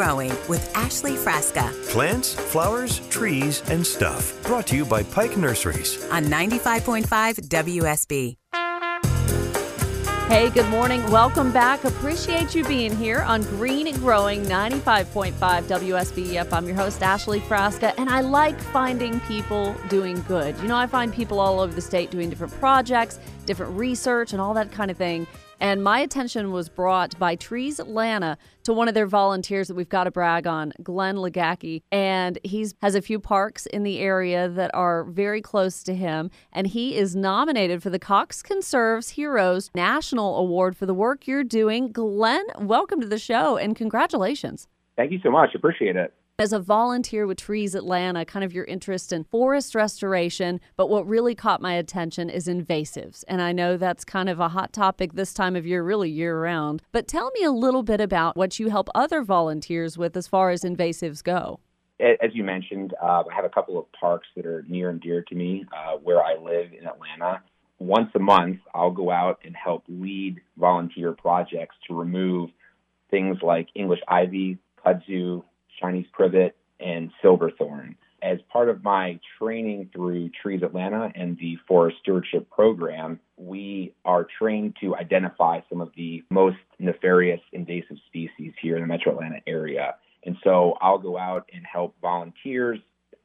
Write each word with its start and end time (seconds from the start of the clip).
Growing 0.00 0.32
with 0.48 0.74
Ashley 0.74 1.12
Frasca 1.12 1.70
Plants, 1.90 2.32
flowers, 2.32 3.06
trees, 3.10 3.62
and 3.68 3.86
stuff. 3.86 4.42
Brought 4.44 4.66
to 4.68 4.76
you 4.76 4.86
by 4.86 5.02
Pike 5.02 5.36
Nurseries. 5.36 6.02
on 6.10 6.24
95.5 6.24 7.04
WSB. 7.50 8.36
Hey, 10.30 10.48
good 10.48 10.70
morning. 10.70 11.02
Welcome 11.10 11.52
back. 11.52 11.84
Appreciate 11.84 12.54
you 12.54 12.64
being 12.64 12.96
here 12.96 13.20
on 13.20 13.42
Green 13.42 13.88
and 13.88 13.98
Growing 13.98 14.42
95.5 14.46 15.34
WSB. 15.34 16.32
Yep, 16.32 16.50
I'm 16.50 16.66
your 16.66 16.76
host, 16.76 17.02
Ashley 17.02 17.40
Frasca, 17.40 17.92
and 17.98 18.08
I 18.08 18.22
like 18.22 18.58
finding 18.58 19.20
people 19.20 19.76
doing 19.90 20.22
good. 20.22 20.56
You 20.60 20.68
know, 20.68 20.76
I 20.76 20.86
find 20.86 21.12
people 21.12 21.38
all 21.40 21.60
over 21.60 21.74
the 21.74 21.82
state 21.82 22.10
doing 22.10 22.30
different 22.30 22.54
projects, 22.54 23.18
different 23.44 23.76
research, 23.76 24.32
and 24.32 24.40
all 24.40 24.54
that 24.54 24.72
kind 24.72 24.90
of 24.90 24.96
thing. 24.96 25.26
And 25.60 25.84
my 25.84 26.00
attention 26.00 26.52
was 26.52 26.70
brought 26.70 27.18
by 27.18 27.36
Trees 27.36 27.78
Atlanta 27.78 28.38
to 28.64 28.72
one 28.72 28.88
of 28.88 28.94
their 28.94 29.06
volunteers 29.06 29.68
that 29.68 29.74
we've 29.74 29.88
got 29.88 30.04
to 30.04 30.10
brag 30.10 30.46
on, 30.46 30.72
Glenn 30.82 31.16
Legacki. 31.16 31.82
And 31.92 32.38
he 32.42 32.66
has 32.80 32.94
a 32.94 33.02
few 33.02 33.20
parks 33.20 33.66
in 33.66 33.82
the 33.82 33.98
area 33.98 34.48
that 34.48 34.70
are 34.74 35.04
very 35.04 35.42
close 35.42 35.82
to 35.82 35.94
him. 35.94 36.30
And 36.52 36.66
he 36.66 36.96
is 36.96 37.14
nominated 37.14 37.82
for 37.82 37.90
the 37.90 37.98
Cox 37.98 38.42
Conserves 38.42 39.10
Heroes 39.10 39.70
National 39.74 40.38
Award 40.38 40.76
for 40.76 40.86
the 40.86 40.94
work 40.94 41.26
you're 41.26 41.44
doing. 41.44 41.92
Glenn, 41.92 42.46
welcome 42.58 43.00
to 43.00 43.06
the 43.06 43.18
show 43.18 43.56
and 43.58 43.76
congratulations. 43.76 44.66
Thank 44.96 45.12
you 45.12 45.20
so 45.22 45.30
much. 45.30 45.54
Appreciate 45.54 45.96
it. 45.96 46.14
As 46.40 46.54
a 46.54 46.58
volunteer 46.58 47.26
with 47.26 47.36
Trees 47.36 47.74
Atlanta, 47.74 48.24
kind 48.24 48.46
of 48.46 48.54
your 48.54 48.64
interest 48.64 49.12
in 49.12 49.24
forest 49.24 49.74
restoration, 49.74 50.58
but 50.74 50.88
what 50.88 51.06
really 51.06 51.34
caught 51.34 51.60
my 51.60 51.74
attention 51.74 52.30
is 52.30 52.46
invasives. 52.46 53.24
And 53.28 53.42
I 53.42 53.52
know 53.52 53.76
that's 53.76 54.06
kind 54.06 54.30
of 54.30 54.40
a 54.40 54.48
hot 54.48 54.72
topic 54.72 55.12
this 55.12 55.34
time 55.34 55.54
of 55.54 55.66
year, 55.66 55.82
really 55.82 56.08
year 56.08 56.40
round. 56.40 56.80
But 56.92 57.06
tell 57.06 57.30
me 57.32 57.44
a 57.44 57.50
little 57.50 57.82
bit 57.82 58.00
about 58.00 58.38
what 58.38 58.58
you 58.58 58.70
help 58.70 58.88
other 58.94 59.22
volunteers 59.22 59.98
with 59.98 60.16
as 60.16 60.26
far 60.26 60.48
as 60.48 60.62
invasives 60.62 61.22
go. 61.22 61.60
As 62.00 62.30
you 62.32 62.42
mentioned, 62.42 62.94
uh, 63.02 63.24
I 63.30 63.34
have 63.34 63.44
a 63.44 63.50
couple 63.50 63.78
of 63.78 63.84
parks 63.92 64.26
that 64.34 64.46
are 64.46 64.64
near 64.66 64.88
and 64.88 64.98
dear 64.98 65.22
to 65.28 65.34
me 65.34 65.66
uh, 65.76 65.98
where 65.98 66.22
I 66.22 66.36
live 66.36 66.72
in 66.72 66.86
Atlanta. 66.86 67.42
Once 67.78 68.08
a 68.14 68.18
month, 68.18 68.60
I'll 68.74 68.92
go 68.92 69.10
out 69.10 69.40
and 69.44 69.54
help 69.54 69.84
lead 69.88 70.40
volunteer 70.56 71.12
projects 71.12 71.76
to 71.88 71.94
remove 71.94 72.48
things 73.10 73.36
like 73.42 73.68
English 73.74 74.00
ivy, 74.08 74.56
kudzu, 74.82 75.42
Chinese 75.80 76.06
privet, 76.12 76.56
and 76.78 77.10
silverthorn. 77.22 77.96
As 78.22 78.38
part 78.52 78.68
of 78.68 78.84
my 78.84 79.18
training 79.38 79.90
through 79.94 80.30
Trees 80.42 80.62
Atlanta 80.62 81.10
and 81.14 81.38
the 81.38 81.56
Forest 81.66 81.98
Stewardship 82.02 82.50
Program, 82.50 83.18
we 83.36 83.94
are 84.04 84.26
trained 84.38 84.76
to 84.82 84.94
identify 84.94 85.60
some 85.70 85.80
of 85.80 85.90
the 85.96 86.22
most 86.30 86.58
nefarious 86.78 87.40
invasive 87.52 87.96
species 88.06 88.52
here 88.60 88.76
in 88.76 88.82
the 88.82 88.86
metro 88.86 89.14
Atlanta 89.14 89.40
area. 89.46 89.94
And 90.24 90.36
so 90.44 90.76
I'll 90.82 90.98
go 90.98 91.16
out 91.16 91.48
and 91.52 91.64
help 91.64 91.94
volunteers 92.02 92.78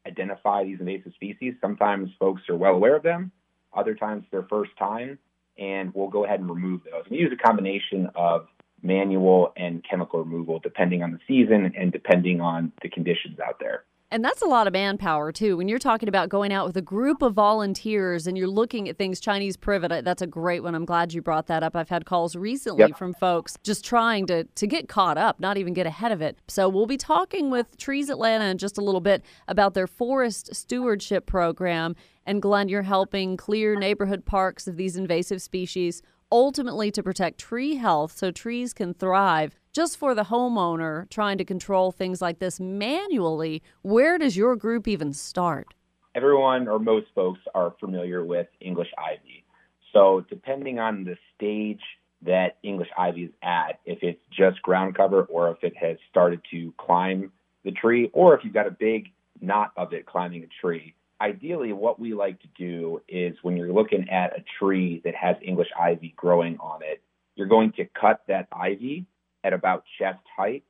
identify 0.07 0.63
these 0.63 0.79
invasive 0.79 1.13
species. 1.15 1.55
Sometimes 1.59 2.09
folks 2.17 2.43
are 2.49 2.55
well 2.55 2.75
aware 2.75 2.95
of 2.95 3.03
them, 3.03 3.31
other 3.73 3.95
times 3.95 4.23
their 4.31 4.43
first 4.43 4.71
time, 4.77 5.19
and 5.57 5.93
we'll 5.93 6.09
go 6.09 6.25
ahead 6.25 6.39
and 6.39 6.49
remove 6.49 6.81
those. 6.83 7.03
We 7.09 7.17
use 7.17 7.33
a 7.33 7.43
combination 7.43 8.09
of 8.15 8.47
manual 8.85 9.51
and 9.57 9.83
chemical 9.89 10.19
removal 10.23 10.59
depending 10.59 11.03
on 11.03 11.11
the 11.11 11.19
season 11.27 11.73
and 11.77 11.91
depending 11.91 12.41
on 12.41 12.71
the 12.81 12.89
conditions 12.89 13.39
out 13.39 13.59
there. 13.59 13.83
And 14.11 14.23
that's 14.23 14.43
a 14.43 14.45
lot 14.45 14.67
of 14.67 14.73
manpower, 14.73 15.31
too. 15.31 15.57
When 15.57 15.67
you're 15.67 15.79
talking 15.79 16.07
about 16.07 16.29
going 16.29 16.53
out 16.53 16.67
with 16.67 16.77
a 16.77 16.81
group 16.81 17.23
of 17.23 17.33
volunteers 17.33 18.27
and 18.27 18.37
you're 18.37 18.47
looking 18.47 18.87
at 18.87 18.97
things, 18.97 19.19
Chinese 19.19 19.57
privet, 19.57 20.05
that's 20.05 20.21
a 20.21 20.27
great 20.27 20.61
one. 20.61 20.75
I'm 20.75 20.85
glad 20.85 21.11
you 21.11 21.23
brought 21.23 21.47
that 21.47 21.63
up. 21.63 21.75
I've 21.75 21.89
had 21.89 22.05
calls 22.05 22.35
recently 22.35 22.81
Yep. 22.81 22.97
from 22.97 23.15
folks 23.15 23.57
just 23.63 23.83
trying 23.83 24.27
to, 24.27 24.43
to 24.43 24.67
get 24.67 24.87
caught 24.87 25.17
up, 25.17 25.39
not 25.39 25.57
even 25.57 25.73
get 25.73 25.87
ahead 25.87 26.11
of 26.11 26.21
it. 26.21 26.37
So 26.47 26.69
we'll 26.69 26.85
be 26.85 26.97
talking 26.97 27.49
with 27.49 27.77
Trees 27.77 28.09
Atlanta 28.09 28.45
in 28.45 28.59
just 28.59 28.77
a 28.77 28.81
little 28.81 29.01
bit 29.01 29.23
about 29.47 29.73
their 29.73 29.87
forest 29.87 30.55
stewardship 30.55 31.25
program. 31.25 31.95
And 32.27 32.41
Glenn, 32.43 32.69
you're 32.69 32.83
helping 32.83 33.37
clear 33.37 33.77
neighborhood 33.77 34.23
parks 34.23 34.67
of 34.67 34.77
these 34.77 34.95
invasive 34.95 35.41
species, 35.41 36.03
ultimately 36.35 36.91
to 36.91 37.01
protect 37.03 37.39
tree 37.39 37.75
health 37.75 38.17
so 38.17 38.31
trees 38.31 38.73
can 38.73 38.93
thrive. 38.93 39.59
Just 39.71 39.97
for 39.97 40.13
the 40.13 40.25
homeowner 40.25 41.09
trying 41.09 41.37
to 41.37 41.45
control 41.45 41.91
things 41.91 42.21
like 42.21 42.39
this 42.39 42.59
manually, 42.59 43.61
where 43.81 44.17
does 44.17 44.37
your 44.37 44.55
group 44.55 44.87
even 44.87 45.13
start? 45.13 45.73
everyone 46.15 46.67
or 46.67 46.79
most 46.79 47.07
folks 47.13 47.41
are 47.53 47.75
familiar 47.79 48.23
with 48.23 48.47
English 48.61 48.87
ivy. 48.97 49.43
So, 49.91 50.25
depending 50.29 50.79
on 50.79 51.03
the 51.03 51.17
stage 51.35 51.81
that 52.21 52.57
English 52.63 52.89
ivy 52.97 53.25
is 53.25 53.31
at, 53.43 53.79
if 53.85 53.99
it's 54.01 54.21
just 54.31 54.61
ground 54.61 54.95
cover 54.95 55.23
or 55.23 55.51
if 55.51 55.57
it 55.63 55.75
has 55.77 55.97
started 56.09 56.41
to 56.51 56.73
climb 56.77 57.31
the 57.63 57.71
tree, 57.71 58.09
or 58.13 58.35
if 58.35 58.43
you've 58.43 58.53
got 58.53 58.67
a 58.67 58.71
big 58.71 59.09
knot 59.41 59.71
of 59.77 59.93
it 59.93 60.05
climbing 60.05 60.43
a 60.43 60.47
tree, 60.61 60.95
ideally, 61.21 61.73
what 61.73 61.99
we 61.99 62.13
like 62.13 62.39
to 62.41 62.47
do 62.57 63.01
is 63.07 63.35
when 63.41 63.57
you're 63.57 63.73
looking 63.73 64.09
at 64.09 64.37
a 64.37 64.43
tree 64.59 65.01
that 65.05 65.15
has 65.15 65.35
English 65.41 65.69
ivy 65.79 66.13
growing 66.15 66.57
on 66.59 66.81
it, 66.83 67.01
you're 67.35 67.47
going 67.47 67.71
to 67.73 67.85
cut 67.99 68.21
that 68.27 68.47
ivy 68.51 69.05
at 69.43 69.53
about 69.53 69.83
chest 69.99 70.19
height 70.35 70.63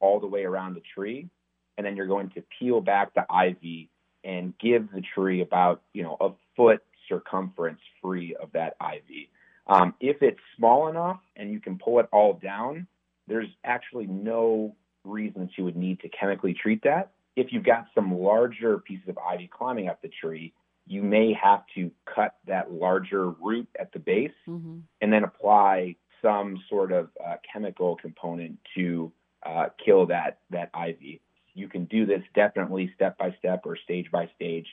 all 0.00 0.20
the 0.20 0.26
way 0.26 0.44
around 0.44 0.74
the 0.74 0.82
tree, 0.94 1.28
and 1.76 1.86
then 1.86 1.96
you're 1.96 2.06
going 2.06 2.30
to 2.30 2.42
peel 2.58 2.80
back 2.80 3.14
the 3.14 3.24
ivy 3.30 3.90
and 4.22 4.54
give 4.58 4.90
the 4.92 5.02
tree 5.14 5.42
about 5.42 5.82
you 5.92 6.02
know 6.02 6.16
a 6.20 6.30
foot 6.56 6.82
circumference 7.08 7.80
free 8.02 8.34
of 8.40 8.52
that 8.52 8.76
ivy. 8.80 9.30
Um, 9.66 9.94
if 10.00 10.22
it's 10.22 10.40
small 10.56 10.88
enough 10.88 11.20
and 11.36 11.50
you 11.50 11.60
can 11.60 11.78
pull 11.78 12.00
it 12.00 12.08
all 12.12 12.34
down, 12.34 12.86
there's 13.26 13.48
actually 13.64 14.06
no 14.06 14.76
reason 15.04 15.42
that 15.42 15.50
you 15.56 15.64
would 15.64 15.76
need 15.76 16.00
to 16.00 16.08
chemically 16.08 16.54
treat 16.54 16.82
that. 16.84 17.12
If 17.36 17.52
you've 17.52 17.64
got 17.64 17.86
some 17.94 18.14
larger 18.14 18.78
pieces 18.78 19.08
of 19.08 19.18
ivy 19.18 19.48
climbing 19.52 19.88
up 19.88 20.00
the 20.02 20.08
tree, 20.08 20.52
you 20.86 21.02
may 21.02 21.32
have 21.32 21.62
to 21.74 21.90
cut 22.04 22.36
that 22.46 22.72
larger 22.72 23.30
root 23.30 23.68
at 23.78 23.92
the 23.92 23.98
base 23.98 24.30
Mm-hmm. 24.48 24.78
and 25.00 25.12
then 25.12 25.24
apply 25.24 25.96
some 26.22 26.62
sort 26.68 26.92
of 26.92 27.08
uh, 27.24 27.36
chemical 27.50 27.96
component 27.96 28.58
to 28.76 29.12
uh, 29.44 29.66
kill 29.84 30.06
that 30.06 30.38
that 30.50 30.70
ivy. 30.74 31.20
You 31.54 31.68
can 31.68 31.84
do 31.84 32.06
this 32.06 32.22
definitely 32.34 32.90
step 32.94 33.18
by 33.18 33.34
step 33.38 33.62
or 33.64 33.76
stage 33.76 34.10
by 34.10 34.30
stage. 34.34 34.66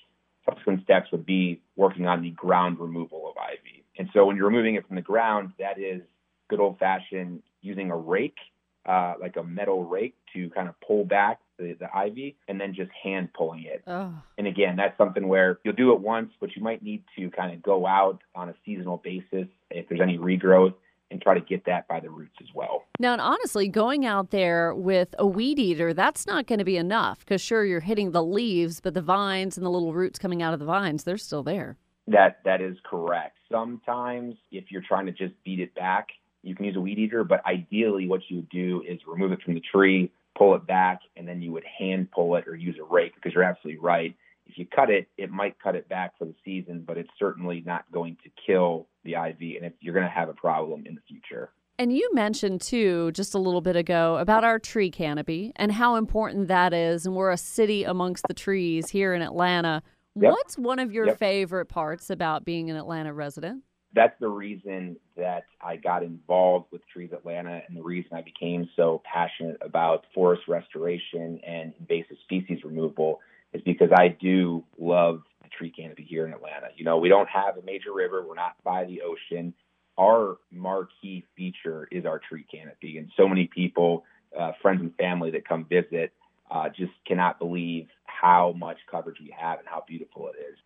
Subsequent 0.45 0.83
steps 0.83 1.11
would 1.11 1.25
be 1.25 1.61
working 1.75 2.07
on 2.07 2.21
the 2.21 2.31
ground 2.31 2.79
removal 2.79 3.29
of 3.29 3.37
ivy. 3.37 3.83
And 3.97 4.09
so 4.13 4.25
when 4.25 4.35
you're 4.35 4.47
removing 4.47 4.75
it 4.75 4.87
from 4.87 4.95
the 4.95 5.01
ground, 5.01 5.51
that 5.59 5.77
is 5.77 6.01
good 6.49 6.59
old 6.59 6.79
fashioned 6.79 7.43
using 7.61 7.91
a 7.91 7.97
rake, 7.97 8.37
uh, 8.85 9.13
like 9.19 9.35
a 9.37 9.43
metal 9.43 9.83
rake, 9.83 10.15
to 10.33 10.49
kind 10.51 10.67
of 10.67 10.75
pull 10.81 11.05
back 11.05 11.39
the, 11.61 11.73
the 11.79 11.95
ivy 11.95 12.35
and 12.47 12.59
then 12.59 12.73
just 12.73 12.91
hand 13.03 13.29
pulling 13.33 13.63
it. 13.63 13.83
Oh, 13.87 14.13
And 14.37 14.47
again, 14.47 14.75
that's 14.75 14.97
something 14.97 15.27
where 15.27 15.59
you'll 15.63 15.75
do 15.75 15.93
it 15.93 15.99
once, 16.01 16.31
but 16.39 16.55
you 16.55 16.61
might 16.61 16.83
need 16.83 17.03
to 17.17 17.29
kind 17.31 17.53
of 17.53 17.61
go 17.61 17.85
out 17.85 18.19
on 18.35 18.49
a 18.49 18.55
seasonal 18.65 18.97
basis 18.97 19.47
if 19.69 19.87
there's 19.87 20.01
any 20.01 20.17
regrowth 20.17 20.73
and 21.11 21.21
try 21.21 21.33
to 21.33 21.41
get 21.41 21.65
that 21.65 21.87
by 21.87 21.99
the 21.99 22.09
roots 22.09 22.35
as 22.41 22.47
well. 22.55 22.85
Now, 22.99 23.11
and 23.11 23.21
honestly, 23.21 23.67
going 23.67 24.05
out 24.05 24.31
there 24.31 24.73
with 24.73 25.13
a 25.19 25.27
weed 25.27 25.59
eater, 25.59 25.93
that's 25.93 26.25
not 26.25 26.47
going 26.47 26.59
to 26.59 26.65
be 26.65 26.77
enough 26.77 27.19
because 27.19 27.41
sure, 27.41 27.65
you're 27.65 27.81
hitting 27.81 28.11
the 28.11 28.23
leaves, 28.23 28.79
but 28.79 28.93
the 28.93 29.01
vines 29.01 29.57
and 29.57 29.65
the 29.65 29.69
little 29.69 29.93
roots 29.93 30.17
coming 30.17 30.41
out 30.41 30.53
of 30.53 30.59
the 30.59 30.65
vines, 30.65 31.03
they're 31.03 31.17
still 31.17 31.43
there. 31.43 31.77
That 32.07 32.39
that 32.45 32.61
is 32.61 32.77
correct. 32.83 33.37
Sometimes 33.51 34.35
if 34.51 34.65
you're 34.71 34.83
trying 34.87 35.05
to 35.05 35.11
just 35.11 35.33
beat 35.43 35.59
it 35.59 35.75
back, 35.75 36.07
you 36.43 36.55
can 36.55 36.65
use 36.65 36.75
a 36.75 36.81
weed 36.81 36.97
eater, 36.97 37.23
but 37.23 37.45
ideally 37.45 38.07
what 38.07 38.21
you 38.27 38.37
would 38.37 38.49
do 38.49 38.81
is 38.87 38.99
remove 39.05 39.31
it 39.31 39.41
from 39.43 39.53
the 39.53 39.61
tree, 39.71 40.11
pull 40.41 40.55
it 40.55 40.65
back, 40.65 41.01
and 41.15 41.27
then 41.27 41.39
you 41.39 41.51
would 41.51 41.63
hand 41.77 42.09
pull 42.09 42.35
it 42.35 42.47
or 42.47 42.55
use 42.55 42.75
a 42.79 42.83
rake 42.83 43.13
because 43.13 43.31
you're 43.31 43.43
absolutely 43.43 43.79
right. 43.79 44.15
If 44.47 44.57
you 44.57 44.65
cut 44.65 44.89
it, 44.89 45.07
it 45.15 45.29
might 45.29 45.55
cut 45.61 45.75
it 45.75 45.87
back 45.87 46.17
for 46.17 46.25
the 46.25 46.33
season, 46.43 46.83
but 46.85 46.97
it's 46.97 47.11
certainly 47.19 47.61
not 47.63 47.85
going 47.91 48.17
to 48.23 48.29
kill 48.43 48.87
the 49.03 49.17
ivy, 49.17 49.57
and 49.57 49.65
if 49.67 49.73
you're 49.81 49.93
going 49.93 50.05
to 50.05 50.11
have 50.11 50.29
a 50.29 50.33
problem 50.33 50.87
in 50.87 50.95
the 50.95 51.01
future. 51.07 51.51
And 51.77 51.95
you 51.95 52.09
mentioned 52.13 52.61
too, 52.61 53.11
just 53.11 53.35
a 53.35 53.37
little 53.37 53.61
bit 53.61 53.75
ago, 53.75 54.17
about 54.17 54.43
our 54.43 54.57
tree 54.57 54.89
canopy 54.89 55.51
and 55.57 55.71
how 55.71 55.95
important 55.95 56.47
that 56.47 56.73
is. 56.73 57.05
And 57.05 57.15
we're 57.15 57.31
a 57.31 57.37
city 57.37 57.83
amongst 57.83 58.25
the 58.27 58.33
trees 58.33 58.89
here 58.89 59.13
in 59.13 59.21
Atlanta. 59.21 59.83
Yep. 60.15 60.31
What's 60.31 60.57
one 60.57 60.79
of 60.79 60.91
your 60.91 61.05
Yep. 61.07 61.19
favorite 61.19 61.65
parts 61.67 62.09
about 62.09 62.45
being 62.45 62.69
an 62.71 62.77
Atlanta 62.77 63.13
resident? 63.13 63.63
That's 63.93 64.17
the 64.19 64.27
reason 64.27 64.97
that 65.17 65.43
I 65.61 65.75
got 65.75 66.03
involved 66.03 66.67
with 66.71 66.81
Trees 66.87 67.11
Atlanta 67.11 67.61
and 67.67 67.75
the 67.75 67.83
reason 67.83 68.11
I 68.13 68.21
became 68.21 68.69
so 68.75 69.01
passionate 69.03 69.57
about 69.61 70.05
forest 70.13 70.43
restoration 70.47 71.39
and 71.45 71.73
invasive 71.79 72.17
species 72.23 72.63
removal 72.63 73.19
is 73.53 73.61
because 73.63 73.89
I 73.93 74.09
do 74.09 74.63
love 74.79 75.23
the 75.43 75.49
tree 75.49 75.71
canopy 75.71 76.05
here 76.07 76.25
in 76.25 76.33
Atlanta. 76.33 76.67
You 76.75 76.85
know, 76.85 76.97
we 76.99 77.09
don't 77.09 77.29
have 77.29 77.57
a 77.57 77.61
major 77.63 77.93
river, 77.93 78.25
we're 78.25 78.35
not 78.35 78.55
by 78.63 78.85
the 78.85 79.01
ocean. 79.01 79.53
Our 79.97 80.37
marquee 80.51 81.25
feature 81.35 81.87
is 81.91 82.05
our 82.05 82.19
tree 82.19 82.45
canopy, 82.49 82.97
and 82.97 83.11
so 83.17 83.27
many 83.27 83.47
people, 83.53 84.05
uh, 84.37 84.53
friends 84.61 84.81
and 84.81 84.95
family 84.95 85.31
that 85.31 85.47
come 85.47 85.65
visit, 85.65 86.13
uh, 86.49 86.69
just 86.69 86.93
cannot 87.05 87.39
believe 87.39 87.87
how 88.05 88.53
much 88.57 88.77
coverage 88.89 89.17
we 89.19 89.35
have 89.37 89.59
and 89.59 89.67
how 89.67 89.83
beautiful 89.85 90.29
it 90.29 90.35
is. 90.39 90.57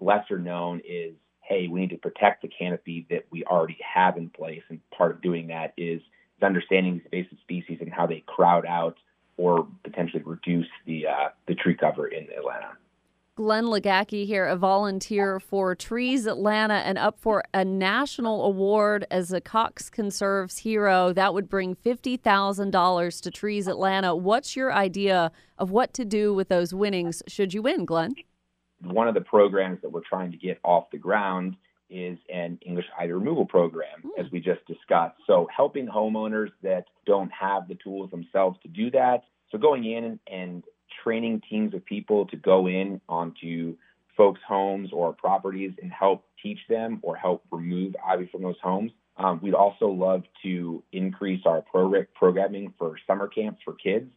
Lesser 0.00 0.38
known 0.38 0.80
is 0.88 1.14
hey, 1.52 1.68
we 1.68 1.80
need 1.80 1.90
to 1.90 1.98
protect 1.98 2.42
the 2.42 2.48
canopy 2.48 3.06
that 3.10 3.26
we 3.30 3.44
already 3.44 3.76
have 3.94 4.16
in 4.16 4.30
place. 4.30 4.62
And 4.70 4.80
part 4.90 5.10
of 5.10 5.20
doing 5.20 5.48
that 5.48 5.74
is 5.76 6.00
understanding 6.42 6.94
these 6.94 7.02
invasive 7.12 7.38
species 7.42 7.78
and 7.80 7.92
how 7.92 8.06
they 8.06 8.24
crowd 8.26 8.66
out 8.66 8.96
or 9.36 9.66
potentially 9.84 10.22
reduce 10.24 10.66
the 10.86 11.06
uh, 11.06 11.28
the 11.46 11.54
tree 11.54 11.76
cover 11.76 12.06
in 12.08 12.24
Atlanta. 12.36 12.72
Glenn 13.34 13.64
Legacki 13.64 14.26
here, 14.26 14.44
a 14.46 14.56
volunteer 14.56 15.40
for 15.40 15.74
Trees 15.74 16.26
Atlanta 16.26 16.74
and 16.74 16.98
up 16.98 17.18
for 17.18 17.42
a 17.54 17.64
national 17.64 18.44
award 18.44 19.06
as 19.10 19.32
a 19.32 19.40
Cox 19.40 19.88
Conserves 19.88 20.58
hero. 20.58 21.14
That 21.14 21.32
would 21.32 21.48
bring 21.48 21.74
$50,000 21.74 23.22
to 23.22 23.30
Trees 23.30 23.68
Atlanta. 23.68 24.14
What's 24.14 24.54
your 24.54 24.70
idea 24.70 25.32
of 25.56 25.70
what 25.70 25.94
to 25.94 26.04
do 26.04 26.34
with 26.34 26.48
those 26.48 26.74
winnings 26.74 27.22
should 27.26 27.54
you 27.54 27.62
win, 27.62 27.86
Glenn? 27.86 28.14
One 28.84 29.08
of 29.08 29.14
the 29.14 29.20
programs 29.20 29.80
that 29.82 29.90
we're 29.90 30.02
trying 30.08 30.32
to 30.32 30.36
get 30.36 30.58
off 30.64 30.90
the 30.90 30.98
ground 30.98 31.56
is 31.92 32.18
an 32.32 32.58
English 32.64 32.86
ivy 32.98 33.12
removal 33.12 33.44
program, 33.44 34.02
mm. 34.04 34.24
as 34.24 34.30
we 34.32 34.40
just 34.40 34.64
discussed. 34.66 35.16
So, 35.26 35.48
helping 35.54 35.86
homeowners 35.86 36.50
that 36.62 36.86
don't 37.06 37.30
have 37.32 37.68
the 37.68 37.76
tools 37.76 38.10
themselves 38.10 38.58
to 38.62 38.68
do 38.68 38.90
that. 38.92 39.24
So, 39.50 39.58
going 39.58 39.84
in 39.84 40.18
and 40.26 40.64
training 41.04 41.42
teams 41.48 41.74
of 41.74 41.84
people 41.84 42.26
to 42.26 42.36
go 42.36 42.66
in 42.66 43.00
onto 43.08 43.76
folks' 44.16 44.40
homes 44.46 44.90
or 44.92 45.12
properties 45.12 45.72
and 45.82 45.92
help 45.92 46.24
teach 46.42 46.58
them 46.68 46.98
or 47.02 47.16
help 47.16 47.44
remove 47.50 47.94
ivy 48.04 48.28
from 48.30 48.42
those 48.42 48.58
homes. 48.62 48.92
Um, 49.16 49.40
we'd 49.42 49.54
also 49.54 49.88
love 49.88 50.22
to 50.42 50.82
increase 50.92 51.42
our 51.44 51.62
pro- 51.62 52.04
programming 52.14 52.72
for 52.78 52.96
summer 53.06 53.28
camps 53.28 53.60
for 53.64 53.74
kids. 53.74 54.10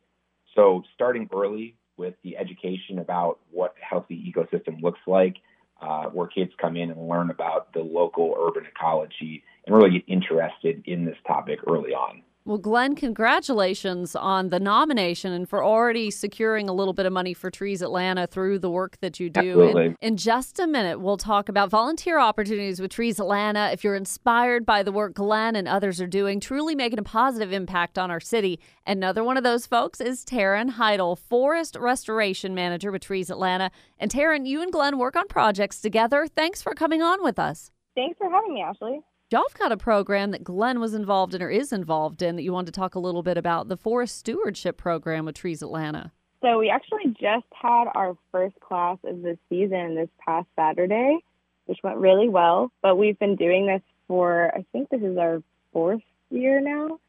So, 0.56 0.84
starting 0.94 1.30
early 1.34 1.76
with 1.98 2.16
the 2.24 2.38
education 2.38 3.00
about 3.00 3.40
what 3.52 3.76
healthy 3.80 4.32
ecosystem 4.32 4.82
looks 4.82 5.00
like, 5.08 5.38
uh, 5.82 6.06
where 6.06 6.28
kids 6.28 6.52
come 6.60 6.76
in 6.78 6.92
and 6.92 7.08
learn 7.08 7.30
about 7.30 7.74
the 7.74 7.82
local 7.82 8.36
urban 8.40 8.66
ecology 8.66 9.44
and 9.66 9.76
really 9.76 9.92
get 9.92 10.04
interested 10.08 10.84
in 10.86 11.06
this 11.06 11.18
topic 11.28 11.60
early 11.68 11.92
on. 11.94 12.22
Well, 12.48 12.60
Glenn, 12.60 12.94
congratulations 12.94 14.16
on 14.16 14.50
the 14.50 14.60
nomination 14.60 15.34
and 15.34 15.50
for 15.50 15.64
already 15.64 16.12
securing 16.12 16.70
a 16.70 16.74
little 16.74 16.94
bit 16.94 17.08
of 17.08 17.12
money 17.12 17.34
for 17.34 17.50
Trees 17.50 17.82
Atlanta 17.82 18.28
through 18.28 18.60
the 18.60 18.70
work 18.70 19.00
that 19.00 19.20
you 19.20 19.32
do. 19.32 19.64
Absolutely. 19.64 19.96
in 20.00 20.16
just 20.16 20.60
a 20.60 20.68
minute, 20.68 21.00
we'll 21.00 21.18
talk 21.18 21.50
about 21.50 21.72
volunteer 21.72 22.20
opportunities 22.20 22.80
with 22.80 22.92
Trees 22.92 23.20
Atlanta. 23.20 23.72
If 23.72 23.84
you're 23.84 23.96
inspired 23.96 24.64
by 24.64 24.84
the 24.84 24.92
work 24.92 25.16
Glenn 25.16 25.56
and 25.56 25.68
others 25.68 26.00
are 26.00 26.06
doing, 26.06 26.40
truly 26.40 26.76
making 26.76 27.00
a 27.00 27.04
positive 27.04 27.52
impact 27.52 27.98
on 27.98 28.12
our 28.12 28.20
city. 28.20 28.60
Another 28.86 29.24
one 29.24 29.38
of 29.38 29.44
those 29.44 29.66
folks 29.66 30.00
is 30.00 30.24
Taryn 30.24 30.70
Heidel, 30.70 31.16
Forest 31.16 31.76
Restoration 31.76 32.54
Manager 32.54 32.92
with 32.92 33.02
Trees 33.02 33.32
Atlanta. 33.32 33.72
And 33.98 34.12
Taryn, 34.12 34.46
you 34.46 34.62
and 34.62 34.72
Glenn 34.72 35.00
work 35.00 35.16
on 35.16 35.28
projects 35.28 35.82
together. 35.82 36.28
Thanks 36.28 36.62
for 36.62 36.76
coming 36.76 37.02
on 37.02 37.24
with 37.24 37.40
us. 37.40 37.72
Thanks 37.96 38.20
for 38.20 38.30
having 38.30 38.54
me, 38.54 38.62
Ashley. 38.62 39.00
Y'all 39.36 39.44
have 39.50 39.60
got 39.60 39.74
a 39.74 39.76
program 39.76 40.32
that 40.32 40.46
Glenn 40.46 40.80
was 40.80 40.94
involved 40.94 41.36
in 41.36 41.42
or 41.42 41.50
is 41.50 41.74
involved 41.74 42.22
in 42.22 42.38
that 42.38 42.44
you 42.44 42.54
wanted 42.54 42.74
to 42.74 42.80
talk 42.80 42.96
a 42.96 43.00
little 43.00 43.22
bit 43.22 43.38
about 43.38 43.68
the 43.68 43.76
Forest 43.76 44.18
Stewardship 44.18 44.78
Program 44.78 45.26
with 45.26 45.36
Trees 45.36 45.62
Atlanta. 45.62 46.14
So, 46.42 46.58
we 46.58 46.70
actually 46.70 47.08
just 47.20 47.46
had 47.52 47.88
our 47.96 48.16
first 48.32 48.58
class 48.62 48.98
of 49.04 49.24
the 49.24 49.38
season 49.50 49.96
this 49.96 50.08
past 50.26 50.48
Saturday, 50.56 51.18
which 51.66 51.80
went 51.84 51.98
really 51.98 52.30
well. 52.30 52.72
But 52.82 52.98
we've 52.98 53.20
been 53.20 53.36
doing 53.36 53.68
this 53.68 53.82
for, 54.08 54.54
I 54.56 54.64
think 54.72 54.88
this 54.88 55.02
is 55.02 55.18
our 55.18 55.44
fourth 55.74 56.04
year 56.30 56.62
now. 56.62 57.02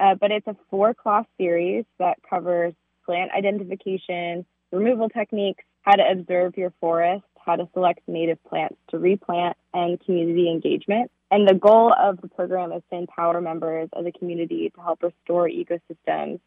Uh, 0.00 0.14
but 0.14 0.30
it's 0.30 0.46
a 0.46 0.56
four 0.70 0.94
class 0.94 1.26
series 1.36 1.84
that 1.98 2.16
covers 2.30 2.72
plant 3.04 3.32
identification, 3.36 4.46
removal 4.72 5.10
techniques, 5.10 5.62
how 5.82 5.96
to 5.96 6.10
observe 6.10 6.56
your 6.56 6.72
forest, 6.80 7.24
how 7.44 7.56
to 7.56 7.68
select 7.74 8.00
native 8.06 8.42
plants 8.44 8.76
to 8.88 8.98
replant, 8.98 9.58
and 9.74 10.00
community 10.00 10.50
engagement. 10.50 11.10
And 11.30 11.48
the 11.48 11.54
goal 11.54 11.92
of 11.98 12.20
the 12.20 12.28
program 12.28 12.72
is 12.72 12.82
to 12.90 12.98
empower 12.98 13.40
members 13.40 13.88
of 13.92 14.04
the 14.04 14.12
community 14.12 14.70
to 14.74 14.80
help 14.80 15.02
restore 15.02 15.48
ecosystems 15.48 16.40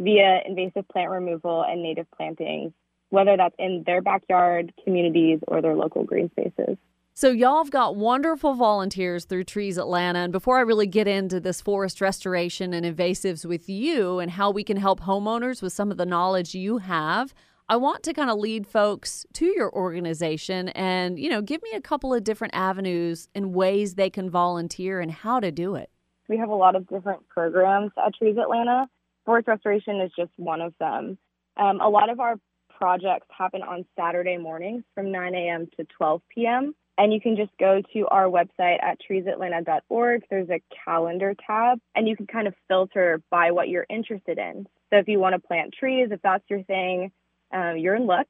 via 0.00 0.40
invasive 0.44 0.86
plant 0.88 1.10
removal 1.10 1.62
and 1.62 1.82
native 1.82 2.10
plantings, 2.16 2.72
whether 3.10 3.36
that's 3.36 3.54
in 3.58 3.84
their 3.86 4.02
backyard, 4.02 4.72
communities, 4.84 5.38
or 5.46 5.62
their 5.62 5.76
local 5.76 6.04
green 6.04 6.30
spaces. 6.30 6.76
So, 7.18 7.30
y'all 7.30 7.64
have 7.64 7.70
got 7.70 7.96
wonderful 7.96 8.52
volunteers 8.52 9.24
through 9.24 9.44
Trees 9.44 9.78
Atlanta. 9.78 10.18
And 10.18 10.32
before 10.32 10.58
I 10.58 10.60
really 10.60 10.86
get 10.86 11.08
into 11.08 11.40
this 11.40 11.62
forest 11.62 12.02
restoration 12.02 12.74
and 12.74 12.84
invasives 12.84 13.46
with 13.46 13.70
you 13.70 14.18
and 14.18 14.32
how 14.32 14.50
we 14.50 14.62
can 14.62 14.76
help 14.76 15.00
homeowners 15.00 15.62
with 15.62 15.72
some 15.72 15.90
of 15.90 15.96
the 15.96 16.04
knowledge 16.04 16.54
you 16.54 16.76
have, 16.76 17.32
I 17.68 17.74
want 17.76 18.04
to 18.04 18.12
kind 18.12 18.30
of 18.30 18.38
lead 18.38 18.64
folks 18.64 19.26
to 19.34 19.46
your 19.46 19.72
organization 19.72 20.68
and, 20.70 21.18
you 21.18 21.28
know, 21.28 21.42
give 21.42 21.60
me 21.64 21.70
a 21.74 21.80
couple 21.80 22.14
of 22.14 22.22
different 22.22 22.54
avenues 22.54 23.28
and 23.34 23.54
ways 23.54 23.96
they 23.96 24.08
can 24.08 24.30
volunteer 24.30 25.00
and 25.00 25.10
how 25.10 25.40
to 25.40 25.50
do 25.50 25.74
it. 25.74 25.90
We 26.28 26.38
have 26.38 26.48
a 26.48 26.54
lot 26.54 26.76
of 26.76 26.88
different 26.88 27.28
programs 27.28 27.90
at 28.04 28.14
Trees 28.14 28.36
Atlanta. 28.40 28.88
Forest 29.24 29.48
restoration 29.48 30.00
is 30.00 30.12
just 30.16 30.30
one 30.36 30.60
of 30.60 30.74
them. 30.78 31.18
Um, 31.56 31.80
a 31.80 31.88
lot 31.88 32.08
of 32.08 32.20
our 32.20 32.36
projects 32.78 33.26
happen 33.36 33.62
on 33.62 33.84
Saturday 33.98 34.36
mornings 34.36 34.84
from 34.94 35.10
9 35.10 35.34
a.m. 35.34 35.68
to 35.76 35.84
12 35.96 36.22
p.m. 36.32 36.72
And 36.98 37.12
you 37.12 37.20
can 37.20 37.36
just 37.36 37.50
go 37.58 37.82
to 37.94 38.06
our 38.06 38.26
website 38.26 38.80
at 38.80 38.98
treesatlanta.org. 39.10 40.22
There's 40.30 40.50
a 40.50 40.62
calendar 40.84 41.34
tab, 41.46 41.80
and 41.96 42.06
you 42.06 42.16
can 42.16 42.28
kind 42.28 42.46
of 42.46 42.54
filter 42.68 43.20
by 43.28 43.50
what 43.50 43.68
you're 43.68 43.86
interested 43.90 44.38
in. 44.38 44.66
So 44.90 44.98
if 44.98 45.08
you 45.08 45.18
want 45.18 45.34
to 45.34 45.40
plant 45.40 45.74
trees, 45.78 46.08
if 46.12 46.22
that's 46.22 46.44
your 46.48 46.62
thing, 46.62 47.10
um, 47.52 47.76
you're 47.78 47.94
in 47.94 48.06
luck. 48.06 48.26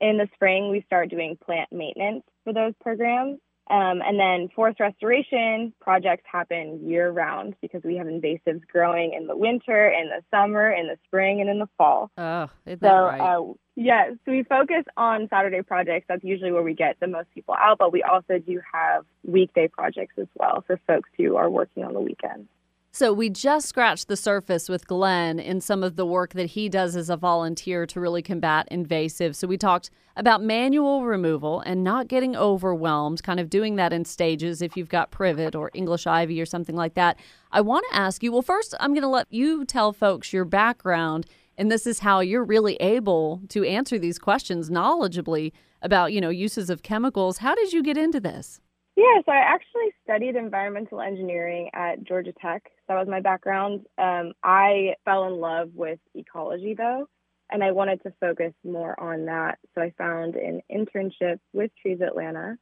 In 0.00 0.18
the 0.18 0.28
spring, 0.34 0.70
we 0.70 0.82
start 0.82 1.10
doing 1.10 1.38
plant 1.44 1.72
maintenance 1.72 2.22
for 2.44 2.52
those 2.52 2.74
programs. 2.82 3.38
Um, 3.68 4.00
and 4.00 4.18
then 4.18 4.48
forest 4.54 4.78
restoration 4.78 5.72
projects 5.80 6.22
happen 6.30 6.88
year 6.88 7.10
round 7.10 7.56
because 7.60 7.82
we 7.82 7.96
have 7.96 8.06
invasives 8.06 8.64
growing 8.70 9.12
in 9.12 9.26
the 9.26 9.36
winter, 9.36 9.88
in 9.88 10.08
the 10.08 10.22
summer, 10.30 10.70
in 10.70 10.86
the 10.86 10.96
spring, 11.06 11.40
and 11.40 11.50
in 11.50 11.58
the 11.58 11.68
fall. 11.76 12.12
Oh, 12.16 12.44
is 12.64 12.78
that 12.78 12.88
so, 12.88 13.06
right? 13.06 13.20
Uh, 13.20 13.54
yes, 13.74 14.12
so 14.24 14.30
we 14.30 14.44
focus 14.44 14.84
on 14.96 15.26
Saturday 15.28 15.62
projects. 15.62 16.06
That's 16.08 16.22
usually 16.22 16.52
where 16.52 16.62
we 16.62 16.74
get 16.74 17.00
the 17.00 17.08
most 17.08 17.28
people 17.34 17.54
out, 17.58 17.78
but 17.78 17.92
we 17.92 18.04
also 18.04 18.38
do 18.38 18.60
have 18.72 19.04
weekday 19.24 19.66
projects 19.66 20.14
as 20.16 20.28
well 20.36 20.62
for 20.64 20.78
folks 20.86 21.10
who 21.16 21.34
are 21.34 21.50
working 21.50 21.82
on 21.82 21.92
the 21.92 22.00
weekends. 22.00 22.48
So 22.98 23.12
we 23.12 23.28
just 23.28 23.68
scratched 23.68 24.08
the 24.08 24.16
surface 24.16 24.70
with 24.70 24.86
Glenn 24.86 25.38
in 25.38 25.60
some 25.60 25.82
of 25.82 25.96
the 25.96 26.06
work 26.06 26.32
that 26.32 26.46
he 26.46 26.70
does 26.70 26.96
as 26.96 27.10
a 27.10 27.16
volunteer 27.18 27.84
to 27.84 28.00
really 28.00 28.22
combat 28.22 28.66
invasive. 28.70 29.36
So 29.36 29.46
we 29.46 29.58
talked 29.58 29.90
about 30.16 30.42
manual 30.42 31.04
removal 31.04 31.60
and 31.60 31.84
not 31.84 32.08
getting 32.08 32.34
overwhelmed, 32.34 33.22
kind 33.22 33.38
of 33.38 33.50
doing 33.50 33.76
that 33.76 33.92
in 33.92 34.06
stages 34.06 34.62
if 34.62 34.78
you've 34.78 34.88
got 34.88 35.10
privet 35.10 35.54
or 35.54 35.70
English 35.74 36.06
ivy 36.06 36.40
or 36.40 36.46
something 36.46 36.74
like 36.74 36.94
that. 36.94 37.18
I 37.52 37.60
want 37.60 37.84
to 37.90 37.98
ask 37.98 38.22
you, 38.22 38.32
well 38.32 38.40
first 38.40 38.74
I'm 38.80 38.94
going 38.94 39.02
to 39.02 39.08
let 39.08 39.26
you 39.28 39.66
tell 39.66 39.92
folks 39.92 40.32
your 40.32 40.46
background 40.46 41.26
and 41.58 41.70
this 41.70 41.86
is 41.86 41.98
how 41.98 42.20
you're 42.20 42.44
really 42.44 42.76
able 42.76 43.42
to 43.50 43.62
answer 43.62 43.98
these 43.98 44.18
questions 44.18 44.70
knowledgeably 44.70 45.52
about, 45.82 46.14
you 46.14 46.22
know, 46.22 46.30
uses 46.30 46.70
of 46.70 46.82
chemicals. 46.82 47.38
How 47.38 47.54
did 47.54 47.74
you 47.74 47.82
get 47.82 47.98
into 47.98 48.20
this? 48.20 48.62
Yeah, 48.96 49.20
so 49.26 49.32
I 49.32 49.36
actually 49.36 49.92
studied 50.04 50.36
environmental 50.36 51.02
engineering 51.02 51.70
at 51.74 52.02
Georgia 52.02 52.32
Tech. 52.40 52.62
That 52.88 52.94
was 52.96 53.06
my 53.08 53.20
background. 53.20 53.86
Um, 53.98 54.32
I 54.42 54.94
fell 55.04 55.26
in 55.26 55.34
love 55.38 55.70
with 55.74 55.98
ecology 56.14 56.74
though, 56.74 57.06
and 57.50 57.62
I 57.62 57.72
wanted 57.72 58.02
to 58.04 58.14
focus 58.20 58.54
more 58.64 58.98
on 58.98 59.26
that. 59.26 59.58
So 59.74 59.82
I 59.82 59.92
found 59.98 60.36
an 60.36 60.62
internship 60.72 61.38
with 61.52 61.70
Trees 61.82 62.00
Atlanta 62.00 62.56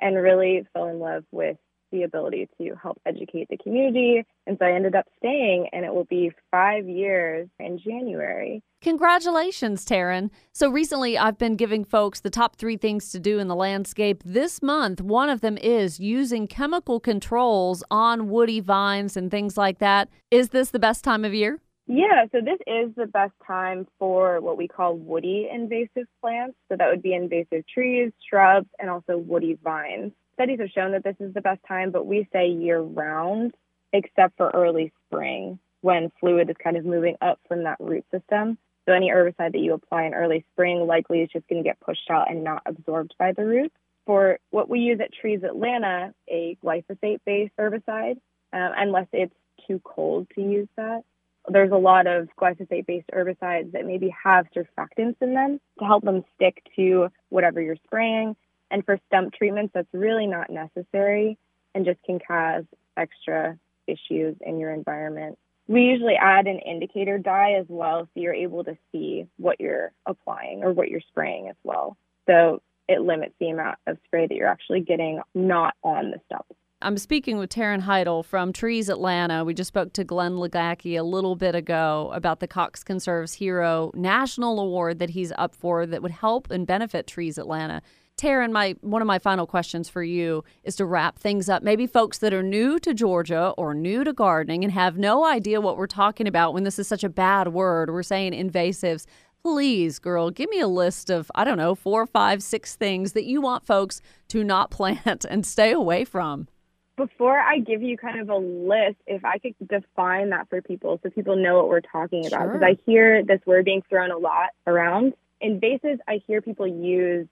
and 0.00 0.16
really 0.16 0.66
fell 0.72 0.88
in 0.88 0.98
love 0.98 1.24
with 1.30 1.56
the 1.92 2.02
ability 2.02 2.48
to 2.58 2.74
help 2.74 3.00
educate 3.06 3.46
the 3.48 3.56
community. 3.56 4.24
And 4.44 4.58
so 4.58 4.66
I 4.66 4.72
ended 4.72 4.96
up 4.96 5.06
staying, 5.18 5.68
and 5.72 5.84
it 5.84 5.94
will 5.94 6.04
be 6.04 6.32
five 6.50 6.88
years 6.88 7.48
in 7.60 7.78
January. 7.78 8.60
Congratulations, 8.86 9.84
Taryn. 9.84 10.30
So 10.52 10.70
recently, 10.70 11.18
I've 11.18 11.38
been 11.38 11.56
giving 11.56 11.84
folks 11.84 12.20
the 12.20 12.30
top 12.30 12.54
three 12.54 12.76
things 12.76 13.10
to 13.10 13.18
do 13.18 13.40
in 13.40 13.48
the 13.48 13.56
landscape. 13.56 14.22
This 14.24 14.62
month, 14.62 15.00
one 15.00 15.28
of 15.28 15.40
them 15.40 15.58
is 15.58 15.98
using 15.98 16.46
chemical 16.46 17.00
controls 17.00 17.82
on 17.90 18.28
woody 18.30 18.60
vines 18.60 19.16
and 19.16 19.28
things 19.28 19.56
like 19.56 19.80
that. 19.80 20.08
Is 20.30 20.50
this 20.50 20.70
the 20.70 20.78
best 20.78 21.02
time 21.02 21.24
of 21.24 21.34
year? 21.34 21.58
Yeah, 21.88 22.26
so 22.30 22.38
this 22.40 22.60
is 22.64 22.94
the 22.94 23.06
best 23.06 23.32
time 23.44 23.88
for 23.98 24.40
what 24.40 24.56
we 24.56 24.68
call 24.68 24.94
woody 24.96 25.48
invasive 25.52 26.06
plants. 26.20 26.56
So 26.68 26.76
that 26.78 26.88
would 26.88 27.02
be 27.02 27.12
invasive 27.12 27.64
trees, 27.66 28.12
shrubs, 28.30 28.68
and 28.78 28.88
also 28.88 29.18
woody 29.18 29.58
vines 29.64 30.12
studies 30.34 30.60
have 30.60 30.68
shown 30.68 30.92
that 30.92 31.02
this 31.02 31.16
is 31.18 31.32
the 31.32 31.40
best 31.40 31.60
time, 31.66 31.90
but 31.90 32.04
we 32.04 32.28
say 32.30 32.48
year 32.48 32.78
round, 32.78 33.54
except 33.94 34.36
for 34.36 34.50
early 34.50 34.92
spring 35.06 35.58
when 35.80 36.12
fluid 36.20 36.50
is 36.50 36.56
kind 36.62 36.76
of 36.76 36.84
moving 36.84 37.16
up 37.22 37.40
from 37.48 37.64
that 37.64 37.78
root 37.80 38.04
system. 38.12 38.58
So 38.86 38.92
any 38.92 39.10
herbicide 39.10 39.52
that 39.52 39.58
you 39.60 39.74
apply 39.74 40.04
in 40.04 40.14
early 40.14 40.44
spring 40.52 40.86
likely 40.86 41.20
is 41.20 41.30
just 41.32 41.48
going 41.48 41.62
to 41.62 41.68
get 41.68 41.80
pushed 41.80 42.08
out 42.10 42.30
and 42.30 42.44
not 42.44 42.62
absorbed 42.66 43.14
by 43.18 43.32
the 43.32 43.44
roots. 43.44 43.74
For 44.06 44.38
what 44.50 44.68
we 44.68 44.80
use 44.80 45.00
at 45.00 45.12
Trees 45.12 45.42
Atlanta, 45.42 46.14
a 46.28 46.56
glyphosate 46.64 47.20
based 47.26 47.52
herbicide, 47.58 48.18
um, 48.52 48.72
unless 48.76 49.08
it's 49.12 49.34
too 49.66 49.80
cold 49.82 50.28
to 50.36 50.40
use 50.40 50.68
that. 50.76 51.02
There's 51.48 51.72
a 51.72 51.76
lot 51.76 52.06
of 52.06 52.28
glyphosate 52.40 52.86
based 52.86 53.08
herbicides 53.12 53.72
that 53.72 53.86
maybe 53.86 54.14
have 54.22 54.46
surfactants 54.54 55.16
in 55.20 55.34
them 55.34 55.60
to 55.78 55.84
help 55.84 56.04
them 56.04 56.24
stick 56.36 56.62
to 56.76 57.08
whatever 57.28 57.60
you're 57.60 57.76
spraying 57.86 58.36
And 58.70 58.84
for 58.84 58.98
stump 59.06 59.34
treatments, 59.34 59.72
that's 59.74 59.92
really 59.92 60.26
not 60.26 60.50
necessary 60.50 61.38
and 61.74 61.84
just 61.84 62.02
can 62.04 62.18
cause 62.18 62.64
extra 62.96 63.58
issues 63.86 64.36
in 64.40 64.58
your 64.58 64.72
environment. 64.72 65.38
We 65.68 65.82
usually 65.82 66.14
add 66.14 66.46
an 66.46 66.60
indicator 66.60 67.18
dye 67.18 67.54
as 67.58 67.66
well 67.68 68.04
so 68.04 68.20
you're 68.20 68.34
able 68.34 68.64
to 68.64 68.76
see 68.92 69.26
what 69.36 69.60
you're 69.60 69.92
applying 70.06 70.62
or 70.62 70.72
what 70.72 70.88
you're 70.88 71.00
spraying 71.00 71.48
as 71.48 71.56
well. 71.64 71.96
So 72.28 72.62
it 72.88 73.00
limits 73.00 73.34
the 73.40 73.50
amount 73.50 73.78
of 73.86 73.98
spray 74.04 74.26
that 74.26 74.34
you're 74.34 74.48
actually 74.48 74.80
getting 74.80 75.20
not 75.34 75.74
on 75.82 76.12
the 76.12 76.20
stump. 76.26 76.46
I'm 76.82 76.98
speaking 76.98 77.38
with 77.38 77.50
Taryn 77.50 77.80
Heidel 77.80 78.22
from 78.22 78.52
Trees 78.52 78.90
Atlanta. 78.90 79.44
We 79.44 79.54
just 79.54 79.68
spoke 79.68 79.94
to 79.94 80.04
Glenn 80.04 80.32
Legacki 80.32 80.98
a 80.98 81.02
little 81.02 81.34
bit 81.34 81.54
ago 81.54 82.10
about 82.12 82.40
the 82.40 82.46
Cox 82.46 82.84
Conserves 82.84 83.34
Hero 83.34 83.90
National 83.94 84.60
Award 84.60 84.98
that 84.98 85.10
he's 85.10 85.32
up 85.38 85.54
for 85.54 85.86
that 85.86 86.02
would 86.02 86.10
help 86.10 86.50
and 86.50 86.66
benefit 86.66 87.06
Trees 87.06 87.38
Atlanta. 87.38 87.80
Taryn, 88.16 88.50
my 88.50 88.74
one 88.80 89.02
of 89.02 89.06
my 89.06 89.18
final 89.18 89.46
questions 89.46 89.90
for 89.90 90.02
you 90.02 90.42
is 90.64 90.74
to 90.76 90.86
wrap 90.86 91.18
things 91.18 91.50
up. 91.50 91.62
Maybe 91.62 91.86
folks 91.86 92.18
that 92.18 92.32
are 92.32 92.42
new 92.42 92.78
to 92.78 92.94
Georgia 92.94 93.52
or 93.58 93.74
new 93.74 94.04
to 94.04 94.12
gardening 94.14 94.64
and 94.64 94.72
have 94.72 94.96
no 94.96 95.26
idea 95.26 95.60
what 95.60 95.76
we're 95.76 95.86
talking 95.86 96.26
about 96.26 96.54
when 96.54 96.64
this 96.64 96.78
is 96.78 96.88
such 96.88 97.04
a 97.04 97.10
bad 97.10 97.48
word. 97.48 97.90
We're 97.90 98.02
saying 98.02 98.32
invasives. 98.32 99.04
Please, 99.42 99.98
girl, 99.98 100.30
give 100.30 100.48
me 100.48 100.60
a 100.60 100.66
list 100.66 101.10
of, 101.10 101.30
I 101.34 101.44
don't 101.44 101.58
know, 101.58 101.74
four, 101.74 102.06
five, 102.06 102.42
six 102.42 102.74
things 102.74 103.12
that 103.12 103.26
you 103.26 103.40
want 103.42 103.66
folks 103.66 104.00
to 104.28 104.42
not 104.42 104.70
plant 104.72 105.26
and 105.28 105.44
stay 105.44 105.72
away 105.72 106.04
from 106.04 106.48
before 106.96 107.38
I 107.38 107.58
give 107.58 107.82
you 107.82 107.98
kind 107.98 108.18
of 108.20 108.30
a 108.30 108.36
list, 108.36 108.96
if 109.06 109.22
I 109.22 109.36
could 109.36 109.54
define 109.68 110.30
that 110.30 110.48
for 110.48 110.62
people 110.62 110.98
so 111.02 111.10
people 111.10 111.36
know 111.36 111.54
what 111.56 111.68
we're 111.68 111.82
talking 111.82 112.26
about, 112.26 112.46
because 112.46 112.60
Sure. 112.60 112.64
I 112.64 112.78
hear 112.86 113.22
this 113.22 113.40
word 113.44 113.66
being 113.66 113.82
thrown 113.90 114.10
a 114.10 114.16
lot 114.16 114.48
around. 114.66 115.12
Invasives, 115.42 115.98
I 116.08 116.22
hear 116.26 116.40
people 116.40 116.66
use 116.66 117.28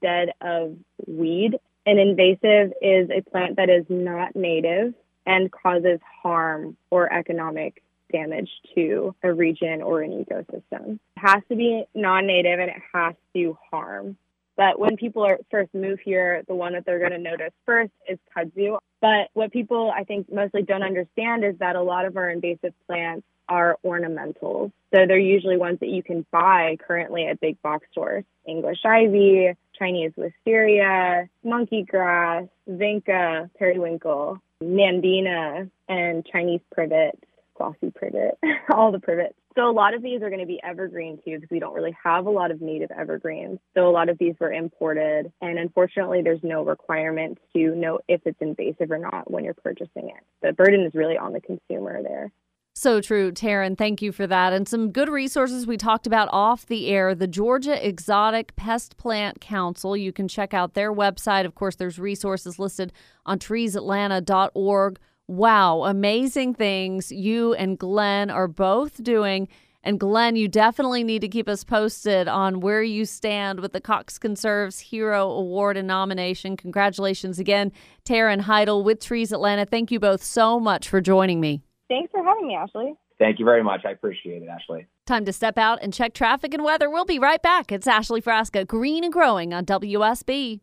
instead 0.00 0.34
of 0.40 0.76
weed. 1.06 1.58
An 1.86 1.98
invasive 1.98 2.72
is 2.82 3.10
a 3.10 3.22
plant 3.30 3.56
that 3.56 3.70
is 3.70 3.84
not 3.88 4.36
native 4.36 4.94
and 5.26 5.50
causes 5.50 6.00
harm 6.22 6.76
or 6.90 7.12
economic 7.12 7.82
damage 8.12 8.50
to 8.74 9.14
a 9.22 9.32
region 9.32 9.82
or 9.82 10.02
an 10.02 10.24
ecosystem. 10.24 10.94
It 10.94 11.00
has 11.16 11.42
to 11.48 11.56
be 11.56 11.84
non 11.94 12.26
native 12.26 12.58
and 12.58 12.70
it 12.70 12.82
has 12.92 13.14
to 13.34 13.56
harm. 13.70 14.16
But 14.56 14.78
when 14.78 14.96
people 14.96 15.22
are 15.24 15.38
first 15.50 15.72
move 15.72 16.00
here, 16.04 16.42
the 16.46 16.54
one 16.54 16.74
that 16.74 16.84
they're 16.84 16.98
going 16.98 17.12
to 17.12 17.18
notice 17.18 17.52
first 17.64 17.92
is 18.06 18.18
kudzu. 18.36 18.78
But 19.00 19.30
what 19.32 19.52
people 19.52 19.90
I 19.96 20.04
think 20.04 20.30
mostly 20.30 20.62
don't 20.62 20.82
understand 20.82 21.44
is 21.44 21.56
that 21.60 21.76
a 21.76 21.82
lot 21.82 22.04
of 22.04 22.16
our 22.16 22.28
invasive 22.28 22.74
plants 22.86 23.26
are 23.48 23.78
ornamentals. 23.84 24.70
So 24.94 25.06
they're 25.06 25.18
usually 25.18 25.56
ones 25.56 25.80
that 25.80 25.88
you 25.88 26.02
can 26.02 26.26
buy 26.30 26.76
currently 26.86 27.26
at 27.26 27.40
big 27.40 27.60
box 27.62 27.86
stores. 27.90 28.24
English 28.46 28.78
ivy, 28.84 29.54
Chinese 29.80 30.12
wisteria, 30.16 31.28
monkey 31.42 31.84
grass, 31.88 32.44
vinca, 32.68 33.50
periwinkle, 33.58 34.38
nandina, 34.62 35.70
and 35.88 36.26
Chinese 36.30 36.60
privet, 36.72 37.18
glossy 37.56 37.90
privet, 37.90 38.38
all 38.72 38.92
the 38.92 39.00
privets. 39.00 39.34
So 39.56 39.68
a 39.68 39.72
lot 39.72 39.94
of 39.94 40.02
these 40.02 40.22
are 40.22 40.28
going 40.28 40.40
to 40.40 40.46
be 40.46 40.60
evergreen 40.62 41.16
too 41.24 41.36
because 41.36 41.50
we 41.50 41.58
don't 41.58 41.74
really 41.74 41.96
have 42.04 42.26
a 42.26 42.30
lot 42.30 42.52
of 42.52 42.60
native 42.60 42.90
evergreens. 42.92 43.58
So 43.74 43.88
a 43.88 43.90
lot 43.90 44.08
of 44.08 44.16
these 44.18 44.34
were 44.38 44.52
imported 44.52 45.32
and 45.40 45.58
unfortunately 45.58 46.22
there's 46.22 46.42
no 46.44 46.62
requirement 46.62 47.38
to 47.56 47.74
know 47.74 47.98
if 48.06 48.20
it's 48.26 48.40
invasive 48.40 48.92
or 48.92 48.98
not 48.98 49.28
when 49.30 49.44
you're 49.44 49.54
purchasing 49.54 50.10
it. 50.10 50.24
The 50.40 50.52
burden 50.52 50.82
is 50.82 50.94
really 50.94 51.18
on 51.18 51.32
the 51.32 51.40
consumer 51.40 52.00
there. 52.02 52.30
So 52.72 53.00
true, 53.00 53.32
Taryn. 53.32 53.76
Thank 53.76 54.00
you 54.00 54.12
for 54.12 54.26
that. 54.26 54.52
And 54.52 54.66
some 54.66 54.92
good 54.92 55.08
resources 55.08 55.66
we 55.66 55.76
talked 55.76 56.06
about 56.06 56.28
off 56.32 56.66
the 56.66 56.88
air 56.88 57.14
the 57.14 57.26
Georgia 57.26 57.86
Exotic 57.86 58.54
Pest 58.56 58.96
Plant 58.96 59.40
Council. 59.40 59.96
You 59.96 60.12
can 60.12 60.28
check 60.28 60.54
out 60.54 60.74
their 60.74 60.92
website. 60.92 61.44
Of 61.44 61.54
course, 61.54 61.76
there's 61.76 61.98
resources 61.98 62.58
listed 62.58 62.92
on 63.26 63.38
treesatlanta.org. 63.38 64.98
Wow, 65.26 65.84
amazing 65.84 66.54
things 66.54 67.12
you 67.12 67.54
and 67.54 67.78
Glenn 67.78 68.30
are 68.30 68.48
both 68.48 69.02
doing. 69.02 69.48
And 69.82 69.98
Glenn, 69.98 70.36
you 70.36 70.46
definitely 70.46 71.04
need 71.04 71.20
to 71.20 71.28
keep 71.28 71.48
us 71.48 71.64
posted 71.64 72.28
on 72.28 72.60
where 72.60 72.82
you 72.82 73.04
stand 73.04 73.60
with 73.60 73.72
the 73.72 73.80
Cox 73.80 74.18
Conserves 74.18 74.78
Hero 74.78 75.30
Award 75.30 75.76
and 75.76 75.88
nomination. 75.88 76.56
Congratulations 76.56 77.38
again, 77.38 77.72
Taryn 78.04 78.42
Heidel 78.42 78.84
with 78.84 79.00
Trees 79.00 79.32
Atlanta. 79.32 79.64
Thank 79.64 79.90
you 79.90 79.98
both 79.98 80.22
so 80.22 80.60
much 80.60 80.88
for 80.88 81.00
joining 81.00 81.40
me. 81.40 81.62
Thanks 81.90 82.12
for 82.12 82.22
having 82.22 82.46
me, 82.46 82.54
Ashley. 82.54 82.94
Thank 83.18 83.40
you 83.40 83.44
very 83.44 83.64
much. 83.64 83.80
I 83.84 83.90
appreciate 83.90 84.42
it, 84.42 84.48
Ashley. 84.48 84.86
Time 85.06 85.24
to 85.24 85.32
step 85.32 85.58
out 85.58 85.80
and 85.82 85.92
check 85.92 86.14
traffic 86.14 86.54
and 86.54 86.64
weather. 86.64 86.88
We'll 86.88 87.04
be 87.04 87.18
right 87.18 87.42
back. 87.42 87.72
It's 87.72 87.86
Ashley 87.86 88.22
Frasca, 88.22 88.66
green 88.66 89.02
and 89.02 89.12
growing 89.12 89.52
on 89.52 89.66
WSB. 89.66 90.60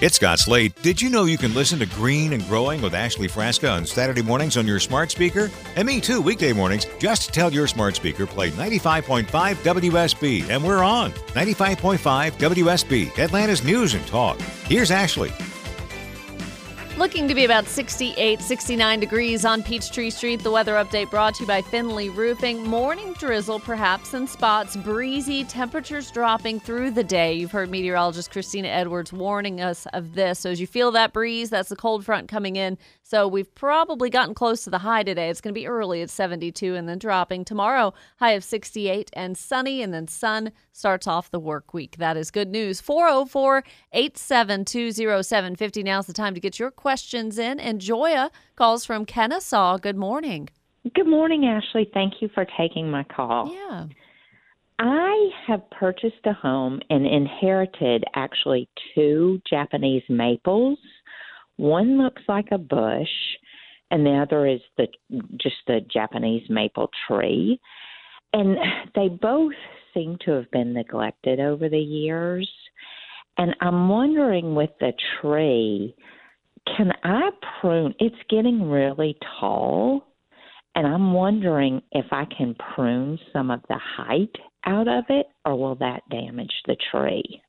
It's 0.00 0.16
Scott 0.16 0.40
Slade. 0.40 0.74
Did 0.82 1.00
you 1.00 1.10
know 1.10 1.26
you 1.26 1.38
can 1.38 1.54
listen 1.54 1.78
to 1.78 1.86
Green 1.86 2.32
and 2.32 2.44
Growing 2.48 2.82
with 2.82 2.92
Ashley 2.92 3.28
Frasca 3.28 3.72
on 3.72 3.86
Saturday 3.86 4.22
mornings 4.22 4.56
on 4.56 4.66
your 4.66 4.80
smart 4.80 5.12
speaker? 5.12 5.48
And 5.76 5.86
me 5.86 6.00
too, 6.00 6.20
weekday 6.20 6.52
mornings. 6.52 6.86
Just 6.98 7.32
tell 7.32 7.52
your 7.52 7.68
smart 7.68 7.94
speaker 7.94 8.26
play 8.26 8.50
95.5 8.50 9.26
WSB, 9.26 10.50
and 10.50 10.64
we're 10.64 10.82
on 10.82 11.12
95.5 11.12 12.32
WSB, 12.32 13.16
Atlanta's 13.16 13.62
news 13.62 13.94
and 13.94 14.04
talk. 14.08 14.40
Here's 14.64 14.90
Ashley. 14.90 15.30
Looking 16.98 17.26
to 17.26 17.34
be 17.34 17.46
about 17.46 17.66
68, 17.66 18.42
69 18.42 19.00
degrees 19.00 19.46
on 19.46 19.62
Peachtree 19.62 20.10
Street. 20.10 20.42
The 20.42 20.50
weather 20.50 20.74
update 20.74 21.10
brought 21.10 21.34
to 21.36 21.42
you 21.42 21.46
by 21.46 21.62
Findley 21.62 22.10
Roofing. 22.10 22.62
Morning 22.64 23.14
drizzle, 23.14 23.60
perhaps 23.60 24.12
in 24.12 24.26
spots. 24.26 24.76
Breezy, 24.76 25.42
temperatures 25.44 26.10
dropping 26.10 26.60
through 26.60 26.90
the 26.90 27.02
day. 27.02 27.32
You've 27.32 27.50
heard 27.50 27.70
meteorologist 27.70 28.30
Christina 28.30 28.68
Edwards 28.68 29.10
warning 29.10 29.62
us 29.62 29.86
of 29.94 30.14
this. 30.14 30.40
So 30.40 30.50
as 30.50 30.60
you 30.60 30.66
feel 30.66 30.90
that 30.90 31.14
breeze, 31.14 31.48
that's 31.48 31.70
the 31.70 31.76
cold 31.76 32.04
front 32.04 32.28
coming 32.28 32.56
in. 32.56 32.76
So 33.02 33.26
we've 33.26 33.52
probably 33.54 34.10
gotten 34.10 34.34
close 34.34 34.64
to 34.64 34.70
the 34.70 34.78
high 34.78 35.02
today. 35.02 35.30
It's 35.30 35.40
going 35.40 35.54
to 35.54 35.60
be 35.60 35.66
early 35.66 36.02
at 36.02 36.10
72 36.10 36.74
and 36.74 36.88
then 36.88 36.98
dropping. 36.98 37.44
Tomorrow, 37.44 37.94
high 38.18 38.32
of 38.32 38.44
68 38.44 39.10
and 39.14 39.36
sunny, 39.36 39.82
and 39.82 39.92
then 39.92 40.08
sun 40.08 40.52
starts 40.72 41.06
off 41.06 41.30
the 41.30 41.40
work 41.40 41.74
week. 41.74 41.96
That 41.96 42.16
is 42.16 42.30
good 42.30 42.48
news. 42.48 42.80
404 42.80 43.64
872 43.92 44.92
0750. 44.92 45.82
Now's 45.82 46.06
the 46.06 46.12
time 46.12 46.34
to 46.34 46.40
get 46.40 46.58
your 46.58 46.70
questions 46.82 47.38
in. 47.38 47.58
And 47.58 47.80
Joya 47.80 48.30
calls 48.56 48.84
from 48.84 49.06
Kennesaw. 49.06 49.78
Good 49.78 49.96
morning. 49.96 50.50
Good 50.94 51.06
morning, 51.06 51.46
Ashley. 51.46 51.88
Thank 51.94 52.14
you 52.20 52.28
for 52.34 52.44
taking 52.58 52.90
my 52.90 53.04
call. 53.04 53.54
Yeah. 53.54 53.86
I 54.80 55.28
have 55.46 55.70
purchased 55.70 56.26
a 56.26 56.32
home 56.32 56.80
and 56.90 57.06
inherited 57.06 58.02
actually 58.16 58.68
two 58.94 59.40
Japanese 59.48 60.02
maples. 60.08 60.78
One 61.56 62.02
looks 62.02 62.22
like 62.26 62.48
a 62.50 62.58
bush, 62.58 63.14
and 63.92 64.04
the 64.04 64.14
other 64.14 64.44
is 64.46 64.60
the 64.76 64.88
just 65.40 65.56
the 65.68 65.80
Japanese 65.92 66.50
maple 66.50 66.90
tree. 67.06 67.60
And 68.32 68.56
they 68.96 69.08
both 69.08 69.52
seem 69.94 70.18
to 70.24 70.32
have 70.32 70.50
been 70.50 70.72
neglected 70.72 71.38
over 71.38 71.68
the 71.68 71.78
years. 71.78 72.50
And 73.38 73.54
I'm 73.60 73.88
wondering 73.88 74.56
with 74.56 74.70
the 74.80 74.92
tree, 75.20 75.94
can 76.66 76.92
I 77.04 77.30
prune? 77.60 77.94
It's 77.98 78.16
getting 78.28 78.68
really 78.68 79.16
tall. 79.40 80.06
And 80.74 80.86
I'm 80.86 81.12
wondering 81.12 81.82
if 81.92 82.06
I 82.12 82.24
can 82.36 82.54
prune 82.74 83.18
some 83.32 83.50
of 83.50 83.60
the 83.68 83.78
height 83.78 84.34
out 84.64 84.88
of 84.88 85.04
it, 85.10 85.26
or 85.44 85.54
will 85.56 85.74
that 85.76 86.02
damage 86.10 86.52
the 86.66 86.76
tree? 86.90 87.42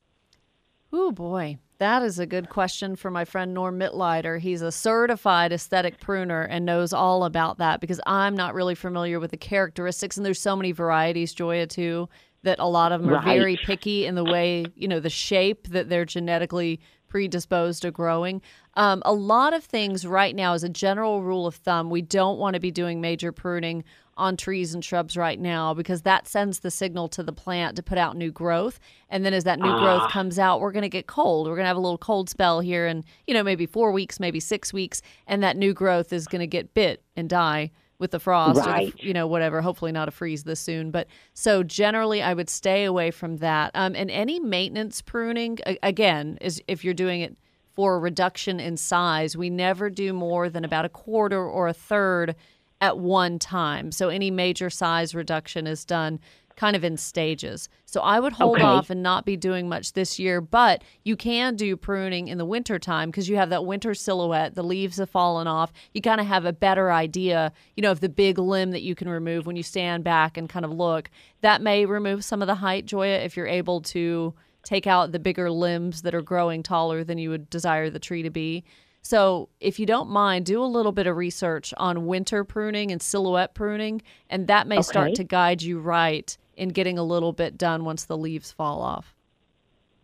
Oh 0.92 1.10
boy, 1.10 1.56
that 1.78 2.02
is 2.02 2.18
a 2.18 2.26
good 2.26 2.50
question 2.50 2.96
for 2.96 3.10
my 3.10 3.24
friend 3.24 3.54
Norm 3.54 3.78
Mitleider. 3.78 4.38
He's 4.40 4.62
a 4.62 4.70
certified 4.70 5.52
aesthetic 5.52 6.00
pruner 6.00 6.42
and 6.42 6.66
knows 6.66 6.92
all 6.92 7.24
about 7.24 7.58
that 7.58 7.80
because 7.80 8.00
I'm 8.06 8.36
not 8.36 8.54
really 8.54 8.74
familiar 8.74 9.18
with 9.18 9.30
the 9.30 9.36
characteristics. 9.36 10.16
And 10.16 10.26
there's 10.26 10.40
so 10.40 10.54
many 10.54 10.72
varieties, 10.72 11.32
Joya, 11.32 11.66
too, 11.66 12.08
that 12.42 12.58
a 12.58 12.66
lot 12.66 12.92
of 12.92 13.00
them 13.00 13.10
are 13.10 13.14
Right. 13.14 13.24
very 13.38 13.56
picky 13.56 14.06
in 14.06 14.14
the 14.16 14.24
way, 14.24 14.66
you 14.76 14.86
know, 14.86 15.00
the 15.00 15.10
shape 15.10 15.68
that 15.68 15.88
they're 15.88 16.04
genetically 16.04 16.78
predisposed 17.14 17.82
to 17.82 17.92
growing. 17.92 18.42
Um, 18.74 19.00
a 19.04 19.12
lot 19.12 19.52
of 19.52 19.62
things 19.62 20.04
right 20.04 20.34
now, 20.34 20.54
as 20.54 20.64
a 20.64 20.68
general 20.68 21.22
rule 21.22 21.46
of 21.46 21.54
thumb, 21.54 21.88
we 21.88 22.02
don't 22.02 22.40
want 22.40 22.54
to 22.54 22.60
be 22.60 22.72
doing 22.72 23.00
major 23.00 23.30
pruning 23.30 23.84
on 24.16 24.36
trees 24.36 24.74
and 24.74 24.84
shrubs 24.84 25.16
right 25.16 25.38
now 25.38 25.72
because 25.74 26.02
that 26.02 26.26
sends 26.26 26.58
the 26.58 26.72
signal 26.72 27.06
to 27.06 27.22
the 27.22 27.32
plant 27.32 27.76
to 27.76 27.84
put 27.84 27.98
out 27.98 28.16
new 28.16 28.32
growth. 28.32 28.80
And 29.08 29.24
then 29.24 29.32
as 29.32 29.44
that 29.44 29.60
new 29.60 29.78
growth 29.78 30.10
comes 30.10 30.40
out, 30.40 30.60
we're 30.60 30.72
going 30.72 30.82
to 30.82 30.88
get 30.88 31.06
cold. 31.06 31.46
We're 31.46 31.54
going 31.54 31.66
to 31.66 31.68
have 31.68 31.76
a 31.76 31.80
little 31.80 31.98
cold 31.98 32.28
spell 32.28 32.58
here 32.58 32.88
in, 32.88 33.04
you 33.28 33.34
know, 33.34 33.44
maybe 33.44 33.64
four 33.64 33.92
weeks, 33.92 34.18
maybe 34.18 34.40
six 34.40 34.72
weeks. 34.72 35.00
And 35.28 35.40
that 35.44 35.56
new 35.56 35.72
growth 35.72 36.12
is 36.12 36.26
going 36.26 36.40
to 36.40 36.48
get 36.48 36.74
bit 36.74 37.00
and 37.14 37.28
die 37.28 37.70
with 38.04 38.10
the 38.10 38.20
frost 38.20 38.60
or 38.60 38.64
the, 38.64 38.92
you 38.98 39.14
know 39.14 39.26
whatever 39.26 39.62
hopefully 39.62 39.90
not 39.90 40.08
a 40.08 40.10
freeze 40.10 40.44
this 40.44 40.60
soon 40.60 40.90
but 40.90 41.06
so 41.32 41.62
generally 41.62 42.20
i 42.20 42.34
would 42.34 42.50
stay 42.50 42.84
away 42.84 43.10
from 43.10 43.38
that. 43.38 43.70
Um, 43.72 43.96
and 43.96 44.10
any 44.10 44.38
maintenance 44.38 45.00
pruning 45.00 45.58
again 45.82 46.36
is 46.42 46.60
if 46.68 46.84
you're 46.84 46.92
doing 46.92 47.22
it 47.22 47.34
for 47.72 47.94
a 47.94 47.98
reduction 47.98 48.60
in 48.60 48.76
size 48.76 49.38
we 49.38 49.48
never 49.48 49.88
do 49.88 50.12
more 50.12 50.50
than 50.50 50.66
about 50.66 50.84
a 50.84 50.90
quarter 50.90 51.42
or 51.42 51.66
a 51.66 51.72
third 51.72 52.36
at 52.82 52.98
one 52.98 53.38
time. 53.38 53.90
So 53.90 54.10
any 54.10 54.30
major 54.30 54.68
size 54.68 55.14
reduction 55.14 55.66
is 55.66 55.86
done 55.86 56.20
kind 56.56 56.76
of 56.76 56.84
in 56.84 56.96
stages. 56.96 57.68
So 57.84 58.00
I 58.00 58.20
would 58.20 58.32
hold 58.34 58.56
Okay. 58.56 58.64
off 58.64 58.90
and 58.90 59.02
not 59.02 59.24
be 59.24 59.36
doing 59.36 59.68
much 59.68 59.92
this 59.92 60.18
year, 60.18 60.40
but 60.40 60.82
you 61.04 61.16
can 61.16 61.56
do 61.56 61.76
pruning 61.76 62.28
in 62.28 62.38
the 62.38 62.44
wintertime 62.44 63.10
because 63.10 63.28
you 63.28 63.36
have 63.36 63.50
that 63.50 63.64
winter 63.64 63.94
silhouette. 63.94 64.54
The 64.54 64.62
leaves 64.62 64.98
have 64.98 65.10
fallen 65.10 65.46
off. 65.46 65.72
You 65.92 66.00
kind 66.00 66.20
of 66.20 66.26
have 66.26 66.44
a 66.44 66.52
better 66.52 66.92
idea, 66.92 67.52
you 67.76 67.82
know, 67.82 67.90
of 67.90 68.00
the 68.00 68.08
big 68.08 68.38
limb 68.38 68.70
that 68.70 68.82
you 68.82 68.94
can 68.94 69.08
remove 69.08 69.46
when 69.46 69.56
you 69.56 69.62
stand 69.62 70.04
back 70.04 70.36
and 70.36 70.48
kind 70.48 70.64
of 70.64 70.70
look. 70.70 71.10
That 71.40 71.60
may 71.62 71.86
remove 71.86 72.24
some 72.24 72.42
of 72.42 72.46
the 72.48 72.56
height, 72.56 72.86
Joya, 72.86 73.18
if 73.18 73.36
you're 73.36 73.46
able 73.46 73.80
to 73.82 74.34
take 74.62 74.86
out 74.86 75.12
the 75.12 75.18
bigger 75.18 75.50
limbs 75.50 76.02
that 76.02 76.14
are 76.14 76.22
growing 76.22 76.62
taller 76.62 77.04
than 77.04 77.18
you 77.18 77.30
would 77.30 77.50
desire 77.50 77.90
the 77.90 77.98
tree 77.98 78.22
to 78.22 78.30
be. 78.30 78.64
So, 79.02 79.50
if 79.60 79.78
you 79.78 79.84
don't 79.84 80.08
mind, 80.08 80.46
do 80.46 80.62
a 80.62 80.64
little 80.64 80.90
bit 80.92 81.06
of 81.06 81.14
research 81.18 81.74
on 81.76 82.06
winter 82.06 82.42
pruning 82.42 82.90
and 82.90 83.02
silhouette 83.02 83.52
pruning, 83.54 84.00
and 84.30 84.46
that 84.46 84.66
may 84.66 84.80
start 84.80 85.14
to 85.16 85.24
guide 85.24 85.60
you 85.60 85.78
right 85.78 86.34
in 86.56 86.70
getting 86.70 86.98
a 86.98 87.04
little 87.04 87.32
bit 87.32 87.58
done 87.58 87.84
once 87.84 88.04
the 88.04 88.16
leaves 88.16 88.52
fall 88.52 88.82
off. 88.82 89.14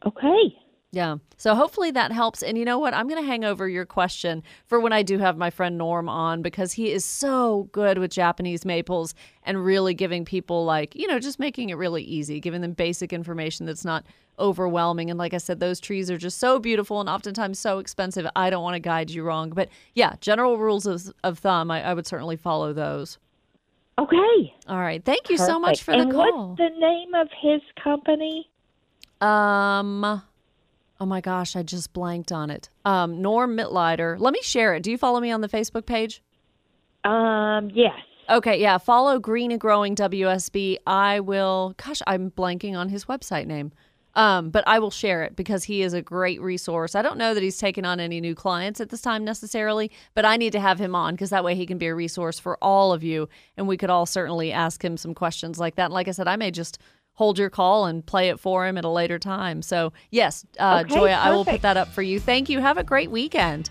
Okay. 0.04 0.56
Yeah. 0.92 1.18
So 1.36 1.54
hopefully 1.54 1.92
that 1.92 2.10
helps. 2.10 2.42
And 2.42 2.58
you 2.58 2.64
know 2.64 2.78
what? 2.78 2.94
I'm 2.94 3.06
going 3.06 3.22
to 3.22 3.26
hang 3.26 3.44
over 3.44 3.68
your 3.68 3.86
question 3.86 4.42
for 4.66 4.80
when 4.80 4.92
I 4.92 5.02
do 5.02 5.18
have 5.18 5.36
my 5.38 5.48
friend 5.50 5.78
Norm 5.78 6.08
on 6.08 6.42
because 6.42 6.72
he 6.72 6.90
is 6.90 7.04
so 7.04 7.68
good 7.70 7.98
with 7.98 8.10
Japanese 8.10 8.64
maples 8.64 9.14
and 9.44 9.64
really 9.64 9.94
giving 9.94 10.24
people, 10.24 10.64
like, 10.64 10.96
you 10.96 11.06
know, 11.06 11.20
just 11.20 11.38
making 11.38 11.70
it 11.70 11.76
really 11.76 12.02
easy, 12.02 12.40
giving 12.40 12.60
them 12.60 12.72
basic 12.72 13.12
information 13.12 13.66
that's 13.66 13.84
not 13.84 14.04
overwhelming. 14.40 15.10
And 15.10 15.18
like 15.18 15.32
I 15.32 15.38
said, 15.38 15.60
those 15.60 15.78
trees 15.78 16.10
are 16.10 16.18
just 16.18 16.38
so 16.38 16.58
beautiful 16.58 16.98
and 16.98 17.08
oftentimes 17.08 17.60
so 17.60 17.78
expensive. 17.78 18.26
I 18.34 18.50
don't 18.50 18.64
want 18.64 18.74
to 18.74 18.80
guide 18.80 19.10
you 19.10 19.22
wrong. 19.22 19.50
But 19.50 19.68
yeah, 19.94 20.14
general 20.20 20.58
rules 20.58 20.86
of, 20.86 21.12
of 21.22 21.38
thumb, 21.38 21.70
I, 21.70 21.84
I 21.84 21.94
would 21.94 22.06
certainly 22.06 22.36
follow 22.36 22.72
those. 22.72 23.18
Okay. 24.00 24.54
All 24.66 24.78
right. 24.78 25.04
Thank 25.04 25.28
you 25.28 25.36
so 25.36 25.58
much 25.58 25.82
for 25.82 25.92
the 25.92 26.00
and 26.02 26.12
call. 26.12 26.48
What's 26.50 26.58
the 26.58 26.80
name 26.80 27.14
of 27.14 27.28
his 27.40 27.60
company? 27.82 28.48
Um, 29.20 30.22
oh 30.98 31.06
my 31.06 31.20
gosh, 31.20 31.54
I 31.54 31.62
just 31.62 31.92
blanked 31.92 32.32
on 32.32 32.48
it. 32.48 32.70
Um, 32.86 33.20
Norm 33.20 33.56
Mitleider. 33.56 34.18
Let 34.18 34.32
me 34.32 34.40
share 34.42 34.74
it. 34.74 34.82
Do 34.82 34.90
you 34.90 34.96
follow 34.96 35.20
me 35.20 35.30
on 35.30 35.42
the 35.42 35.48
Facebook 35.48 35.84
page? 35.84 36.22
Um, 37.04 37.70
yes. 37.74 37.92
Okay, 38.30 38.60
yeah. 38.60 38.78
Follow 38.78 39.18
Green 39.18 39.50
and 39.50 39.60
Growing 39.60 39.94
WSB. 39.94 40.78
I 40.86 41.20
will. 41.20 41.74
Gosh, 41.76 42.00
I'm 42.06 42.30
blanking 42.30 42.76
on 42.76 42.88
his 42.88 43.04
website 43.04 43.46
name. 43.46 43.72
Um, 44.14 44.50
but 44.50 44.64
I 44.66 44.78
will 44.78 44.90
share 44.90 45.22
it 45.22 45.36
because 45.36 45.64
he 45.64 45.82
is 45.82 45.92
a 45.92 46.02
great 46.02 46.40
resource. 46.40 46.94
I 46.94 47.02
don't 47.02 47.16
know 47.18 47.32
that 47.32 47.42
he's 47.42 47.58
taken 47.58 47.84
on 47.84 48.00
any 48.00 48.20
new 48.20 48.34
clients 48.34 48.80
at 48.80 48.88
this 48.88 49.00
time 49.00 49.24
necessarily, 49.24 49.90
but 50.14 50.24
I 50.24 50.36
need 50.36 50.52
to 50.52 50.60
have 50.60 50.80
him 50.80 50.94
on 50.94 51.14
because 51.14 51.30
that 51.30 51.44
way 51.44 51.54
he 51.54 51.66
can 51.66 51.78
be 51.78 51.86
a 51.86 51.94
resource 51.94 52.38
for 52.38 52.58
all 52.60 52.92
of 52.92 53.04
you, 53.04 53.28
and 53.56 53.68
we 53.68 53.76
could 53.76 53.90
all 53.90 54.06
certainly 54.06 54.52
ask 54.52 54.84
him 54.84 54.96
some 54.96 55.14
questions 55.14 55.58
like 55.58 55.76
that. 55.76 55.86
And 55.86 55.94
like 55.94 56.08
I 56.08 56.12
said, 56.12 56.26
I 56.26 56.36
may 56.36 56.50
just 56.50 56.78
hold 57.12 57.38
your 57.38 57.50
call 57.50 57.86
and 57.86 58.04
play 58.04 58.30
it 58.30 58.40
for 58.40 58.66
him 58.66 58.78
at 58.78 58.84
a 58.84 58.88
later 58.88 59.18
time. 59.18 59.62
So 59.62 59.92
yes, 60.10 60.44
uh, 60.58 60.82
Okay, 60.84 60.94
Joya, 60.94 61.12
I 61.12 61.30
will 61.34 61.44
put 61.44 61.62
that 61.62 61.76
up 61.76 61.88
for 61.88 62.02
you. 62.02 62.18
Thank 62.18 62.48
you. 62.48 62.60
Have 62.60 62.78
a 62.78 62.84
great 62.84 63.10
weekend. 63.10 63.70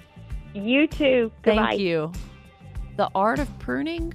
You 0.54 0.88
too. 0.88 1.32
Goodbye. 1.42 1.70
Thank 1.70 1.82
you. 1.82 2.12
The 2.98 3.10
art 3.16 3.40
of 3.40 3.60
pruning? 3.60 4.14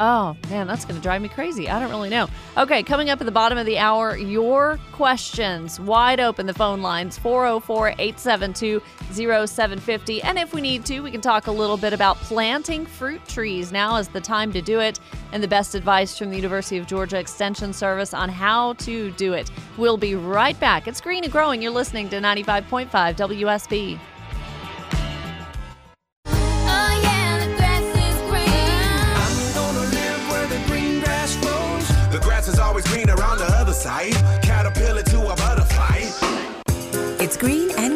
Oh, 0.00 0.36
man, 0.50 0.66
that's 0.66 0.84
going 0.84 0.96
to 0.96 1.02
drive 1.02 1.22
me 1.22 1.28
crazy. 1.28 1.68
I 1.68 1.78
don't 1.78 1.90
really 1.90 2.08
know. 2.08 2.28
Okay, 2.56 2.82
coming 2.82 3.10
up 3.10 3.20
at 3.20 3.24
the 3.24 3.32
bottom 3.32 3.58
of 3.58 3.66
the 3.66 3.78
hour, 3.78 4.16
your 4.16 4.78
questions 4.92 5.78
wide 5.78 6.18
open. 6.20 6.46
The 6.46 6.54
phone 6.54 6.82
lines 6.82 7.18
404 7.18 7.88
872 7.98 8.82
0750. 9.12 10.22
And 10.22 10.38
if 10.38 10.54
we 10.54 10.60
need 10.60 10.84
to, 10.86 11.00
we 11.00 11.10
can 11.10 11.20
talk 11.20 11.46
a 11.46 11.52
little 11.52 11.76
bit 11.76 11.92
about 11.92 12.16
planting 12.16 12.86
fruit 12.86 13.26
trees. 13.28 13.70
Now 13.70 13.96
is 13.96 14.08
the 14.08 14.20
time 14.20 14.52
to 14.52 14.62
do 14.62 14.80
it, 14.80 14.98
and 15.32 15.42
the 15.42 15.48
best 15.48 15.74
advice 15.74 16.18
from 16.18 16.30
the 16.30 16.36
University 16.36 16.78
of 16.78 16.86
Georgia 16.86 17.18
Extension 17.18 17.72
Service 17.72 18.12
on 18.14 18.28
how 18.28 18.72
to 18.74 19.10
do 19.12 19.34
it. 19.34 19.50
We'll 19.76 19.96
be 19.96 20.14
right 20.14 20.58
back. 20.58 20.88
It's 20.88 21.00
Green 21.00 21.24
and 21.24 21.32
Growing. 21.32 21.62
You're 21.62 21.72
listening 21.72 22.08
to 22.10 22.16
95.5 22.16 22.88
WSB. 22.90 23.98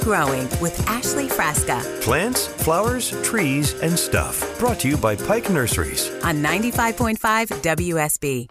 Growing 0.07 0.49
with 0.61 0.89
Ashley 0.89 1.27
Frasca 1.27 1.83
Plants, 2.01 2.47
flowers, 2.47 3.11
trees, 3.25 3.75
and 3.81 3.99
stuff. 3.99 4.57
Brought 4.57 4.79
to 4.79 4.89
you 4.89 4.97
by 4.97 5.17
Pike 5.17 5.51
Nurseries. 5.51 6.09
on 6.23 6.37
95.5 6.37 7.17
WSB. 7.61 8.47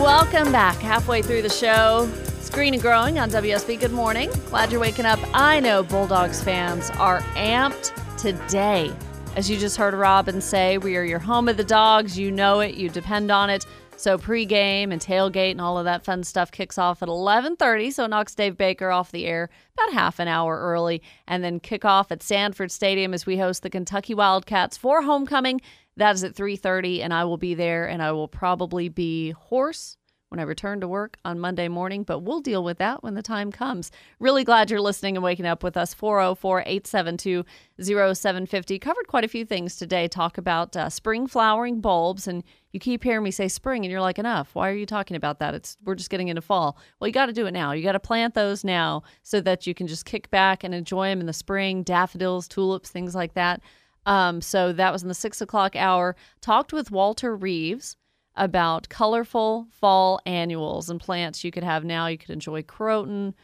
Welcome 0.00 0.52
back. 0.52 0.76
Halfway 0.76 1.20
through 1.20 1.42
the 1.42 1.48
show. 1.48 2.08
It's 2.38 2.48
Green 2.48 2.74
and 2.74 2.80
Growing 2.80 3.18
on 3.18 3.28
WSB. 3.28 3.80
Good 3.80 3.90
morning. 3.90 4.30
Glad 4.50 4.70
you're 4.70 4.80
waking 4.80 5.04
up. 5.04 5.18
I 5.34 5.58
know 5.58 5.82
Bulldogs 5.82 6.40
fans 6.40 6.90
are 6.90 7.18
amped 7.34 7.90
today. 8.16 8.92
As 9.34 9.50
you 9.50 9.58
just 9.58 9.76
heard 9.76 9.94
Robin 9.94 10.40
say, 10.40 10.78
we 10.78 10.96
are 10.96 11.02
your 11.02 11.18
home 11.18 11.48
of 11.48 11.56
the 11.56 11.64
dogs. 11.64 12.16
You 12.16 12.30
know 12.30 12.60
it. 12.60 12.76
You 12.76 12.88
depend 12.88 13.32
on 13.32 13.50
it. 13.50 13.66
So 14.00 14.16
pregame 14.16 14.92
and 14.92 15.00
tailgate 15.00 15.50
and 15.50 15.60
all 15.60 15.76
of 15.76 15.84
that 15.84 16.06
fun 16.06 16.24
stuff 16.24 16.50
kicks 16.50 16.78
off 16.78 17.02
at 17.02 17.08
11:30. 17.10 17.90
So 17.90 18.06
knocks 18.06 18.34
Dave 18.34 18.56
Baker 18.56 18.90
off 18.90 19.12
the 19.12 19.26
air 19.26 19.50
about 19.74 19.92
half 19.92 20.18
an 20.18 20.26
hour 20.26 20.58
early, 20.58 21.02
and 21.28 21.44
then 21.44 21.60
kick 21.60 21.84
off 21.84 22.10
at 22.10 22.22
Sanford 22.22 22.72
Stadium 22.72 23.12
as 23.12 23.26
we 23.26 23.36
host 23.36 23.62
the 23.62 23.68
Kentucky 23.68 24.14
Wildcats 24.14 24.78
for 24.78 25.02
homecoming. 25.02 25.60
That 25.98 26.14
is 26.14 26.24
at 26.24 26.34
3:30, 26.34 27.02
and 27.02 27.12
I 27.12 27.24
will 27.24 27.36
be 27.36 27.52
there, 27.52 27.86
and 27.86 28.02
I 28.02 28.12
will 28.12 28.26
probably 28.26 28.88
be 28.88 29.32
hoarse 29.32 29.98
when 30.30 30.40
I 30.40 30.44
return 30.44 30.80
to 30.80 30.88
work 30.88 31.18
on 31.24 31.40
Monday 31.40 31.66
morning, 31.68 32.04
but 32.04 32.20
we'll 32.20 32.40
deal 32.40 32.62
with 32.62 32.78
that 32.78 33.02
when 33.02 33.14
the 33.14 33.22
time 33.22 33.50
comes. 33.50 33.90
Really 34.20 34.44
glad 34.44 34.70
you're 34.70 34.80
listening 34.80 35.16
and 35.16 35.24
waking 35.24 35.44
up 35.44 35.64
with 35.64 35.76
us. 35.76 35.92
404 35.92 36.60
872 36.60 37.44
0750. 37.82 38.78
Covered 38.78 39.08
quite 39.08 39.24
a 39.24 39.28
few 39.28 39.44
things 39.44 39.76
today. 39.76 40.06
Talk 40.06 40.38
about 40.38 40.76
uh, 40.76 40.88
spring 40.88 41.26
flowering 41.26 41.80
bulbs. 41.80 42.28
And 42.28 42.44
you 42.72 42.80
keep 42.80 43.02
hearing 43.02 43.24
me 43.24 43.30
say 43.30 43.48
spring, 43.48 43.84
and 43.84 43.90
you're 43.90 44.00
like, 44.00 44.18
enough. 44.18 44.54
Why 44.54 44.68
are 44.70 44.74
you 44.74 44.86
talking 44.86 45.16
about 45.16 45.38
that? 45.40 45.54
It's 45.54 45.76
We're 45.84 45.94
just 45.94 46.10
getting 46.10 46.28
into 46.28 46.42
fall. 46.42 46.78
Well, 46.98 47.08
you 47.08 47.12
got 47.12 47.26
to 47.26 47.32
do 47.32 47.46
it 47.46 47.52
now. 47.52 47.72
You 47.72 47.82
got 47.82 47.92
to 47.92 48.00
plant 48.00 48.34
those 48.34 48.64
now 48.64 49.02
so 49.22 49.40
that 49.40 49.66
you 49.66 49.74
can 49.74 49.86
just 49.86 50.04
kick 50.04 50.30
back 50.30 50.62
and 50.62 50.74
enjoy 50.74 51.08
them 51.08 51.20
in 51.20 51.26
the 51.26 51.32
spring 51.32 51.82
daffodils, 51.82 52.46
tulips, 52.46 52.90
things 52.90 53.14
like 53.14 53.34
that. 53.34 53.60
Um, 54.06 54.40
so 54.40 54.72
that 54.72 54.92
was 54.92 55.02
in 55.02 55.08
the 55.08 55.14
six 55.14 55.40
o'clock 55.40 55.76
hour. 55.76 56.16
Talked 56.40 56.72
with 56.72 56.90
Walter 56.90 57.36
Reeves 57.36 57.96
about 58.36 58.88
colorful 58.88 59.66
fall 59.70 60.20
annuals 60.24 60.88
and 60.88 61.00
plants 61.00 61.44
you 61.44 61.50
could 61.50 61.64
have 61.64 61.84
now. 61.84 62.06
You 62.06 62.18
could 62.18 62.30
enjoy 62.30 62.62
croton, 62.62 63.34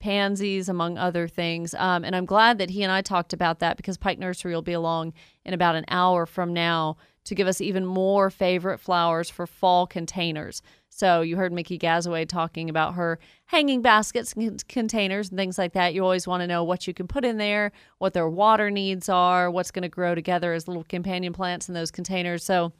pansies, 0.00 0.68
among 0.68 0.98
other 0.98 1.28
things. 1.28 1.74
Um, 1.74 2.04
and 2.04 2.16
I'm 2.16 2.24
glad 2.24 2.58
that 2.58 2.70
he 2.70 2.82
and 2.82 2.90
I 2.90 3.02
talked 3.02 3.32
about 3.32 3.60
that 3.60 3.76
because 3.76 3.98
Pike 3.98 4.18
Nursery 4.18 4.54
will 4.54 4.62
be 4.62 4.72
along 4.72 5.12
in 5.44 5.54
about 5.54 5.76
an 5.76 5.84
hour 5.88 6.26
from 6.26 6.52
now 6.52 6.96
to 7.24 7.34
give 7.34 7.46
us 7.46 7.60
even 7.60 7.84
more 7.84 8.30
favorite 8.30 8.78
flowers 8.78 9.30
for 9.30 9.46
fall 9.46 9.86
containers. 9.86 10.62
So 10.88 11.22
you 11.22 11.36
heard 11.36 11.52
Mickey 11.52 11.78
Gazaway 11.78 12.28
talking 12.28 12.68
about 12.68 12.94
her 12.94 13.18
hanging 13.46 13.80
baskets 13.80 14.34
and 14.34 14.66
containers 14.68 15.30
and 15.30 15.38
things 15.38 15.56
like 15.56 15.72
that. 15.72 15.94
You 15.94 16.02
always 16.02 16.26
want 16.26 16.42
to 16.42 16.46
know 16.46 16.64
what 16.64 16.86
you 16.86 16.92
can 16.92 17.06
put 17.06 17.24
in 17.24 17.38
there, 17.38 17.72
what 17.98 18.12
their 18.12 18.28
water 18.28 18.70
needs 18.70 19.08
are, 19.08 19.50
what's 19.50 19.70
going 19.70 19.82
to 19.82 19.88
grow 19.88 20.14
together 20.14 20.52
as 20.52 20.68
little 20.68 20.84
companion 20.84 21.32
plants 21.32 21.68
in 21.68 21.74
those 21.74 21.90
containers. 21.90 22.44
So 22.44 22.72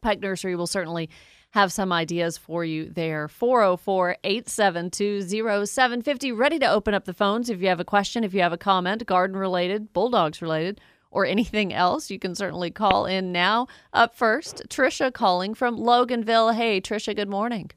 Pike 0.00 0.20
Nursery 0.20 0.54
will 0.54 0.66
certainly 0.66 1.10
have 1.50 1.72
some 1.72 1.92
ideas 1.92 2.36
for 2.36 2.64
you 2.64 2.90
there. 2.90 3.28
404 3.28 4.18
872 4.22 5.22
0750. 5.66 6.32
Ready 6.32 6.58
to 6.58 6.70
open 6.70 6.92
up 6.92 7.04
the 7.04 7.14
phones 7.14 7.48
if 7.48 7.62
you 7.62 7.68
have 7.68 7.80
a 7.80 7.84
question, 7.84 8.22
if 8.24 8.34
you 8.34 8.42
have 8.42 8.52
a 8.52 8.58
comment, 8.58 9.06
garden 9.06 9.36
related, 9.36 9.92
bulldogs 9.92 10.42
related, 10.42 10.80
or 11.10 11.26
anything 11.26 11.72
else. 11.72 12.10
You 12.10 12.18
can 12.18 12.34
certainly 12.34 12.70
call 12.70 13.06
in 13.06 13.32
now. 13.32 13.66
Up 13.92 14.14
first, 14.14 14.62
Trisha 14.68 15.12
calling 15.12 15.54
from 15.54 15.78
Loganville. 15.78 16.54
Hey, 16.54 16.80
Trisha, 16.80 17.14
good 17.14 17.28
morning. 17.28 17.70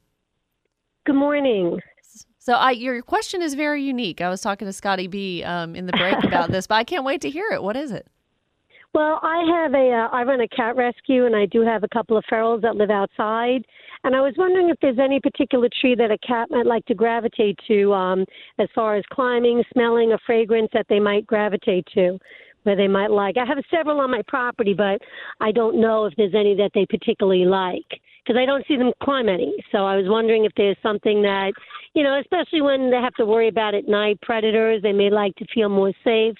Good 1.06 1.15
morning. 1.15 1.80
So, 2.38 2.54
I 2.54 2.72
your 2.72 3.02
question 3.02 3.42
is 3.42 3.54
very 3.54 3.84
unique. 3.84 4.22
I 4.22 4.30
was 4.30 4.42
talking 4.42 4.65
to 4.65 4.74
Scotty 4.74 5.08
B 5.08 5.44
um, 5.44 5.76
in 5.76 5.86
the 5.86 5.94
break 5.94 6.24
about 6.24 6.52
this, 6.52 6.68
but 6.68 6.76
I 6.76 6.84
can't 6.84 7.04
wait 7.04 7.22
to 7.22 7.30
hear 7.30 7.48
it. 7.52 7.62
What 7.62 7.76
is 7.76 7.92
it? 7.92 8.08
Well, 8.94 9.20
I 9.22 9.44
have 9.62 9.74
a 9.74 9.92
uh, 9.92 10.15
I 10.15 10.24
run 10.24 10.42
a 10.42 10.48
cat 10.48 10.76
rescue, 10.76 11.26
and 11.26 11.36
I 11.36 11.46
do 11.46 11.62
have 11.62 11.84
a 11.84 11.88
couple 11.89 12.18
of 12.18 12.24
ferals 12.32 12.62
that 12.63 12.76
live 12.76 12.89
outside. 12.89 13.65
And 14.04 14.15
I 14.15 14.22
was 14.22 14.34
wondering 14.38 14.70
if 14.70 14.78
there's 14.82 14.98
any 14.98 15.20
particular 15.20 15.70
tree 15.80 15.94
that 15.96 16.10
a 16.10 16.18
cat 16.26 16.48
might 16.50 16.65
like 16.65 16.86
to 16.86 16.96
gravitate 16.96 17.60
to, 17.68 17.94
um, 17.94 18.26
as 18.58 18.70
far 18.74 18.96
as 18.96 19.04
climbing, 19.12 19.63
smelling, 19.74 20.13
a 20.13 20.18
fragrance 20.26 20.70
that 20.74 20.86
they 20.89 21.00
might 21.00 21.28
gravitate 21.28 21.86
to, 21.94 22.18
where 22.70 22.76
they 22.76 22.88
might 22.88 23.10
like. 23.10 23.36
I 23.38 23.46
have 23.46 23.58
several 23.72 24.00
on 24.00 24.12
my 24.12 24.22
property, 24.28 24.76
but 24.76 25.02
I 25.40 25.52
don't 25.52 25.82
know 25.82 26.06
if 26.06 26.14
there's 26.18 26.36
any 26.36 26.54
that 26.56 26.70
they 26.76 26.86
particularly 26.86 27.46
like 27.46 28.00
because 28.24 28.40
I 28.40 28.46
don't 28.46 28.64
see 28.68 28.78
them 28.78 28.92
climb 29.02 29.28
any. 29.28 29.56
So 29.72 29.80
I 29.88 29.96
was 29.96 30.06
wondering 30.08 30.46
if 30.46 30.52
there's 30.56 30.78
something 30.84 31.24
that, 31.24 31.54
you 31.96 32.04
know, 32.04 32.20
especially 32.20 32.62
when 32.62 32.92
they 32.92 32.98
have 32.98 33.16
to 33.16 33.26
worry 33.26 33.48
about 33.48 33.74
at 33.74 33.88
night 33.88 34.22
predators, 34.22 34.84
they 34.84 34.94
may 34.94 35.10
like 35.10 35.36
to 35.38 35.46
feel 35.52 35.68
more 35.70 35.92
safe. 36.04 36.36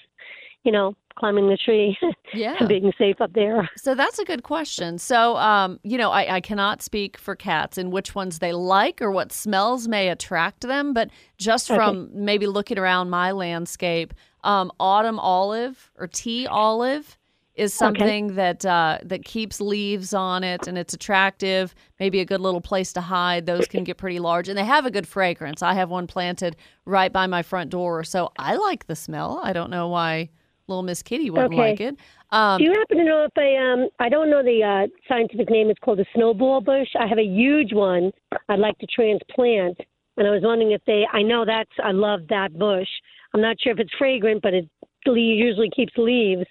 You 0.62 0.70
know, 0.72 0.94
climbing 1.16 1.48
the 1.48 1.56
tree 1.56 1.96
Yeah. 2.34 2.54
and 2.60 2.68
being 2.68 2.92
safe 2.98 3.20
up 3.20 3.32
there. 3.32 3.68
So 3.76 3.94
that's 3.94 4.18
a 4.18 4.24
good 4.24 4.42
question. 4.42 4.98
So, 4.98 5.36
um, 5.36 5.80
you 5.82 5.96
know, 5.98 6.10
I, 6.10 6.36
I 6.36 6.40
cannot 6.42 6.82
speak 6.82 7.16
for 7.16 7.34
cats 7.34 7.78
and 7.78 7.90
which 7.90 8.14
ones 8.14 8.38
they 8.38 8.52
like 8.52 9.00
or 9.02 9.10
what 9.10 9.32
smells 9.32 9.88
may 9.88 10.10
attract 10.10 10.60
them, 10.60 10.92
but 10.92 11.08
just 11.38 11.66
from 11.68 12.10
maybe 12.12 12.46
looking 12.46 12.78
around 12.78 13.08
my 13.08 13.32
landscape, 13.32 14.12
um, 14.44 14.70
autumn 14.80 15.18
olive 15.18 15.90
or 15.98 16.06
tea 16.06 16.46
olive 16.46 17.16
is 17.54 17.74
something 17.74 18.36
that 18.36 18.64
uh, 18.64 18.98
that 19.02 19.24
keeps 19.24 19.60
leaves 19.60 20.14
on 20.14 20.42
it 20.44 20.66
and 20.66 20.78
it's 20.78 20.94
attractive. 20.94 21.74
Maybe 21.98 22.20
a 22.20 22.24
good 22.24 22.40
little 22.40 22.60
place 22.60 22.92
to 22.94 23.00
hide. 23.00 23.44
Those 23.46 23.66
can 23.66 23.84
get 23.84 23.98
pretty 23.98 24.18
large 24.18 24.48
and 24.48 24.56
they 24.56 24.64
have 24.64 24.86
a 24.86 24.90
good 24.90 25.06
fragrance. 25.06 25.60
I 25.62 25.74
have 25.74 25.90
one 25.90 26.06
planted 26.06 26.56
right 26.86 27.12
by 27.12 27.26
my 27.26 27.42
front 27.42 27.70
door, 27.70 28.02
so 28.04 28.32
I 28.38 28.56
like 28.56 28.86
the 28.86 28.96
smell. 28.96 29.40
I 29.42 29.52
don't 29.52 29.70
know 29.70 29.88
why 29.88 30.30
little 30.68 30.84
Miss 30.84 31.02
Kitty 31.02 31.28
wouldn't 31.30 31.52
Okay. 31.52 31.70
like 31.70 31.80
it. 31.80 31.96
Um, 32.30 32.58
Do 32.58 32.64
you 32.64 32.72
happen 32.72 32.98
to 32.98 33.04
know 33.04 33.24
if 33.24 33.32
I 33.36 33.56
um 33.56 33.88
I 33.98 34.08
don't 34.08 34.30
know 34.30 34.42
the 34.42 34.62
uh, 34.62 34.86
scientific 35.08 35.50
name? 35.50 35.68
It's 35.68 35.80
called 35.80 35.98
a 36.00 36.06
snowball 36.14 36.60
bush. 36.60 36.88
I 36.98 37.06
have 37.08 37.18
a 37.18 37.24
huge 37.24 37.72
one. 37.74 38.12
I'd 38.48 38.60
like 38.60 38.78
to 38.78 38.86
transplant, 38.86 39.76
and 40.16 40.26
I 40.26 40.30
was 40.30 40.42
wondering 40.44 40.70
if 40.70 40.80
they. 40.86 41.04
I 41.12 41.22
know 41.22 41.44
that's. 41.44 41.72
I 41.82 41.90
love 41.90 42.20
that 42.28 42.56
bush. 42.56 42.88
I'm 43.34 43.40
not 43.40 43.56
sure 43.60 43.72
if 43.72 43.78
it's 43.78 43.92
fragrant, 43.98 44.42
but 44.42 44.54
it 44.54 44.68
usually 45.06 45.70
keeps 45.74 45.92
leaves 45.96 46.44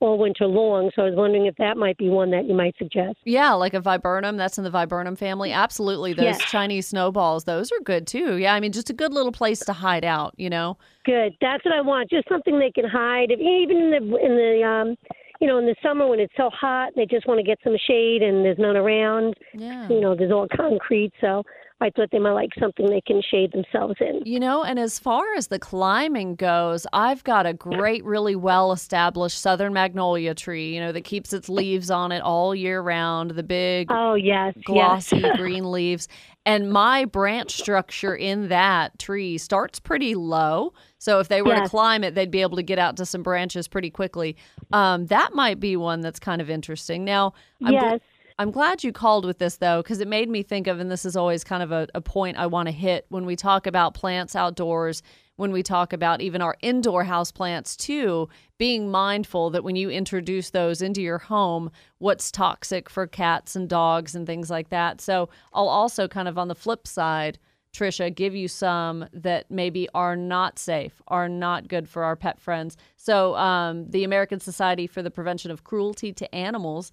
all 0.00 0.18
winter 0.18 0.46
long. 0.46 0.90
So 0.94 1.02
I 1.02 1.06
was 1.06 1.14
wondering 1.16 1.46
if 1.46 1.56
that 1.56 1.76
might 1.76 1.96
be 1.96 2.08
one 2.10 2.30
that 2.32 2.44
you 2.46 2.54
might 2.54 2.76
suggest. 2.78 3.16
Yeah, 3.24 3.52
like 3.52 3.72
a 3.72 3.80
viburnum. 3.80 4.36
That's 4.36 4.58
in 4.58 4.64
the 4.64 4.70
viburnum 4.70 5.16
family. 5.16 5.52
Absolutely. 5.52 6.12
Those 6.12 6.24
Yes. 6.24 6.42
Chinese 6.42 6.86
snowballs, 6.88 7.44
those 7.44 7.72
are 7.72 7.80
good 7.82 8.06
too. 8.06 8.36
Yeah, 8.36 8.54
I 8.54 8.60
mean, 8.60 8.72
just 8.72 8.90
a 8.90 8.92
good 8.92 9.12
little 9.12 9.32
place 9.32 9.60
to 9.60 9.72
hide 9.72 10.04
out, 10.04 10.34
you 10.36 10.50
know? 10.50 10.76
Good. 11.04 11.34
That's 11.40 11.64
what 11.64 11.74
I 11.74 11.80
want. 11.80 12.10
Just 12.10 12.28
something 12.28 12.58
they 12.58 12.70
can 12.70 12.88
hide. 12.88 13.30
If, 13.30 13.40
even 13.40 13.76
in 13.76 13.90
the 13.90 14.16
in 14.16 14.36
the 14.36 14.62
um, 14.62 14.96
you 15.40 15.46
know, 15.46 15.58
in 15.58 15.66
the 15.66 15.74
summer 15.82 16.06
when 16.06 16.20
it's 16.20 16.32
so 16.36 16.50
hot, 16.50 16.92
they 16.96 17.06
just 17.06 17.26
want 17.26 17.38
to 17.38 17.44
get 17.44 17.58
some 17.64 17.76
shade 17.86 18.22
and 18.22 18.44
there's 18.44 18.58
none 18.58 18.76
around. 18.76 19.34
Yeah. 19.54 19.88
You 19.88 20.00
know, 20.00 20.14
there's 20.14 20.30
all 20.32 20.46
concrete. 20.54 21.12
So 21.20 21.42
I 21.84 21.90
thought 21.90 22.08
they 22.10 22.18
might 22.18 22.32
like 22.32 22.48
something 22.58 22.88
they 22.88 23.02
can 23.02 23.20
shade 23.30 23.52
themselves 23.52 23.96
in. 24.00 24.22
You 24.24 24.40
know, 24.40 24.64
and 24.64 24.78
as 24.78 24.98
far 24.98 25.34
as 25.36 25.48
the 25.48 25.58
climbing 25.58 26.34
goes, 26.34 26.86
I've 26.94 27.22
got 27.24 27.44
a 27.44 27.52
great, 27.52 28.02
really 28.04 28.34
well 28.34 28.72
established 28.72 29.38
southern 29.38 29.74
magnolia 29.74 30.34
tree, 30.34 30.74
you 30.74 30.80
know, 30.80 30.92
that 30.92 31.04
keeps 31.04 31.34
its 31.34 31.50
leaves 31.50 31.90
on 31.90 32.10
it 32.10 32.22
all 32.22 32.54
year 32.54 32.80
round, 32.80 33.32
the 33.32 33.42
big 33.42 33.88
Oh 33.90 34.14
yes, 34.14 34.54
glossy 34.64 35.18
yes. 35.18 35.36
green 35.36 35.70
leaves. 35.70 36.08
And 36.46 36.70
my 36.70 37.04
branch 37.04 37.52
structure 37.52 38.14
in 38.14 38.48
that 38.48 38.98
tree 38.98 39.36
starts 39.36 39.78
pretty 39.78 40.14
low. 40.14 40.72
So 40.98 41.20
if 41.20 41.28
they 41.28 41.42
were 41.42 41.54
to 41.54 41.68
climb 41.68 42.02
it, 42.02 42.14
they'd 42.14 42.30
be 42.30 42.40
able 42.40 42.56
to 42.56 42.62
get 42.62 42.78
out 42.78 42.96
to 42.96 43.06
some 43.06 43.22
branches 43.22 43.68
pretty 43.68 43.90
quickly. 43.90 44.36
Um, 44.72 45.06
that 45.06 45.34
might 45.34 45.60
be 45.60 45.76
one 45.76 46.00
that's 46.00 46.18
kind 46.18 46.40
of 46.40 46.48
interesting. 46.48 47.04
Now, 47.04 47.34
I'm, 47.62 47.74
gl- 47.74 47.90
Yes. 47.92 48.00
I'm 48.36 48.50
glad 48.50 48.82
you 48.82 48.90
called 48.92 49.24
with 49.24 49.38
this 49.38 49.56
though, 49.58 49.80
because 49.80 50.00
it 50.00 50.08
made 50.08 50.28
me 50.28 50.42
think 50.42 50.66
of, 50.66 50.80
and 50.80 50.90
this 50.90 51.04
is 51.04 51.14
always 51.14 51.44
kind 51.44 51.62
of 51.62 51.70
a, 51.70 51.86
a 51.94 52.00
point 52.00 52.36
I 52.36 52.46
want 52.46 52.66
to 52.66 52.72
hit 52.72 53.06
when 53.08 53.26
we 53.26 53.36
talk 53.36 53.66
about 53.66 53.94
plants 53.94 54.34
outdoors, 54.34 55.02
when 55.36 55.52
we 55.52 55.62
talk 55.62 55.92
about 55.92 56.20
even 56.20 56.42
our 56.42 56.56
indoor 56.60 57.04
house 57.04 57.30
plants 57.30 57.76
too, 57.76 58.28
being 58.58 58.90
mindful 58.90 59.50
that 59.50 59.62
when 59.62 59.76
you 59.76 59.88
introduce 59.88 60.50
those 60.50 60.82
into 60.82 61.00
your 61.00 61.18
home, 61.18 61.70
what's 61.98 62.32
toxic 62.32 62.90
for 62.90 63.06
cats 63.06 63.54
and 63.54 63.68
dogs 63.68 64.16
and 64.16 64.26
things 64.26 64.50
like 64.50 64.68
that. 64.70 65.00
So 65.00 65.28
I'll 65.52 65.68
also 65.68 66.08
kind 66.08 66.26
of 66.26 66.36
on 66.36 66.48
the 66.48 66.54
flip 66.56 66.88
side, 66.88 67.38
Trisha, 67.72 68.12
give 68.12 68.34
you 68.34 68.48
some 68.48 69.06
that 69.12 69.48
maybe 69.48 69.88
are 69.94 70.16
not 70.16 70.58
safe, 70.58 71.00
are 71.06 71.28
not 71.28 71.68
good 71.68 71.88
for 71.88 72.02
our 72.02 72.16
pet 72.16 72.40
friends. 72.40 72.76
So, 72.96 73.34
um, 73.34 73.90
the 73.90 74.04
American 74.04 74.38
Society 74.38 74.86
for 74.86 75.02
the 75.02 75.10
Prevention 75.10 75.50
of 75.50 75.64
Cruelty 75.64 76.12
to 76.12 76.32
Animals 76.32 76.92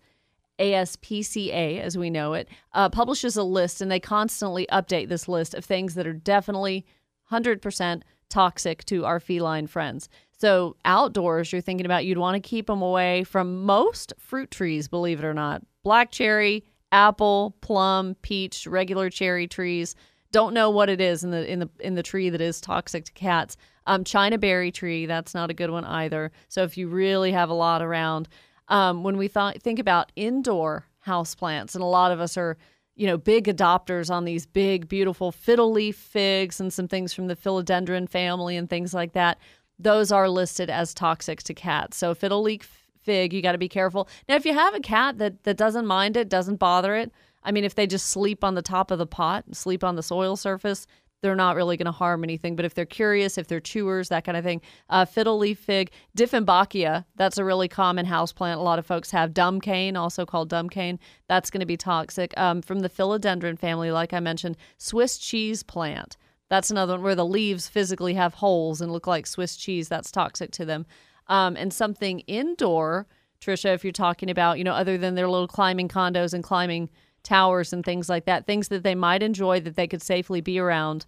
ASPCA, 0.62 1.82
as 1.82 1.98
we 1.98 2.10
know 2.10 2.34
it, 2.34 2.48
uh, 2.74 2.90
publishes 2.90 3.36
a 3.36 3.44
list 3.44 3.82
and 3.82 3.92
they 3.92 4.00
constantly 4.00 4.68
update 4.72 5.10
this 5.10 5.28
list 5.28 5.56
of 5.56 5.66
things 5.66 5.96
that 5.96 6.06
are 6.06 6.14
definitely 6.14 6.86
100% 7.32 8.04
toxic 8.30 8.86
to 8.86 9.06
our 9.06 9.20
feline 9.20 9.68
friends. 9.68 10.08
So, 10.38 10.76
outdoors, 10.86 11.52
you're 11.52 11.62
thinking 11.62 11.86
about 11.86 12.06
you'd 12.06 12.18
want 12.18 12.36
to 12.36 12.48
keep 12.48 12.68
them 12.68 12.82
away 12.82 13.24
from 13.24 13.64
most 13.66 14.14
fruit 14.18 14.50
trees, 14.50 14.88
believe 14.88 15.20
it 15.20 15.26
or 15.26 15.34
not. 15.34 15.62
Black 15.84 16.12
cherry, 16.12 16.64
apple, 16.92 17.56
plum, 17.62 18.16
peach, 18.22 18.66
regular 18.68 19.10
cherry 19.10 19.48
trees. 19.48 19.96
Don't 20.32 20.54
know 20.54 20.70
what 20.70 20.90
it 20.90 21.02
is 21.02 21.24
in 21.24 21.32
the 21.32 21.52
in 21.52 21.60
the 21.60 21.70
in 21.80 21.96
the 21.96 22.04
tree 22.04 22.30
that 22.30 22.42
is 22.42 22.62
toxic 22.62 23.06
to 23.06 23.12
cats. 23.12 23.58
Um, 23.86 24.04
China 24.04 24.38
berry 24.38 24.72
tree, 24.72 25.06
that's 25.06 25.34
not 25.34 25.50
a 25.50 25.54
good 25.54 25.72
one 25.72 25.86
either. 25.86 26.32
So 26.50 26.64
if 26.64 26.78
you 26.78 26.88
really 26.88 27.32
have 27.32 27.50
a 27.50 27.54
lot 27.54 27.82
around, 27.82 28.30
um, 28.72 29.04
when 29.04 29.18
we 29.18 29.28
think 29.28 29.80
about 29.80 30.12
indoor 30.16 30.88
houseplants, 31.06 31.76
and 31.76 31.84
a 31.84 31.88
lot 31.88 32.12
of 32.12 32.20
us 32.20 32.38
are, 32.38 32.58
you 32.96 33.06
know, 33.06 33.18
big 33.18 33.46
adopters 33.46 34.10
on 34.10 34.24
these 34.26 34.46
big, 34.46 34.88
beautiful 34.88 35.32
fiddle 35.32 35.72
leaf 35.72 35.98
figs 35.98 36.60
and 36.60 36.72
some 36.72 36.88
things 36.88 37.14
from 37.14 37.28
the 37.28 37.36
philodendron 37.36 38.10
family 38.10 38.56
and 38.56 38.70
things 38.70 38.94
like 38.94 39.12
that. 39.12 39.38
Those 39.78 40.12
are 40.12 40.30
listed 40.30 40.70
as 40.70 40.94
toxic 40.94 41.44
to 41.44 41.54
cats. 41.54 41.98
So 41.98 42.16
fiddle 42.16 42.42
leaf 42.42 42.88
fig, 43.02 43.34
you 43.34 43.42
got 43.42 43.52
to 43.52 43.58
be 43.58 43.68
careful. 43.70 44.08
Now, 44.30 44.36
if 44.36 44.46
you 44.46 44.54
have 44.54 44.74
a 44.74 44.80
cat 44.80 45.18
that 45.18 45.44
that 45.44 45.58
doesn't 45.58 45.86
mind 45.86 46.16
it, 46.16 46.30
doesn't 46.30 46.58
bother 46.58 46.96
it, 46.96 47.12
I 47.44 47.52
mean, 47.52 47.66
if 47.66 47.76
they 47.76 47.88
just 47.88 48.08
sleep 48.08 48.44
on 48.44 48.56
the 48.56 48.62
top 48.62 48.90
of 48.90 49.00
the 49.00 49.08
pot, 49.08 49.44
sleep 49.54 49.84
on 49.84 49.96
the 49.96 50.04
soil 50.04 50.38
surface, 50.38 50.88
they're 51.22 51.36
not 51.36 51.56
really 51.56 51.78
going 51.78 51.86
to 51.86 51.92
harm 51.92 52.24
anything. 52.24 52.56
But 52.56 52.66
if 52.66 52.74
they're 52.74 52.86
curious, 52.86 53.38
if 53.38 53.48
they're 53.48 53.60
chewers, 53.60 54.10
that 54.10 54.24
kind 54.24 54.38
of 54.38 54.44
thing, 54.44 54.62
uh, 54.90 55.06
fiddle 55.06 55.38
leaf 55.38 55.60
fig, 55.60 55.92
Dieffenbachia, 56.18 57.06
that's 57.16 57.38
a 57.38 57.46
really 57.46 57.68
common 57.68 58.06
house 58.06 58.34
plant. 58.34 58.60
A 58.60 58.64
lot 58.64 58.80
of 58.80 58.86
folks 58.86 59.12
have 59.12 59.34
dumb 59.34 59.62
cane, 59.62 59.96
also 59.96 60.26
called 60.26 60.50
dumb 60.50 60.70
cane. 60.70 61.00
That's 61.28 61.50
going 61.50 61.60
to 61.60 61.66
be 61.66 61.78
toxic. 61.78 62.34
Um, 62.38 62.62
from 62.62 62.80
the 62.80 62.90
philodendron 62.90 63.60
family, 63.60 63.92
like 63.92 64.14
I 64.14 64.20
mentioned, 64.20 64.58
Swiss 64.78 65.18
cheese 65.18 65.64
plant. 65.64 66.18
That's 66.50 66.72
another 66.72 66.94
one 66.94 67.04
where 67.04 67.16
the 67.16 67.26
leaves 67.26 67.70
physically 67.70 68.16
have 68.16 68.34
holes 68.34 68.82
and 68.82 68.92
look 68.92 69.08
like 69.08 69.26
Swiss 69.26 69.56
cheese. 69.56 69.88
That's 69.88 70.12
toxic 70.12 70.52
to 70.52 70.66
them. 70.66 70.86
Um, 71.28 71.56
and 71.56 71.72
something 71.74 72.20
indoor, 72.22 73.08
Trisha, 73.40 73.74
if 73.74 73.86
you're 73.86 73.94
talking 73.94 74.30
about, 74.30 74.58
you 74.58 74.66
know, 74.66 74.74
other 74.74 74.98
than 74.98 75.16
their 75.16 75.30
little 75.30 75.48
climbing 75.48 75.88
condos 75.88 76.34
and 76.34 76.44
climbing 76.44 76.90
towers 77.24 77.74
and 77.74 77.84
things 77.84 78.10
like 78.10 78.26
that, 78.26 78.46
things 78.46 78.68
that 78.70 78.84
they 78.84 78.96
might 78.96 79.24
enjoy 79.24 79.60
that 79.62 79.76
they 79.76 79.88
could 79.88 80.02
safely 80.02 80.42
be 80.42 80.60
around 80.60 81.06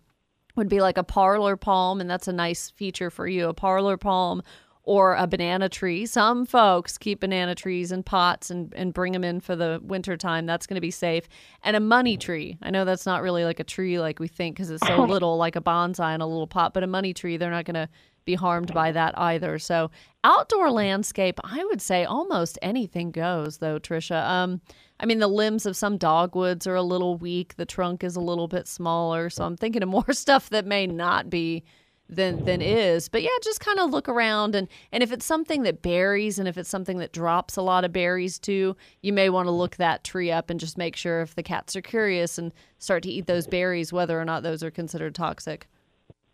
would 0.55 0.69
be 0.69 0.81
like 0.81 0.97
a 0.97 1.03
parlor 1.03 1.57
palm, 1.57 1.99
and 1.99 2.09
that's 2.09 2.27
a 2.27 2.33
nice 2.33 2.69
feature 2.69 3.09
for 3.09 3.27
you 3.27 3.47
a 3.47 3.53
parlor 3.53 3.97
palm 3.97 4.43
or 4.83 5.15
a 5.15 5.25
banana 5.25 5.69
tree. 5.69 6.05
Some 6.05 6.45
folks 6.45 6.97
keep 6.97 7.21
banana 7.21 7.55
trees 7.55 7.91
in 7.91 8.03
pots 8.03 8.51
and, 8.51 8.73
and 8.75 8.93
bring 8.93 9.13
them 9.13 9.23
in 9.23 9.39
for 9.39 9.55
the 9.55 9.79
winter 9.81 10.17
time. 10.17 10.45
That's 10.45 10.67
going 10.67 10.75
to 10.75 10.81
be 10.81 10.91
safe. 10.91 11.27
And 11.63 11.77
a 11.77 11.79
money 11.79 12.17
tree. 12.17 12.57
I 12.61 12.69
know 12.69 12.83
that's 12.83 13.05
not 13.05 13.21
really 13.21 13.45
like 13.45 13.61
a 13.61 13.63
tree 13.63 13.97
like 13.99 14.19
we 14.19 14.27
think 14.27 14.57
because 14.57 14.69
it's 14.69 14.85
so 14.85 15.03
little, 15.05 15.37
like 15.37 15.55
a 15.55 15.61
bonsai 15.61 16.13
in 16.13 16.21
a 16.21 16.27
little 16.27 16.47
pot, 16.47 16.73
but 16.73 16.83
a 16.83 16.87
money 16.87 17.13
tree, 17.13 17.37
they're 17.37 17.49
not 17.49 17.65
going 17.65 17.75
to 17.75 17.87
be 18.25 18.35
harmed 18.35 18.73
by 18.73 18.91
that 18.91 19.17
either. 19.17 19.59
So, 19.59 19.91
outdoor 20.23 20.71
landscape, 20.71 21.39
I 21.43 21.63
would 21.65 21.81
say 21.81 22.05
almost 22.05 22.57
anything 22.61 23.11
goes, 23.11 23.57
though, 23.57 23.79
Trisha. 23.79 24.27
Um, 24.27 24.61
I 24.99 25.05
mean, 25.05 25.19
the 25.19 25.27
limbs 25.27 25.65
of 25.65 25.75
some 25.75 25.97
dogwoods 25.97 26.65
are 26.67 26.75
a 26.75 26.83
little 26.83 27.17
weak. 27.17 27.55
The 27.55 27.65
trunk 27.65 28.03
is 28.03 28.15
a 28.15 28.21
little 28.21 28.47
bit 28.47 28.67
smaller. 28.67 29.29
So 29.29 29.43
I'm 29.43 29.57
thinking 29.57 29.83
of 29.83 29.89
more 29.89 30.05
stuff 30.13 30.49
that 30.51 30.65
may 30.65 30.87
not 30.87 31.29
be 31.29 31.63
than 32.09 32.43
than 32.45 32.61
is. 32.61 33.09
But 33.09 33.21
yeah, 33.21 33.29
just 33.43 33.59
kind 33.59 33.79
of 33.79 33.91
look 33.91 34.07
around 34.07 34.55
and 34.55 34.67
and 34.91 35.03
if 35.03 35.11
it's 35.11 35.25
something 35.25 35.63
that 35.63 35.81
berries 35.81 36.39
and 36.39 36.47
if 36.47 36.57
it's 36.57 36.69
something 36.69 36.97
that 36.99 37.13
drops 37.13 37.57
a 37.57 37.61
lot 37.61 37.85
of 37.85 37.93
berries 37.93 38.39
too, 38.39 38.75
you 39.01 39.13
may 39.13 39.29
want 39.29 39.47
to 39.47 39.51
look 39.51 39.77
that 39.77 40.03
tree 40.03 40.31
up 40.31 40.49
and 40.49 40.59
just 40.59 40.77
make 40.77 40.95
sure 40.95 41.21
if 41.21 41.35
the 41.35 41.43
cats 41.43 41.75
are 41.75 41.81
curious 41.81 42.37
and 42.37 42.53
start 42.77 43.03
to 43.03 43.09
eat 43.09 43.25
those 43.27 43.47
berries, 43.47 43.93
whether 43.93 44.19
or 44.19 44.25
not 44.25 44.43
those 44.43 44.63
are 44.63 44.71
considered 44.71 45.15
toxic. 45.15 45.67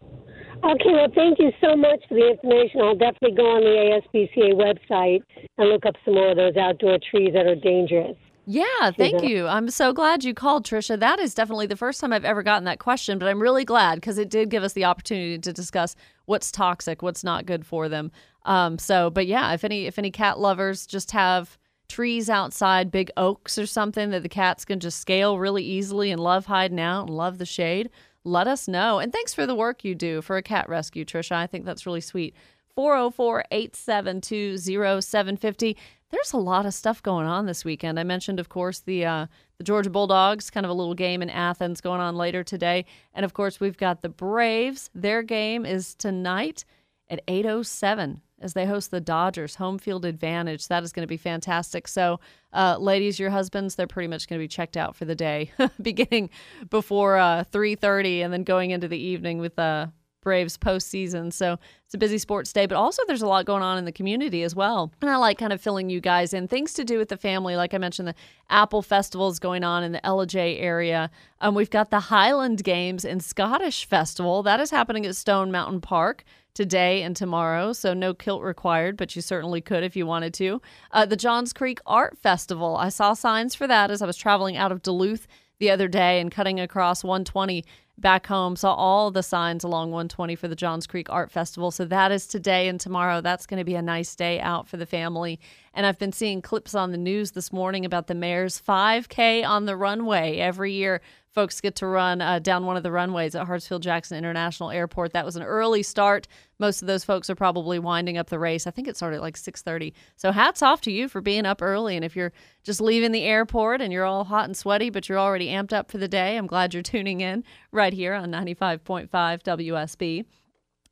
Okay, 0.01 0.91
well, 0.91 1.07
thank 1.15 1.39
you 1.39 1.51
so 1.61 1.75
much 1.75 2.03
for 2.09 2.15
the 2.15 2.31
information. 2.31 2.81
I'll 2.81 2.95
definitely 2.95 3.37
go 3.37 3.45
on 3.45 3.61
the 3.61 4.01
ASPCA 4.01 4.53
website 4.55 5.21
and 5.57 5.69
look 5.69 5.85
up 5.85 5.95
some 6.03 6.15
more 6.15 6.31
of 6.31 6.37
those 6.37 6.57
outdoor 6.57 6.97
trees 7.09 7.31
that 7.33 7.45
are 7.45 7.55
dangerous. 7.55 8.17
Yeah, 8.45 8.91
thank 8.97 9.21
you. 9.23 9.47
I'm 9.47 9.69
so 9.69 9.93
glad 9.93 10.23
you 10.23 10.33
called, 10.33 10.65
Trisha. 10.65 10.99
That 10.99 11.19
is 11.19 11.35
definitely 11.35 11.67
the 11.67 11.77
first 11.77 12.01
time 12.01 12.11
I've 12.11 12.25
ever 12.25 12.41
gotten 12.41 12.63
that 12.63 12.79
question, 12.79 13.19
but 13.19 13.29
I'm 13.29 13.39
really 13.39 13.63
glad 13.63 13.95
because 13.95 14.17
it 14.17 14.29
did 14.29 14.49
give 14.49 14.63
us 14.63 14.73
the 14.73 14.85
opportunity 14.85 15.37
to 15.37 15.53
discuss 15.53 15.95
what's 16.25 16.51
toxic, 16.51 17.03
what's 17.03 17.23
not 17.23 17.45
good 17.45 17.65
for 17.65 17.87
them. 17.87 18.11
Um, 18.45 18.79
so, 18.79 19.11
but 19.11 19.27
yeah, 19.27 19.53
if 19.53 19.63
any 19.63 19.85
if 19.85 19.99
any 19.99 20.09
cat 20.09 20.39
lovers 20.39 20.87
just 20.87 21.11
have 21.11 21.59
trees 21.89 22.27
outside, 22.27 22.89
big 22.91 23.11
oaks 23.17 23.59
or 23.59 23.67
something 23.67 24.09
that 24.09 24.23
the 24.23 24.29
cats 24.29 24.65
can 24.65 24.79
just 24.79 24.99
scale 24.99 25.37
really 25.37 25.63
easily 25.63 26.09
and 26.09 26.19
love 26.19 26.47
hiding 26.47 26.79
out 26.79 27.07
and 27.07 27.15
love 27.15 27.37
the 27.37 27.45
shade, 27.45 27.91
let 28.23 28.47
us 28.47 28.67
know. 28.67 28.99
And 28.99 29.11
thanks 29.11 29.33
for 29.33 29.45
the 29.45 29.55
work 29.55 29.83
you 29.83 29.95
do 29.95 30.21
for 30.21 30.37
a 30.37 30.43
cat 30.43 30.67
rescue, 30.69 31.05
Trisha. 31.05 31.33
I 31.33 31.47
think 31.47 31.65
that's 31.65 31.85
really 31.85 32.01
sweet. 32.01 32.35
404 32.75 33.45
872 33.51 34.57
0750. 34.57 35.77
There's 36.11 36.33
a 36.33 36.37
lot 36.37 36.65
of 36.65 36.73
stuff 36.73 37.03
going 37.03 37.27
on 37.27 37.45
this 37.45 37.63
weekend. 37.63 37.99
I 37.99 38.03
mentioned, 38.03 38.39
of 38.39 38.49
course, 38.49 38.79
the 38.79 39.05
uh, 39.05 39.27
the 39.57 39.63
Georgia 39.63 39.89
Bulldogs, 39.89 40.49
kind 40.49 40.65
of 40.65 40.69
a 40.69 40.73
little 40.73 40.95
game 40.95 41.21
in 41.21 41.29
Athens 41.29 41.81
going 41.81 41.99
on 41.99 42.15
later 42.15 42.43
today. 42.43 42.85
And 43.13 43.25
of 43.25 43.33
course, 43.33 43.59
we've 43.59 43.77
got 43.77 44.01
the 44.01 44.09
Braves. 44.09 44.89
Their 44.95 45.21
game 45.21 45.65
is 45.65 45.93
tonight 45.95 46.65
at 47.09 47.21
807 47.27 48.21
as 48.41 48.53
they 48.53 48.65
host 48.65 48.91
the 48.91 49.01
Dodgers. 49.01 49.55
Home 49.55 49.77
field 49.77 50.05
advantage. 50.05 50.67
That 50.67 50.83
is 50.83 50.91
going 50.91 51.03
to 51.03 51.07
be 51.07 51.17
fantastic. 51.17 51.87
So, 51.87 52.19
uh, 52.53 52.77
ladies, 52.79 53.19
your 53.19 53.29
husbands, 53.29 53.75
they're 53.75 53.87
pretty 53.87 54.07
much 54.07 54.27
going 54.27 54.39
to 54.39 54.43
be 54.43 54.47
checked 54.47 54.77
out 54.77 54.95
for 54.95 55.05
the 55.05 55.15
day, 55.15 55.51
beginning 55.81 56.29
before 56.69 57.17
uh, 57.17 57.43
3.30 57.51 58.23
and 58.23 58.33
then 58.33 58.43
going 58.43 58.71
into 58.71 58.87
the 58.87 58.97
evening 58.97 59.39
with 59.39 59.57
uh, 59.59 59.87
Braves 60.21 60.57
postseason. 60.57 61.31
So 61.31 61.57
it's 61.85 61.93
a 61.93 61.97
busy 61.97 62.17
sports 62.17 62.51
day, 62.51 62.65
but 62.65 62.75
also 62.75 63.01
there's 63.07 63.21
a 63.21 63.27
lot 63.27 63.45
going 63.45 63.63
on 63.63 63.77
in 63.77 63.85
the 63.85 63.91
community 63.91 64.43
as 64.43 64.53
well. 64.53 64.91
And 65.01 65.09
I 65.09 65.15
like 65.15 65.37
kind 65.37 65.53
of 65.53 65.61
filling 65.61 65.89
you 65.89 66.01
guys 66.01 66.33
in. 66.33 66.47
Things 66.47 66.73
to 66.73 66.83
do 66.83 66.97
with 66.97 67.09
the 67.09 67.17
family. 67.17 67.55
Like 67.55 67.73
I 67.73 67.77
mentioned, 67.77 68.07
the 68.07 68.15
Apple 68.49 68.81
Festival 68.81 69.29
is 69.29 69.39
going 69.39 69.63
on 69.63 69.83
in 69.83 69.91
the 69.91 70.01
Ellijay 70.01 70.61
area. 70.61 71.09
Um, 71.39 71.55
we've 71.55 71.69
got 71.69 71.89
the 71.89 71.99
Highland 71.99 72.63
Games 72.63 73.05
and 73.05 73.23
Scottish 73.23 73.85
Festival. 73.85 74.43
That 74.43 74.59
is 74.59 74.71
happening 74.71 75.05
at 75.05 75.15
Stone 75.15 75.51
Mountain 75.51 75.81
Park 75.81 76.23
today 76.59 77.03
and 77.03 77.15
tomorrow. 77.15 77.71
So 77.71 77.93
no 77.93 78.13
kilt 78.13 78.41
required, 78.41 78.97
but 78.97 79.15
you 79.15 79.21
certainly 79.21 79.61
could 79.61 79.81
if 79.81 79.95
you 79.95 80.05
wanted 80.05 80.33
to. 80.33 80.61
Uh, 80.91 81.05
the 81.05 81.15
Johns 81.15 81.53
Creek 81.53 81.79
Art 81.85 82.17
Festival. 82.17 82.75
I 82.75 82.89
saw 82.89 83.13
signs 83.13 83.55
for 83.55 83.65
that 83.65 83.89
as 83.89 84.01
I 84.01 84.05
was 84.05 84.17
traveling 84.17 84.57
out 84.57 84.73
of 84.73 84.81
Duluth 84.81 85.25
the 85.59 85.71
other 85.71 85.87
day 85.87 86.19
and 86.19 86.29
cutting 86.29 86.59
across 86.59 87.01
120 87.01 87.63
back 87.97 88.27
home. 88.27 88.57
Saw 88.57 88.73
all 88.73 89.09
the 89.09 89.23
signs 89.23 89.63
along 89.63 89.91
120 89.91 90.35
for 90.35 90.49
the 90.49 90.55
Johns 90.55 90.85
Creek 90.85 91.09
Art 91.09 91.31
Festival. 91.31 91.71
So 91.71 91.85
that 91.85 92.11
is 92.11 92.27
today 92.27 92.67
and 92.67 92.77
tomorrow. 92.77 93.21
That's 93.21 93.45
going 93.45 93.59
to 93.59 93.63
be 93.63 93.75
a 93.75 93.81
nice 93.81 94.13
day 94.13 94.41
out 94.41 94.67
for 94.67 94.75
the 94.75 94.85
family. 94.85 95.39
And 95.73 95.85
I've 95.85 95.97
been 95.97 96.11
seeing 96.11 96.41
clips 96.41 96.75
on 96.75 96.91
the 96.91 96.97
news 96.97 97.31
this 97.31 97.53
morning 97.53 97.85
about 97.85 98.07
the 98.07 98.15
mayor's 98.15 98.59
5K 98.59 99.47
on 99.47 99.65
the 99.65 99.77
runway. 99.77 100.39
Every 100.39 100.73
year, 100.73 100.99
folks 101.31 101.61
get 101.61 101.75
to 101.75 101.87
run 101.87 102.21
uh, 102.21 102.39
down 102.39 102.65
one 102.65 102.77
of 102.77 102.83
the 102.83 102.91
runways 102.91 103.35
at 103.35 103.47
Hartsfield 103.47 103.81
Jackson 103.81 104.17
International 104.17 104.71
Airport. 104.71 105.13
That 105.13 105.25
was 105.25 105.35
an 105.35 105.43
early 105.43 105.83
start. 105.83 106.27
Most 106.59 106.81
of 106.81 106.87
those 106.87 107.03
folks 107.03 107.29
are 107.29 107.35
probably 107.35 107.79
winding 107.79 108.17
up 108.17 108.29
the 108.29 108.39
race. 108.39 108.65
I 108.65 108.71
think 108.71 108.87
it 108.87 108.97
started 108.97 109.17
at 109.17 109.21
like 109.21 109.37
6:30. 109.37 109.93
So 110.15 110.31
hats 110.31 110.61
off 110.61 110.81
to 110.81 110.91
you 110.91 111.07
for 111.07 111.21
being 111.21 111.45
up 111.45 111.61
early. 111.61 111.95
And 111.95 112.03
if 112.03 112.15
you're 112.15 112.33
just 112.63 112.81
leaving 112.81 113.11
the 113.11 113.23
airport 113.23 113.81
and 113.81 113.93
you're 113.93 114.05
all 114.05 114.23
hot 114.23 114.45
and 114.45 114.57
sweaty, 114.57 114.89
but 114.89 115.07
you're 115.07 115.19
already 115.19 115.47
amped 115.47 115.73
up 115.73 115.91
for 115.91 115.97
the 115.97 116.07
day, 116.07 116.37
I'm 116.37 116.47
glad 116.47 116.73
you're 116.73 116.83
tuning 116.89 117.21
in 117.21 117.43
right 117.71 117.93
here 117.93 118.13
on 118.13 118.31
95.5 118.31 119.09
WSB. 119.09 120.25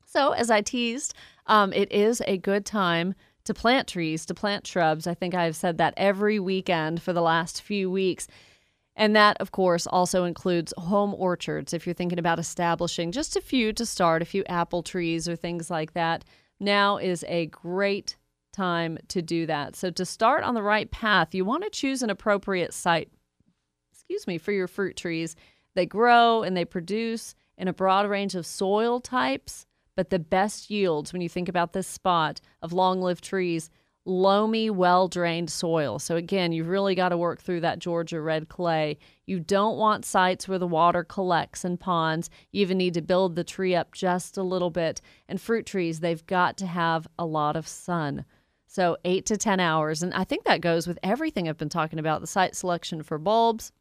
So 0.06 0.32
as 0.32 0.50
I 0.50 0.62
teased, 0.62 1.14
um, 1.46 1.72
it 1.72 1.92
is 1.92 2.22
a 2.26 2.38
good 2.38 2.64
time 2.64 3.14
to 3.44 3.54
plant 3.54 3.88
trees, 3.88 4.26
to 4.26 4.34
plant 4.34 4.66
shrubs. 4.66 5.06
I 5.06 5.14
think 5.14 5.34
I've 5.34 5.56
said 5.56 5.78
that 5.78 5.94
every 5.96 6.38
weekend 6.38 7.02
for 7.02 7.12
the 7.12 7.22
last 7.22 7.62
few 7.62 7.90
weeks. 7.90 8.28
And 8.98 9.16
that, 9.16 9.36
of 9.40 9.52
course, 9.52 9.86
also 9.86 10.24
includes 10.24 10.74
home 10.76 11.14
orchards. 11.14 11.72
If 11.72 11.86
you're 11.86 11.94
thinking 11.94 12.18
about 12.18 12.38
establishing 12.38 13.12
just 13.12 13.36
a 13.36 13.40
few 13.40 13.72
to 13.72 13.86
start, 13.86 14.20
a 14.20 14.26
few 14.26 14.44
apple 14.44 14.82
trees 14.82 15.28
or 15.28 15.36
things 15.36 15.70
like 15.70 15.94
that, 15.94 16.24
now 16.60 16.98
is 16.98 17.24
a 17.28 17.46
great 17.46 18.16
time 18.52 18.98
to 19.08 19.22
do 19.22 19.46
that. 19.46 19.76
So, 19.76 19.90
to 19.90 20.04
start 20.04 20.42
on 20.42 20.54
the 20.54 20.62
right 20.62 20.90
path, 20.90 21.34
you 21.34 21.44
want 21.44 21.62
to 21.64 21.70
choose 21.70 22.02
an 22.02 22.10
appropriate 22.10 22.74
site, 22.74 23.10
excuse 23.92 24.26
me, 24.26 24.36
for 24.36 24.52
your 24.52 24.66
fruit 24.66 24.96
trees. 24.96 25.36
They 25.74 25.86
grow 25.86 26.42
and 26.42 26.56
they 26.56 26.64
produce 26.64 27.36
in 27.56 27.68
a 27.68 27.72
broad 27.72 28.08
range 28.10 28.34
of 28.34 28.46
soil 28.46 29.00
types 29.00 29.64
but 29.98 30.10
the 30.10 30.20
best 30.20 30.70
yields 30.70 31.12
when 31.12 31.20
you 31.20 31.28
think 31.28 31.48
about 31.48 31.72
this 31.72 31.88
spot 31.88 32.40
of 32.62 32.72
long 32.72 33.02
lived 33.02 33.24
trees, 33.24 33.68
loamy, 34.08 34.70
well 34.70 35.06
drained 35.06 35.50
soil. 35.50 35.98
So, 35.98 36.16
again, 36.16 36.50
you've 36.50 36.68
really 36.68 36.94
got 36.94 37.10
to 37.10 37.16
work 37.16 37.42
through 37.42 37.60
that 37.60 37.78
Georgia 37.78 38.20
red 38.20 38.48
clay. 38.48 38.98
You 39.26 39.38
don't 39.38 39.76
want 39.76 40.06
sites 40.06 40.48
where 40.48 40.58
the 40.58 40.66
water 40.66 41.04
collects 41.04 41.64
in 41.64 41.76
ponds. 41.76 42.30
You 42.50 42.62
even 42.62 42.78
need 42.78 42.94
to 42.94 43.02
build 43.02 43.36
the 43.36 43.44
tree 43.44 43.74
up 43.74 43.92
just 43.92 44.38
a 44.38 44.42
little 44.42 44.70
bit. 44.70 45.02
And 45.28 45.40
fruit 45.40 45.66
trees, 45.66 46.00
they've 46.00 46.26
got 46.26 46.56
to 46.56 46.66
have 46.66 47.06
a 47.18 47.26
lot 47.26 47.54
of 47.54 47.68
sun. 47.68 48.24
So, 48.66 48.96
eight 49.04 49.26
to 49.26 49.36
10 49.36 49.60
hours. 49.60 50.02
And 50.02 50.14
I 50.14 50.24
think 50.24 50.44
that 50.44 50.62
goes 50.62 50.86
with 50.86 50.98
everything 51.02 51.46
I've 51.48 51.58
been 51.58 51.68
talking 51.68 51.98
about 51.98 52.22
the 52.22 52.26
site 52.26 52.56
selection 52.56 53.02
for 53.02 53.18
bulbs, 53.18 53.72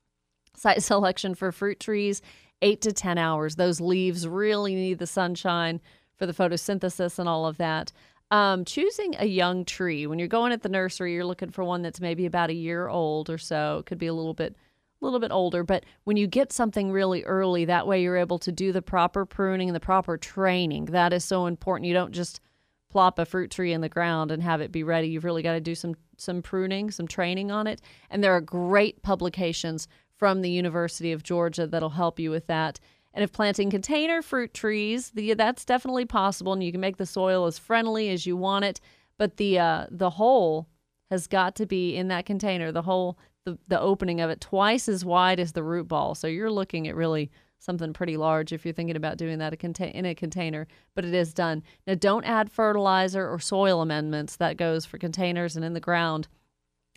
site 0.56 0.84
selection 0.84 1.36
for 1.36 1.54
fruit 1.54 1.80
trees, 1.80 2.22
eight 2.62 2.82
to 2.82 2.92
10 2.92 3.18
hours. 3.18 3.56
Those 3.56 3.80
leaves 3.80 4.28
really 4.28 4.76
need 4.76 5.00
the 5.00 5.08
sunshine 5.08 5.80
for 6.18 6.26
the 6.26 6.34
photosynthesis 6.34 7.18
and 7.18 7.30
all 7.30 7.46
of 7.46 7.58
that. 7.58 7.94
Um, 8.30 8.66
choosing 8.66 9.16
a 9.20 9.26
young 9.26 9.63
tree 9.63 10.06
when 10.06 10.20
you're 10.20 10.28
going 10.28 10.52
at 10.52 10.62
the 10.62 10.70
nursery, 10.70 11.13
you're 11.13 11.26
looking 11.26 11.50
for 11.50 11.63
one 11.63 11.82
that's 11.82 12.02
maybe 12.02 12.26
about 12.26 12.50
a 12.50 12.54
year 12.54 12.88
old 12.88 13.30
or 13.30 13.38
so. 13.38 13.78
It 13.80 13.86
could 13.86 13.98
be 13.98 14.08
a 14.08 14.13
little 14.13 14.34
bit, 14.34 14.56
a 15.02 15.06
little 15.06 15.20
bit 15.20 15.32
older. 15.32 15.63
But 15.63 15.86
when 16.04 16.18
you 16.18 16.28
get 16.28 16.52
something 16.52 16.92
really 16.92 17.24
early, 17.24 17.66
that 17.66 17.88
way 17.88 18.02
you're 18.02 18.18
able 18.18 18.40
to 18.40 18.52
do 18.52 18.74
the 18.74 18.82
proper 18.82 19.26
pruning 19.26 19.70
and 19.70 19.76
the 19.76 19.80
proper 19.80 20.18
training. 20.18 20.86
That 20.86 21.13
is 21.13 21.24
so 21.24 21.46
important. 21.46 21.88
You 21.88 21.94
don't 21.94 22.12
just 22.12 22.42
plop 22.90 23.20
a 23.20 23.26
fruit 23.26 23.52
tree 23.52 23.74
in 23.74 23.82
the 23.82 23.90
ground 23.90 24.32
and 24.32 24.44
have 24.44 24.60
it 24.60 24.72
be 24.72 24.84
ready. 24.84 25.08
You've 25.08 25.26
really 25.26 25.44
got 25.44 25.54
to 25.54 25.62
do 25.62 25.76
some 25.76 25.96
some 26.18 26.42
pruning, 26.42 26.90
some 26.92 27.08
training 27.08 27.52
on 27.52 27.68
it. 27.68 27.80
And 28.10 28.24
there 28.24 28.34
are 28.34 28.42
great 28.42 29.04
publications 29.04 29.88
from 30.18 30.42
the 30.42 30.50
University 30.50 31.12
of 31.12 31.24
Georgia 31.24 31.68
that'll 31.68 31.92
help 31.92 32.20
you 32.20 32.32
with 32.32 32.48
that. 32.48 32.80
And 33.17 33.23
if 33.23 33.32
planting 33.32 33.71
container 33.71 34.21
fruit 34.21 34.53
trees, 34.53 35.10
the, 35.10 35.34
that's 35.34 35.65
definitely 35.65 36.06
possible, 36.06 36.53
and 36.53 36.63
you 36.63 36.71
can 36.71 36.80
make 36.80 36.97
the 36.97 37.06
soil 37.08 37.47
as 37.47 37.58
friendly 37.58 38.10
as 38.10 38.27
you 38.27 38.38
want 38.38 38.63
it. 38.63 38.80
But 39.17 39.38
the 39.38 39.58
uh, 39.58 39.88
the 39.89 40.12
hole 40.12 40.67
has 41.10 41.25
got 41.25 41.56
to 41.56 41.65
be 41.65 41.95
in 41.95 42.10
that 42.10 42.27
container. 42.27 42.71
The 42.71 42.84
hole, 42.84 43.17
the 43.43 43.58
the 43.69 43.82
opening 43.82 44.21
of 44.21 44.30
it, 44.30 44.39
twice 44.39 44.88
as 44.88 45.03
wide 45.03 45.39
as 45.39 45.53
the 45.53 45.63
root 45.63 45.88
ball. 45.88 46.13
So 46.13 46.27
you're 46.27 46.51
looking 46.51 46.88
at 46.88 46.95
really 46.95 47.32
something 47.58 47.91
pretty 47.91 48.17
large 48.17 48.53
if 48.53 48.63
you're 48.63 48.73
thinking 48.75 48.95
about 48.95 49.17
doing 49.17 49.39
that 49.39 49.63
in 49.82 50.06
a 50.06 50.13
container. 50.13 50.67
But 50.93 51.03
it 51.03 51.15
is 51.15 51.34
done. 51.34 51.63
Now, 51.88 51.95
don't 51.95 52.23
add 52.23 52.51
fertilizer 52.51 53.27
or 53.27 53.39
soil 53.39 53.82
amendments. 53.82 54.36
That 54.36 54.58
goes 54.58 54.86
for 54.86 54.99
containers 54.99 55.56
and 55.56 55.65
in 55.65 55.73
the 55.73 55.80
ground 55.80 56.27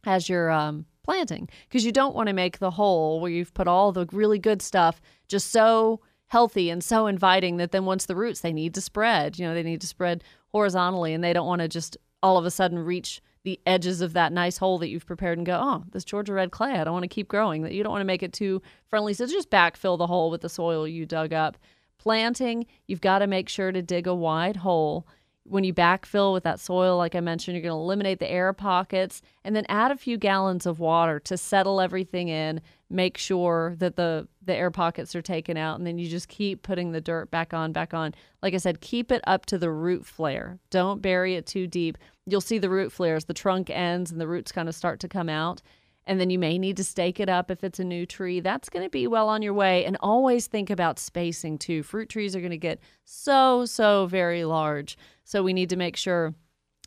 as 0.04 0.28
you're 0.28 0.50
um, 0.50 0.84
planting 1.02 1.48
because 1.66 1.86
you 1.86 1.92
don't 1.92 2.14
want 2.14 2.26
to 2.26 2.34
make 2.34 2.58
the 2.58 2.72
hole 2.72 3.20
where 3.20 3.30
you've 3.30 3.54
put 3.54 3.66
all 3.66 3.90
the 3.90 4.06
really 4.12 4.38
good 4.38 4.60
stuff 4.60 5.00
just 5.28 5.50
so 5.50 6.00
healthy 6.30 6.70
and 6.70 6.82
so 6.82 7.06
inviting 7.06 7.56
that 7.58 7.70
then 7.70 7.84
once 7.84 8.06
the 8.06 8.16
roots 8.16 8.40
they 8.40 8.52
need 8.52 8.74
to 8.74 8.80
spread 8.80 9.38
you 9.38 9.46
know 9.46 9.54
they 9.54 9.62
need 9.62 9.80
to 9.80 9.86
spread 9.86 10.24
horizontally 10.48 11.12
and 11.12 11.22
they 11.22 11.32
don't 11.32 11.46
want 11.46 11.60
to 11.60 11.68
just 11.68 11.96
all 12.22 12.38
of 12.38 12.44
a 12.44 12.50
sudden 12.50 12.78
reach 12.78 13.20
the 13.42 13.58
edges 13.66 14.00
of 14.00 14.12
that 14.12 14.32
nice 14.32 14.58
hole 14.58 14.78
that 14.78 14.88
you've 14.88 15.06
prepared 15.06 15.38
and 15.38 15.46
go 15.46 15.58
oh 15.60 15.84
this 15.92 16.04
georgia 16.04 16.32
red 16.32 16.50
clay 16.50 16.72
i 16.72 16.84
don't 16.84 16.92
want 16.92 17.02
to 17.02 17.08
keep 17.08 17.28
growing. 17.28 17.62
That 17.62 17.72
you 17.72 17.82
don't 17.82 17.92
want 17.92 18.02
to 18.02 18.06
make 18.06 18.22
it 18.22 18.32
too 18.32 18.62
friendly 18.88 19.14
so 19.14 19.26
just 19.26 19.50
backfill 19.50 19.98
the 19.98 20.06
hole 20.06 20.30
with 20.30 20.40
the 20.40 20.48
soil 20.48 20.86
you 20.86 21.06
dug 21.06 21.32
up. 21.32 21.56
Planting 21.98 22.66
you've 22.86 23.00
got 23.00 23.18
to 23.18 23.26
make 23.26 23.48
sure 23.48 23.72
to 23.72 23.82
dig 23.82 24.06
a 24.06 24.14
wide 24.14 24.56
hole. 24.56 25.06
When 25.44 25.64
you 25.64 25.74
backfill 25.74 26.32
with 26.32 26.44
that 26.44 26.60
soil, 26.60 26.96
like 26.96 27.14
I 27.14 27.20
mentioned, 27.20 27.56
you're 27.56 27.62
going 27.62 27.76
to 27.76 27.82
eliminate 27.82 28.20
the 28.20 28.30
air 28.30 28.52
pockets 28.52 29.20
and 29.42 29.56
then 29.56 29.66
add 29.68 29.90
a 29.90 29.96
few 29.96 30.16
gallons 30.16 30.64
of 30.64 30.78
water 30.78 31.18
to 31.20 31.36
settle 31.36 31.80
everything 31.80 32.28
in, 32.28 32.60
make 32.90 33.16
sure 33.16 33.76
that 33.78 33.96
the, 33.96 34.26
the 34.42 34.54
air 34.54 34.70
pockets 34.70 35.14
are 35.14 35.22
taken 35.22 35.56
out, 35.56 35.78
and 35.78 35.86
then 35.86 35.98
you 35.98 36.08
just 36.08 36.28
keep 36.28 36.62
putting 36.62 36.92
the 36.92 37.00
dirt 37.00 37.30
back 37.30 37.54
on, 37.54 37.72
back 37.72 37.94
on. 37.94 38.14
Like 38.42 38.54
I 38.54 38.58
said, 38.58 38.80
keep 38.80 39.12
it 39.12 39.22
up 39.26 39.46
to 39.46 39.58
the 39.58 39.70
root 39.70 40.04
flare. 40.04 40.58
Don't 40.70 41.00
bury 41.00 41.36
it 41.36 41.46
too 41.46 41.66
deep. 41.66 41.96
You'll 42.26 42.40
see 42.40 42.58
the 42.58 42.70
root 42.70 42.92
flares, 42.92 43.24
the 43.24 43.34
trunk 43.34 43.70
ends, 43.70 44.10
and 44.10 44.20
the 44.20 44.28
roots 44.28 44.52
kind 44.52 44.68
of 44.68 44.74
start 44.74 45.00
to 45.00 45.08
come 45.08 45.28
out 45.28 45.62
and 46.06 46.18
then 46.18 46.30
you 46.30 46.38
may 46.38 46.58
need 46.58 46.76
to 46.76 46.84
stake 46.84 47.20
it 47.20 47.28
up 47.28 47.50
if 47.50 47.62
it's 47.62 47.78
a 47.78 47.84
new 47.84 48.04
tree. 48.06 48.40
That's 48.40 48.68
going 48.68 48.84
to 48.84 48.90
be 48.90 49.06
well 49.06 49.28
on 49.28 49.42
your 49.42 49.54
way. 49.54 49.84
And 49.84 49.96
always 50.00 50.46
think 50.46 50.70
about 50.70 50.98
spacing 50.98 51.58
too. 51.58 51.82
Fruit 51.82 52.08
trees 52.08 52.34
are 52.34 52.40
going 52.40 52.50
to 52.50 52.56
get 52.56 52.80
so, 53.04 53.64
so 53.64 54.06
very 54.06 54.44
large. 54.44 54.98
So 55.24 55.42
we 55.42 55.52
need 55.52 55.70
to 55.70 55.76
make 55.76 55.96
sure 55.96 56.34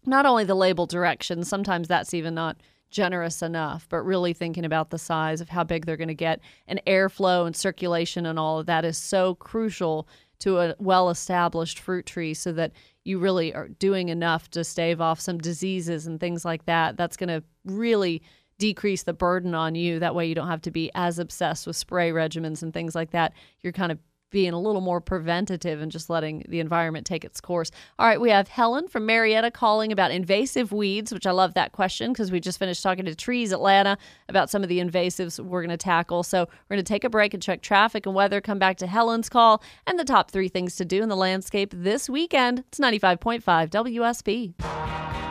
not 0.05 0.25
only 0.25 0.43
the 0.43 0.55
label 0.55 0.85
directions, 0.85 1.47
sometimes 1.47 1.87
that's 1.87 2.13
even 2.13 2.33
not 2.33 2.57
generous 2.93 3.41
enough, 3.41 3.87
but 3.89 4.03
really 4.03 4.31
thinking 4.31 4.63
about 4.63 4.89
the 4.89 4.97
size 4.97 5.41
of 5.41 5.49
how 5.49 5.63
big 5.63 5.85
they're 5.85 5.97
going 5.97 6.07
to 6.07 6.13
get. 6.13 6.39
And 6.67 6.81
airflow 6.87 7.45
and 7.45 7.55
circulation 7.55 8.25
and 8.25 8.39
all 8.39 8.59
of 8.59 8.67
that 8.67 8.85
is 8.85 8.97
so 8.97 9.35
crucial 9.35 10.07
to 10.39 10.59
a 10.59 10.75
well 10.79 11.09
established 11.09 11.79
fruit 11.79 12.05
tree 12.05 12.33
so 12.33 12.53
that 12.53 12.71
you 13.03 13.19
really 13.19 13.53
are 13.53 13.67
doing 13.67 14.09
enough 14.09 14.49
to 14.51 14.63
stave 14.63 15.01
off 15.01 15.19
some 15.19 15.37
diseases 15.37 16.07
and 16.07 16.19
things 16.19 16.45
like 16.45 16.65
that. 16.65 16.95
That's 16.95 17.17
going 17.17 17.29
to 17.29 17.43
really 17.65 18.21
decrease 18.59 19.03
the 19.03 19.13
burden 19.13 19.55
on 19.55 19.75
you. 19.75 19.99
That 19.99 20.15
way, 20.15 20.27
you 20.27 20.35
don't 20.35 20.47
have 20.47 20.61
to 20.61 20.71
be 20.71 20.91
as 20.95 21.19
obsessed 21.19 21.67
with 21.67 21.75
spray 21.75 22.11
regimens 22.11 22.63
and 22.63 22.73
things 22.73 22.95
like 22.95 23.11
that. 23.11 23.33
You're 23.61 23.73
kind 23.73 23.91
of 23.91 23.99
being 24.33 24.51
a 24.51 24.59
little 24.59 24.81
more 24.81 24.99
preventative 24.99 25.81
and 25.81 25.91
just 25.91 26.09
letting 26.09 26.43
the 26.49 26.59
environment 26.59 27.05
take 27.05 27.23
its 27.23 27.39
course. 27.39 27.71
All 27.97 28.07
right, 28.07 28.19
we 28.19 28.31
have 28.31 28.49
Helen 28.49 28.89
from 28.89 29.05
Marietta 29.05 29.51
calling 29.51 29.93
about 29.93 30.11
invasive 30.11 30.73
weeds, 30.73 31.13
which 31.13 31.25
I 31.25 31.31
love 31.31 31.53
that 31.53 31.71
question 31.71 32.11
because 32.11 32.31
we 32.31 32.41
just 32.41 32.59
finished 32.59 32.83
talking 32.83 33.05
to 33.05 33.15
Trees 33.15 33.53
Atlanta 33.53 33.97
about 34.27 34.49
some 34.49 34.63
of 34.63 34.69
the 34.69 34.79
invasives 34.79 35.39
we're 35.39 35.61
going 35.61 35.69
to 35.69 35.77
tackle. 35.77 36.23
So 36.23 36.41
we're 36.41 36.75
going 36.75 36.83
to 36.83 36.93
take 36.93 37.05
a 37.05 37.09
break 37.09 37.33
and 37.33 37.41
check 37.41 37.61
traffic 37.61 38.05
and 38.05 38.15
weather, 38.15 38.41
come 38.41 38.59
back 38.59 38.75
to 38.77 38.87
Helen's 38.87 39.29
call 39.29 39.63
and 39.87 39.97
the 39.97 40.03
top 40.03 40.31
three 40.31 40.49
things 40.49 40.75
to 40.77 40.85
do 40.85 41.01
in 41.01 41.07
the 41.07 41.15
landscape 41.15 41.71
this 41.73 42.09
weekend. 42.09 42.59
It's 42.67 42.79
95.5 42.79 43.69
WSB. 43.69 45.22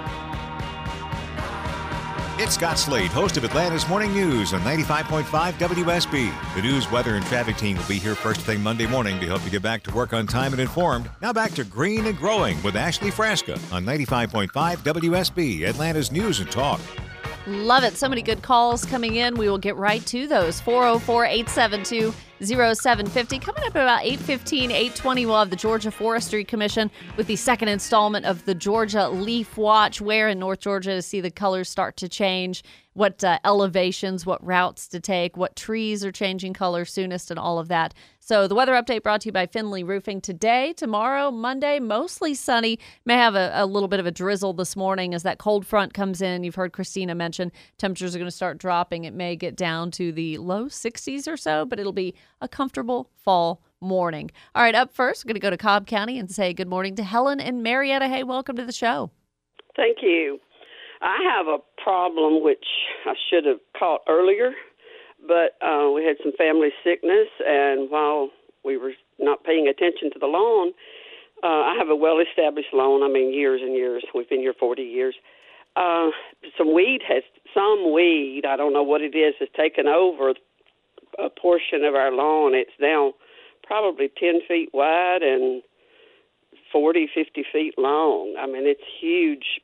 It's 2.43 2.57
Scott 2.57 2.77
Slade, 2.77 3.13
host 3.13 3.37
of 3.37 3.45
Atlanta's 3.45 3.89
Morning 3.89 4.13
News 4.13 4.53
on 4.53 4.63
95.5 4.63 5.53
WSB. 5.53 6.55
The 6.57 6.63
news, 6.63 6.91
weather, 6.91 7.15
and 7.15 7.25
traffic 7.27 7.55
team 7.57 7.77
will 7.77 7.85
be 7.85 8.01
here 8.01 8.17
first 8.17 8.41
thing 8.41 8.61
Monday 8.61 8.85
morning 8.85 9.21
to 9.21 9.27
help 9.27 9.45
you 9.45 9.51
get 9.51 9.63
back 9.63 9.85
to 9.85 9.95
work 9.95 10.13
on 10.13 10.27
time 10.27 10.51
and 10.51 10.61
informed. 10.61 11.09
Now 11.21 11.33
back 11.33 11.53
to 11.53 11.63
Green 11.63 12.05
and 12.07 12.19
Growing 12.19 12.61
with 12.65 12.75
Ashley 12.75 13.13
Frasca 13.13 13.55
on 13.73 13.85
95.5 13.85 14.49
WSB, 14.51 15.69
Atlanta's 15.69 16.11
News 16.11 16.41
and 16.41 16.51
Talk. 16.51 16.81
Love 17.47 17.83
it. 17.83 17.97
So 17.97 18.09
many 18.09 18.23
good 18.23 18.41
calls 18.41 18.85
coming 18.85 19.17
in. 19.17 19.35
We 19.35 19.49
will 19.49 19.59
get 19.59 19.75
right 19.75 20.05
to 20.07 20.29
those. 20.29 20.61
404 20.61 21.25
872 21.25 22.15
0750. 22.41 23.39
Coming 23.41 23.65
up 23.65 23.75
at 23.75 23.83
about 23.83 24.05
815, 24.05 24.71
820, 24.71 25.27
we'll 25.27 25.39
have 25.39 25.51
the 25.51 25.57
Georgia 25.57 25.91
Forestry 25.91 26.45
Commission 26.45 26.89
with 27.17 27.27
the 27.27 27.35
second 27.35 27.67
installment 27.67 28.27
of 28.27 28.45
the 28.45 28.55
Georgia 28.55 29.09
Leaf 29.09 29.57
Watch. 29.57 30.01
Where 30.01 30.29
in 30.29 30.39
North 30.39 30.61
Georgia 30.61 30.95
to 30.95 31.03
see 31.03 31.21
the 31.21 31.33
colors 31.33 31.69
start 31.69 31.97
to 31.97 32.09
change, 32.09 32.63
what 32.95 33.25
uh, 33.25 33.41
elevations, 33.45 34.25
what 34.25 34.45
routes 34.45 34.87
to 34.89 35.01
take, 35.01 35.37
what 35.37 35.57
trees 35.57 36.05
are 36.05 36.13
changing 36.13 36.53
color 36.53 36.85
soonest, 36.85 37.31
and 37.31 37.41
all 37.41 37.59
of 37.59 37.67
that. 37.69 37.93
So 38.25 38.47
the 38.47 38.55
weather 38.55 38.75
update 38.75 39.03
brought 39.03 39.23
to 39.23 39.29
you 39.31 39.33
by 39.33 39.47
Findley 39.47 39.83
Roofing 39.83 40.21
today, 40.21 40.75
tomorrow, 40.75 41.33
Monday, 41.33 41.81
mostly 41.81 42.35
sunny. 42.35 42.79
May 43.05 43.15
have 43.15 43.35
a, 43.35 43.51
a, 43.53 43.67
little 43.67 43.89
bit 43.89 43.99
of 43.99 44.07
a 44.07 44.13
drizzle 44.13 44.53
this 44.53 44.77
morning 44.77 45.13
as 45.13 45.25
that 45.25 45.39
cold 45.39 45.67
front 45.67 45.93
comes 45.93 46.23
in. 46.23 46.45
You've 46.45 46.55
heard 46.55 46.73
Christina 46.73 47.17
mention 47.17 47.51
temperatures 47.79 48.15
are 48.15 48.21
going 48.21 48.31
to 48.31 48.37
start 48.37 48.59
dropping. 48.59 49.03
It 49.03 49.13
may 49.13 49.35
get 49.35 49.57
down 49.57 49.91
to 49.93 50.13
the 50.13 50.39
low 50.39 50.67
60s 50.67 51.27
or 51.27 51.37
so, 51.37 51.65
but 51.65 51.81
it'll 51.81 51.93
be 51.93 52.15
a 52.41 52.47
comfortable 52.47 53.11
fall 53.25 53.61
morning. 53.81 54.31
All 54.55 54.63
right, 54.63 54.77
up 54.77 54.95
first, 54.95 55.25
we're 55.25 55.31
going 55.31 55.41
to 55.41 55.41
go 55.41 55.51
to 55.51 55.57
Cobb 55.57 55.89
County 55.89 56.17
and 56.17 56.31
say 56.31 56.53
good 56.53 56.69
morning 56.69 56.95
to 56.95 57.03
Helen 57.03 57.41
and 57.41 57.65
Marietta. 57.65 58.07
Hey, 58.07 58.23
welcome 58.23 58.55
to 58.55 58.65
the 58.65 58.73
show. 58.73 59.11
Thank 59.75 59.97
you. 60.01 60.39
I 61.01 61.19
have 61.29 61.49
a 61.49 61.59
problem 61.83 62.45
which 62.45 62.67
I 63.05 63.15
should 63.29 63.47
have 63.47 63.59
caught 63.77 64.03
earlier 64.09 64.53
but 65.27 65.57
uh, 65.65 65.91
we 65.91 66.05
had 66.05 66.17
some 66.23 66.33
family 66.37 66.71
sickness, 66.85 67.29
and 67.47 67.91
while 67.91 68.31
we 68.65 68.77
were 68.77 68.93
not 69.19 69.45
paying 69.45 69.69
attention 69.69 70.11
to 70.13 70.19
the 70.19 70.27
lawn, 70.27 70.73
uh, 71.43 71.47
I 71.47 71.75
have 71.79 71.89
a 71.89 71.97
well-established 71.97 72.73
lawn. 72.73 73.03
I 73.03 73.09
mean, 73.09 73.33
years 73.33 73.61
and 73.63 73.75
years. 73.75 74.05
We've 74.15 74.29
been 74.29 74.41
here 74.41 74.55
40 74.59 74.83
years. 74.83 75.15
Uh, 75.75 76.11
some 76.57 76.75
weed 76.75 77.01
has 77.09 77.23
some 77.55 77.93
weed. 77.93 78.43
I 78.47 78.57
don't 78.57 78.73
know 78.73 78.83
what 78.83 79.01
it 79.01 79.15
is. 79.17 79.35
Has 79.41 79.49
taken 79.57 79.87
over 79.87 80.35
a 81.19 81.31
portion 81.31 81.85
of 81.85 81.95
our 81.95 82.13
lawn. 82.13 82.55
It's 82.55 82.71
now 82.81 83.15
probably 83.63 84.11
10 84.19 84.41
feet 84.47 84.71
wide 84.73 85.23
and 85.23 85.63
40, 86.73 87.09
50 87.15 87.45
feet 87.53 87.75
long. 87.79 88.37
I 88.39 88.47
mean, 88.47 88.67
it's 88.67 88.83
huge. 89.01 89.61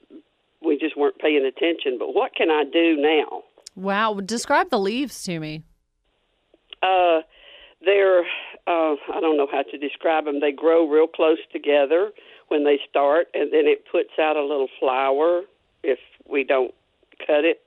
We 0.62 0.78
just 0.78 0.96
weren't 0.96 1.18
paying 1.18 1.44
attention. 1.44 1.96
But 1.98 2.14
what 2.14 2.34
can 2.34 2.50
I 2.50 2.64
do 2.64 2.96
now? 2.96 3.42
Wow. 3.78 4.14
Describe 4.14 4.70
the 4.70 4.78
leaves 4.78 5.22
to 5.24 5.38
me. 5.38 5.62
Uh, 6.82 7.20
they're, 7.84 8.20
uh, 8.66 8.94
I 9.14 9.20
don't 9.20 9.36
know 9.36 9.46
how 9.50 9.62
to 9.62 9.78
describe 9.78 10.24
them. 10.24 10.40
They 10.40 10.52
grow 10.52 10.88
real 10.88 11.06
close 11.06 11.38
together 11.52 12.10
when 12.48 12.64
they 12.64 12.80
start, 12.88 13.28
and 13.34 13.52
then 13.52 13.66
it 13.66 13.84
puts 13.90 14.10
out 14.20 14.36
a 14.36 14.42
little 14.42 14.68
flower 14.80 15.42
if 15.84 15.98
we 16.28 16.42
don't 16.44 16.74
cut 17.24 17.44
it. 17.44 17.60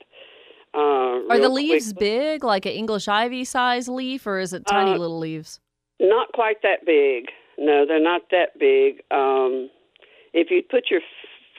Uh, 0.73 1.27
Are 1.29 1.39
the 1.39 1.49
leaves 1.49 1.93
quickly. 1.93 2.09
big, 2.09 2.43
like 2.43 2.65
an 2.65 2.71
English 2.73 3.07
ivy 3.07 3.43
size 3.45 3.87
leaf, 3.87 4.27
or 4.27 4.39
is 4.39 4.53
it 4.53 4.65
tiny 4.65 4.91
uh, 4.91 4.97
little 4.97 5.19
leaves? 5.19 5.59
Not 5.99 6.31
quite 6.33 6.61
that 6.63 6.85
big. 6.85 7.25
No, 7.57 7.85
they're 7.85 8.01
not 8.01 8.23
that 8.31 8.57
big. 8.59 9.01
Um, 9.11 9.69
if 10.33 10.49
you 10.49 10.63
put 10.63 10.89
your 10.89 11.01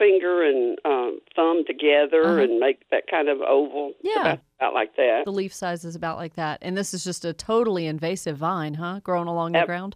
finger 0.03 0.43
and 0.43 0.77
um, 0.85 1.19
thumb 1.35 1.63
together 1.65 2.23
uh-huh. 2.23 2.41
and 2.41 2.59
make 2.59 2.89
that 2.91 3.03
kind 3.09 3.29
of 3.29 3.39
oval. 3.41 3.93
Yeah. 4.01 4.19
About, 4.19 4.39
about, 4.59 4.73
like 4.73 4.95
that. 4.97 5.21
The 5.25 5.31
leaf 5.31 5.53
size 5.53 5.85
is 5.85 5.95
about 5.95 6.17
like 6.17 6.35
that. 6.35 6.59
And 6.61 6.77
this 6.77 6.93
is 6.93 7.03
just 7.03 7.23
a 7.25 7.33
totally 7.33 7.87
invasive 7.87 8.37
vine, 8.37 8.73
huh? 8.73 8.99
Growing 9.03 9.27
along 9.27 9.55
Ab- 9.55 9.63
the 9.63 9.67
ground? 9.67 9.95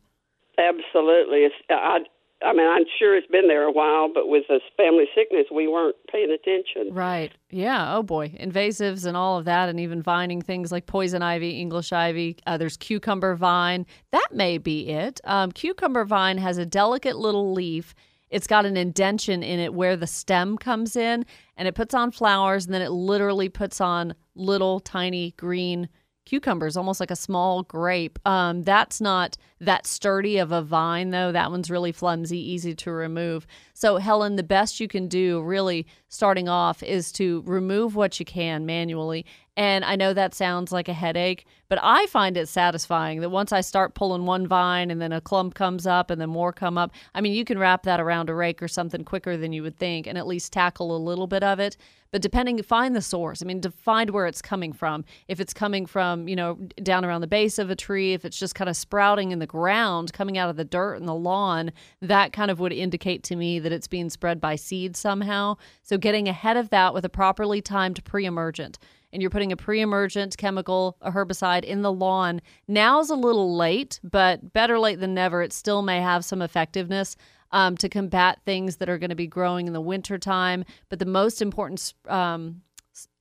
Absolutely. 0.57 1.39
It's, 1.39 1.55
I, 1.69 1.99
I 2.43 2.53
mean, 2.53 2.67
I'm 2.67 2.85
sure 2.99 3.15
it's 3.17 3.27
been 3.27 3.47
there 3.47 3.63
a 3.63 3.71
while, 3.71 4.11
but 4.13 4.27
with 4.27 4.43
this 4.47 4.61
family 4.75 5.05
sickness, 5.15 5.47
we 5.53 5.67
weren't 5.67 5.95
paying 6.11 6.31
attention. 6.31 6.93
Right. 6.93 7.31
Yeah. 7.49 7.95
Oh, 7.95 8.03
boy. 8.03 8.29
Invasives 8.29 9.05
and 9.05 9.17
all 9.17 9.37
of 9.37 9.45
that, 9.45 9.69
and 9.69 9.79
even 9.79 10.01
vining 10.01 10.41
things 10.41 10.71
like 10.71 10.85
poison 10.85 11.21
ivy, 11.21 11.59
English 11.59 11.91
ivy. 11.91 12.37
Uh, 12.45 12.57
there's 12.57 12.77
cucumber 12.77 13.35
vine. 13.35 13.85
That 14.11 14.27
may 14.31 14.57
be 14.57 14.89
it. 14.89 15.19
Um, 15.23 15.51
cucumber 15.51 16.05
vine 16.05 16.37
has 16.37 16.57
a 16.57 16.65
delicate 16.65 17.17
little 17.17 17.53
leaf 17.53 17.95
it's 18.29 18.47
got 18.47 18.65
an 18.65 18.77
indention 18.77 19.43
in 19.43 19.59
it 19.59 19.73
where 19.73 19.95
the 19.95 20.07
stem 20.07 20.57
comes 20.57 20.95
in 20.95 21.25
and 21.55 21.67
it 21.67 21.75
puts 21.75 21.93
on 21.93 22.11
flowers 22.11 22.65
and 22.65 22.73
then 22.73 22.81
it 22.81 22.91
literally 22.91 23.49
puts 23.49 23.79
on 23.79 24.13
little 24.35 24.79
tiny 24.79 25.31
green 25.37 25.89
cucumbers, 26.27 26.75
almost 26.75 26.99
like 26.99 27.09
a 27.09 27.15
small 27.15 27.63
grape. 27.63 28.19
Um, 28.27 28.63
that's 28.63 28.99
not 28.99 29.37
that 29.61 29.87
sturdy 29.87 30.37
of 30.37 30.51
a 30.51 30.61
vine, 30.61 31.11
though. 31.11 31.31
That 31.31 31.49
one's 31.49 31.71
really 31.71 31.93
flimsy, 31.93 32.37
easy 32.37 32.75
to 32.75 32.91
remove. 32.91 33.47
So, 33.73 33.95
Helen, 33.95 34.35
the 34.35 34.43
best 34.43 34.79
you 34.79 34.89
can 34.89 35.07
do, 35.07 35.41
really 35.41 35.87
starting 36.09 36.49
off, 36.49 36.83
is 36.83 37.13
to 37.13 37.43
remove 37.45 37.95
what 37.95 38.19
you 38.19 38.25
can 38.25 38.65
manually 38.65 39.25
and 39.57 39.83
I 39.83 39.95
know 39.95 40.13
that 40.13 40.35
sounds 40.35 40.71
like 40.71 40.87
a 40.87 40.93
headache, 40.93 41.47
but 41.67 41.79
I 41.81 42.05
find 42.05 42.37
it 42.37 42.47
satisfying 42.47 43.21
that 43.21 43.31
once 43.31 43.51
I 43.51 43.61
start 43.61 43.95
pulling 43.95 44.27
one 44.27 44.45
vine 44.45 44.91
and 44.91 45.01
then 45.01 45.11
a 45.11 45.19
clump 45.19 45.55
comes 45.55 45.87
up 45.87 46.11
and 46.11 46.21
then 46.21 46.29
more 46.29 46.53
come 46.53 46.77
up. 46.77 46.91
I 47.15 47.21
mean, 47.21 47.33
you 47.33 47.43
can 47.43 47.57
wrap 47.57 47.81
that 47.83 47.99
around 47.99 48.29
a 48.29 48.35
rake 48.35 48.61
or 48.61 48.67
something 48.67 49.03
quicker 49.03 49.35
than 49.35 49.53
you 49.53 49.63
would 49.63 49.75
think 49.75 50.05
and 50.05 50.15
at 50.15 50.27
least 50.27 50.53
tackle 50.53 50.95
a 50.95 50.99
little 50.99 51.25
bit 51.25 51.43
of 51.43 51.59
it. 51.59 51.75
But 52.11 52.21
depending, 52.21 52.61
find 52.61 52.95
the 52.95 53.01
source. 53.01 53.41
I 53.41 53.45
mean, 53.45 53.59
to 53.61 53.71
find 53.71 54.11
where 54.11 54.27
it's 54.27 54.43
coming 54.43 54.73
from. 54.73 55.03
If 55.27 55.39
it's 55.39 55.53
coming 55.53 55.87
from, 55.87 56.27
you 56.27 56.35
know, 56.35 56.55
down 56.83 57.03
around 57.03 57.21
the 57.21 57.27
base 57.27 57.57
of 57.57 57.71
a 57.71 57.75
tree, 57.75 58.13
if 58.13 58.25
it's 58.25 58.37
just 58.37 58.53
kind 58.53 58.69
of 58.69 58.77
sprouting 58.77 59.31
in 59.31 59.39
the 59.39 59.47
ground, 59.47 60.13
coming 60.13 60.37
out 60.37 60.51
of 60.51 60.55
the 60.55 60.63
dirt 60.65 60.95
and 60.95 61.07
the 61.07 61.15
lawn, 61.15 61.71
that 62.01 62.31
kind 62.31 62.51
of 62.51 62.59
would 62.59 62.71
indicate 62.71 63.23
to 63.23 63.35
me 63.35 63.57
that 63.57 63.71
it's 63.71 63.87
being 63.87 64.11
spread 64.11 64.39
by 64.39 64.55
seed 64.55 64.95
somehow. 64.95 65.57
So 65.81 65.97
getting 65.97 66.29
ahead 66.29 66.57
of 66.57 66.69
that 66.69 66.93
with 66.93 67.03
a 67.03 67.09
properly 67.09 67.61
timed 67.61 68.03
pre 68.05 68.25
emergent 68.25 68.77
and 69.17 69.21
you're 69.23 69.31
putting 69.31 69.51
a 69.51 69.57
pre 69.57 69.81
emergent 69.81 70.37
chemical, 70.37 70.95
a 71.01 71.11
herbicide 71.11 71.63
in 71.63 71.81
the 71.81 71.91
lawn, 71.91 72.39
now's 72.67 73.09
a 73.09 73.15
little 73.15 73.57
late, 73.57 73.99
but 74.03 74.53
better 74.53 74.77
late 74.77 74.99
than 74.99 75.15
never. 75.15 75.41
It 75.41 75.51
still 75.51 75.81
may 75.81 76.01
have 76.01 76.23
some 76.23 76.39
effectiveness 76.39 77.15
um, 77.51 77.75
to 77.77 77.89
combat 77.89 78.37
things 78.45 78.75
that 78.75 78.89
are 78.89 78.99
going 78.99 79.09
to 79.09 79.15
be 79.15 79.25
growing 79.25 79.65
in 79.65 79.73
the 79.73 79.81
wintertime. 79.81 80.65
But 80.89 80.99
the 80.99 81.07
most 81.07 81.41
important 81.41 81.95
um, 82.07 82.61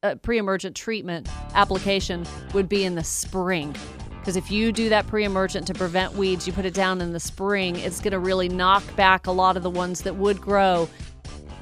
uh, 0.02 0.16
pre 0.16 0.37
emergent 0.37 0.76
treatment 0.76 1.30
application 1.54 2.26
would 2.52 2.68
be 2.68 2.85
in 2.85 2.94
the 2.94 3.04
spring. 3.04 3.74
Because 4.18 4.37
if 4.37 4.50
you 4.50 4.72
do 4.72 4.90
that 4.90 5.06
pre 5.06 5.24
emergent 5.24 5.66
to 5.68 5.72
prevent 5.72 6.12
weeds, 6.12 6.46
you 6.46 6.52
put 6.52 6.66
it 6.66 6.74
down 6.74 7.00
in 7.00 7.14
the 7.14 7.20
spring, 7.20 7.76
it's 7.76 8.02
going 8.02 8.12
to 8.12 8.18
really 8.18 8.50
knock 8.50 8.85
back 8.96 9.28
a 9.28 9.32
lot 9.32 9.56
of 9.56 9.62
the 9.62 9.70
ones 9.70 10.02
that 10.02 10.16
would 10.16 10.42
grow 10.42 10.90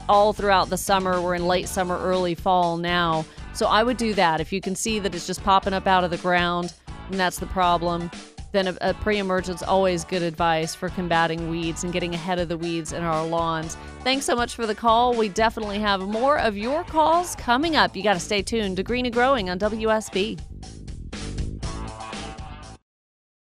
all 0.08 0.32
throughout 0.32 0.70
the 0.70 0.76
summer. 0.76 1.20
We're 1.20 1.36
in 1.36 1.46
late 1.46 1.68
summer, 1.68 1.96
early 2.00 2.34
fall 2.34 2.78
now. 2.78 3.24
So 3.54 3.66
I 3.66 3.84
would 3.84 3.96
do 3.96 4.14
that. 4.14 4.40
If 4.40 4.52
you 4.52 4.60
can 4.60 4.74
see 4.74 4.98
that 4.98 5.14
it's 5.14 5.26
just 5.26 5.42
popping 5.44 5.72
up 5.72 5.86
out 5.86 6.02
of 6.02 6.10
the 6.10 6.18
ground 6.18 6.74
and 7.10 7.18
that's 7.20 7.38
the 7.38 7.46
problem, 7.46 8.10
then 8.50 8.68
a, 8.68 8.76
a 8.80 8.94
pre 8.94 9.18
emergence 9.18 9.62
always 9.62 10.04
good 10.04 10.22
advice 10.22 10.74
for 10.74 10.88
combating 10.88 11.50
weeds 11.50 11.84
and 11.84 11.92
getting 11.92 12.14
ahead 12.14 12.38
of 12.40 12.48
the 12.48 12.58
weeds 12.58 12.92
in 12.92 13.02
our 13.02 13.24
lawns. 13.26 13.76
Thanks 14.02 14.26
so 14.26 14.34
much 14.34 14.54
for 14.54 14.66
the 14.66 14.74
call. 14.74 15.14
We 15.14 15.28
definitely 15.28 15.78
have 15.78 16.00
more 16.00 16.38
of 16.38 16.56
your 16.56 16.82
calls 16.84 17.36
coming 17.36 17.76
up. 17.76 17.94
You 17.94 18.02
got 18.02 18.14
to 18.14 18.20
stay 18.20 18.42
tuned 18.42 18.76
to 18.78 18.82
Green 18.82 19.06
and 19.06 19.14
Growing 19.14 19.50
on 19.50 19.58
WSB. 19.58 20.40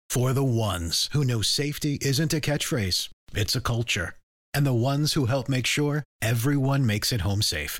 For 0.09 0.33
the 0.33 0.43
ones 0.43 1.09
who 1.12 1.23
know 1.23 1.41
safety 1.41 1.99
isn't 2.01 2.33
a 2.33 2.39
catchphrase, 2.39 3.09
it's 3.35 3.55
a 3.55 3.62
culture. 3.62 4.15
And 4.53 4.65
the 4.65 4.73
ones 4.73 5.13
who 5.13 5.25
help 5.25 5.47
make 5.47 5.67
sure 5.67 6.03
everyone 6.21 6.85
makes 6.85 7.12
it 7.13 7.21
home 7.21 7.41
safe 7.43 7.79